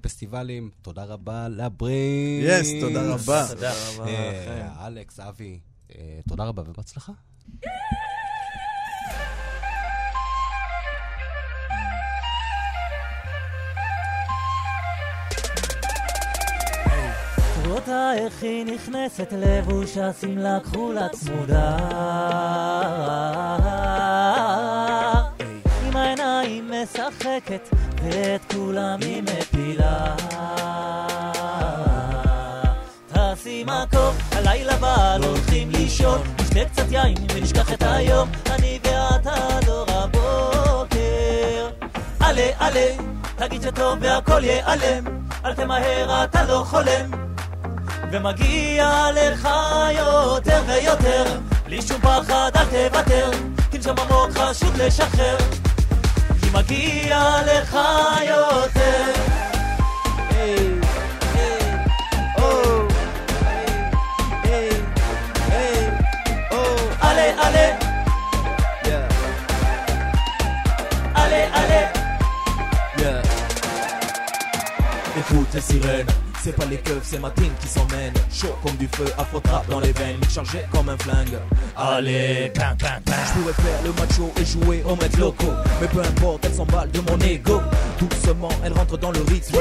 פסטיבלים, 0.02 0.70
תודה 0.82 1.04
רבה 1.04 1.48
לברינקס. 1.50 2.68
yes, 2.68 2.72
תודה 2.82 3.02
רבה. 3.14 3.46
תודה. 3.50 3.72
אה, 4.08 4.88
אלכס, 4.88 5.20
אבי, 5.20 5.60
תודה 6.28 6.44
רבה 6.44 6.64
ובהצלחה. 6.68 7.12
אותה 17.72 18.12
איך 18.16 18.44
היא 18.44 18.66
נכנסת 18.66 19.34
לבוש 19.38 19.98
השמלה 19.98 20.60
כחולה 20.60 21.10
צמודה. 21.10 21.78
עם 25.86 25.98
העיניים 25.98 26.72
משחקת 26.72 27.70
ואת 28.04 28.54
כולם 28.54 29.00
היא 29.02 29.24
מפילה. 29.24 30.16
תעשי 33.08 33.64
מקום, 33.64 34.16
הלילה 34.32 34.76
בא, 34.76 35.18
לא 35.20 35.26
הולכים 35.26 35.70
לישון. 35.70 36.22
נשתה 36.42 36.66
קצת 36.66 36.92
יין 36.92 37.18
ונשכח 37.36 37.74
את 37.74 37.84
היום. 37.84 38.30
אני 38.50 38.80
ואת 38.84 39.28
עד 39.28 39.70
אור 39.70 39.86
הבוקר. 39.90 41.70
עלה 42.20 42.50
עלה, 42.60 42.88
תגיד 43.36 43.62
שטוב 43.62 43.98
והכל 44.02 44.44
ייעלם. 44.44 45.04
אל 45.46 45.54
תמהר, 45.54 46.24
אתה 46.24 46.44
לא 46.44 46.64
חולם 46.66 47.31
ומגיע 48.12 49.08
לך 49.16 49.50
יותר 49.98 50.62
ויותר 50.68 51.24
בלי 51.66 51.82
שום 51.82 52.02
פחד 52.02 52.52
אל 52.56 52.66
תוותר 52.66 53.32
תנשום 53.70 53.96
עמוק 54.00 54.38
חשוב 54.38 54.76
לשחרר 54.78 55.38
כי 56.42 56.50
מגיע 56.54 57.34
לך 57.46 57.78
יותר 58.30 59.12
עלה 67.02 67.92
Écoute 75.18 75.54
les 75.54 75.62
sirènes, 75.62 76.21
c'est 76.43 76.53
pas 76.53 76.65
les 76.67 76.77
keufs, 76.79 77.03
c'est 77.03 77.19
ma 77.19 77.31
team 77.31 77.53
qui 77.61 77.69
s'emmène. 77.69 78.13
Chaud 78.33 78.57
comme 78.63 78.77
du 78.77 78.89
feu, 78.95 79.07
afro-trap 79.19 79.69
dans 79.69 79.81
les 79.81 79.93
veines, 79.93 80.21
chargé 80.31 80.65
comme 80.73 80.89
un 80.89 80.97
flingue. 80.99 81.39
Allez, 81.77 82.53
bang, 82.55 82.77
bang, 82.79 83.01
bang. 83.05 83.15
Je 83.27 83.41
pourrais 83.41 83.53
faire 83.55 83.81
le 83.85 83.93
macho 84.01 84.33
et 84.41 84.45
jouer 84.45 84.85
au 84.87 84.95
maître 84.97 85.19
loco. 85.19 85.47
Mais 85.81 85.89
peu 85.89 86.01
importe, 86.01 86.45
elle 86.45 86.55
s'emballe 86.55 86.91
de 86.91 87.01
mon 87.01 87.19
ego. 87.19 87.61
Doucement, 87.99 88.49
elle 88.65 88.73
rentre 88.73 88.97
dans 88.99 89.11
le 89.11 89.21
rythme. 89.23 89.59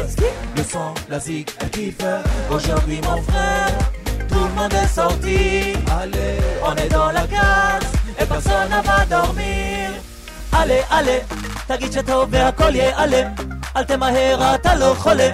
Le 0.55 0.63
sang, 0.63 0.93
la 1.09 1.19
zig, 1.19 1.49
elle 1.59 1.69
kiffe. 1.69 2.05
Aujourd'hui, 2.51 2.99
mon 3.03 3.21
frère, 3.23 3.77
tout 4.29 4.45
le 4.49 4.61
monde 4.61 4.73
est 4.73 4.87
sorti. 4.87 5.73
Allez, 5.99 6.37
on 6.63 6.75
est 6.75 6.89
dans 6.89 7.11
la 7.11 7.25
case 7.27 7.91
et 8.19 8.25
personne 8.25 8.69
ne 8.69 8.81
va 8.85 9.05
dormir. 9.05 9.75
עלה, 10.55 10.81
עלה, 10.89 11.17
תגיד 11.67 11.91
שטוב 11.91 12.29
והכל 12.31 12.75
ייעלם, 12.75 13.27
אל 13.77 13.83
תמהר, 13.83 14.55
אתה 14.55 14.75
לא 14.75 14.95
חולה. 14.97 15.29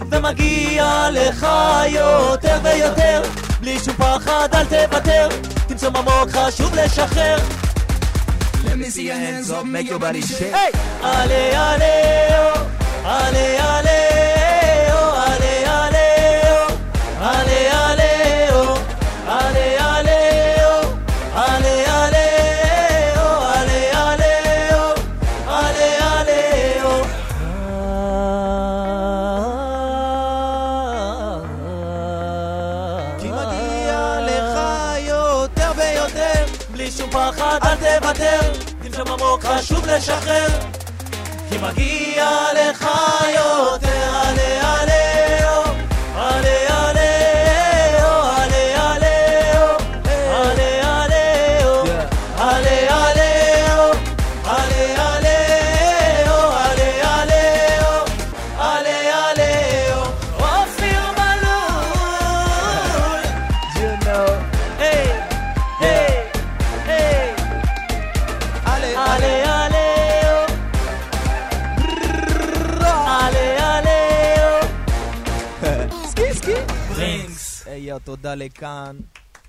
ומגיע 0.00 1.08
לך 1.12 1.46
יותר 1.88 2.58
ויותר, 2.62 3.22
בלי 3.60 3.78
שום 3.84 3.94
פחד, 3.94 4.48
אל 4.54 4.64
תוותר, 4.64 5.28
תנשום 5.68 5.96
עמוק, 5.96 6.30
חשוב 6.30 6.74
לשחרר. 6.74 7.36
Let 8.64 8.78
me 8.78 8.90
see 8.90 9.02
your 9.02 9.14
hands 9.14 9.50
up, 9.50 9.64
make 9.64 9.88
your 9.88 9.98
body 9.98 10.20
shake. 10.22 10.54
היי! 10.54 10.72
עלה, 11.02 11.72
עלה, 11.74 12.52
או, 12.54 12.60
עלה, 13.04 13.78
עלה, 13.78 14.15
לפטר, 38.10 38.52
אם 38.86 38.92
זה 38.92 39.04
ממוק 39.04 39.44
חשוב 39.44 39.86
לשחרר, 39.86 40.48
כי 41.48 41.58
מגיע 41.58 42.30
לך 42.54 42.86
יותר. 43.34 44.45
תודה 78.06 78.34
לכאן. 78.34 78.96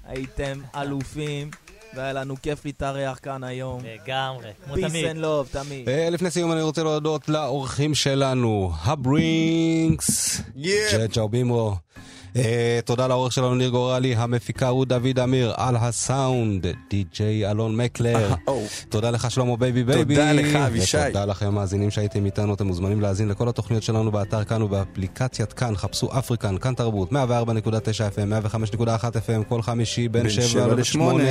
הייתם 0.05 0.59
אלופים. 0.75 1.49
והיה 1.95 2.13
לנו 2.13 2.35
כיף 2.41 2.65
להתארח 2.65 3.19
כאן 3.23 3.43
היום. 3.43 3.81
לגמרי, 3.85 4.49
כמו 4.65 4.75
Peace 4.75 4.89
תמיד. 4.89 5.05
and 5.05 5.19
love, 5.19 5.53
תמיד. 5.53 5.89
אה, 5.89 6.09
לפני 6.09 6.31
סיום 6.31 6.51
אני 6.51 6.61
רוצה 6.61 6.83
להודות 6.83 7.29
לאורחים 7.29 7.95
שלנו, 7.95 8.71
הברינקס, 8.81 10.41
ג'ג'או 10.93 11.29
בימו. 11.29 11.75
אה, 12.37 12.79
תודה 12.85 13.07
לעורך 13.07 13.33
שלנו 13.33 13.55
ניר 13.55 13.69
גורלי, 13.69 14.15
המפיקה 14.15 14.67
הוא 14.67 14.85
דוד 14.85 15.19
אמיר, 15.23 15.53
על 15.57 15.75
הסאונד, 15.75 16.65
די.ג'יי 16.89 17.51
אלון 17.51 17.75
מקלר. 17.75 18.33
תודה 18.89 19.11
לך 19.11 19.31
שלמה 19.31 19.57
בייבי 19.57 19.83
בייבי. 19.83 20.15
תודה 20.15 20.33
לך, 20.33 20.55
אבישי. 20.55 20.97
ותודה 20.97 21.25
לכם 21.25 21.45
המאזינים 21.45 21.91
שהייתם 21.91 22.25
איתנו, 22.25 22.53
אתם 22.53 22.67
מוזמנים 22.67 23.01
להאזין 23.01 23.27
לכל 23.27 23.49
התוכניות 23.49 23.83
שלנו 23.83 24.11
באתר 24.11 24.43
כאן 24.43 24.61
ובאפליקציית 24.61 25.53
כאן, 25.53 25.75
חפשו 25.75 26.09
אפריקן, 26.19 26.57
כאן 26.57 26.73
תרבות, 26.73 27.11
104.9 27.11 27.15
FM, 27.15 28.47
105.1 28.77 28.79
FM, 29.03 29.43
כל 29.49 29.61
חמישי 29.61 30.07
בין 30.07 30.23
בין 30.23 30.31
7 30.31 30.47
שבע 30.47 30.67
ל-8. 30.67 30.73
לשמונה. 30.79 31.23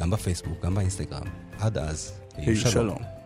גם 0.00 0.10
בפייסבוק, 0.10 0.64
גם 0.64 0.74
באינסטגרם. 0.74 1.26
עד 1.58 1.78
אז, 1.78 2.12
שלום. 2.44 2.56
שלום. 2.56 3.21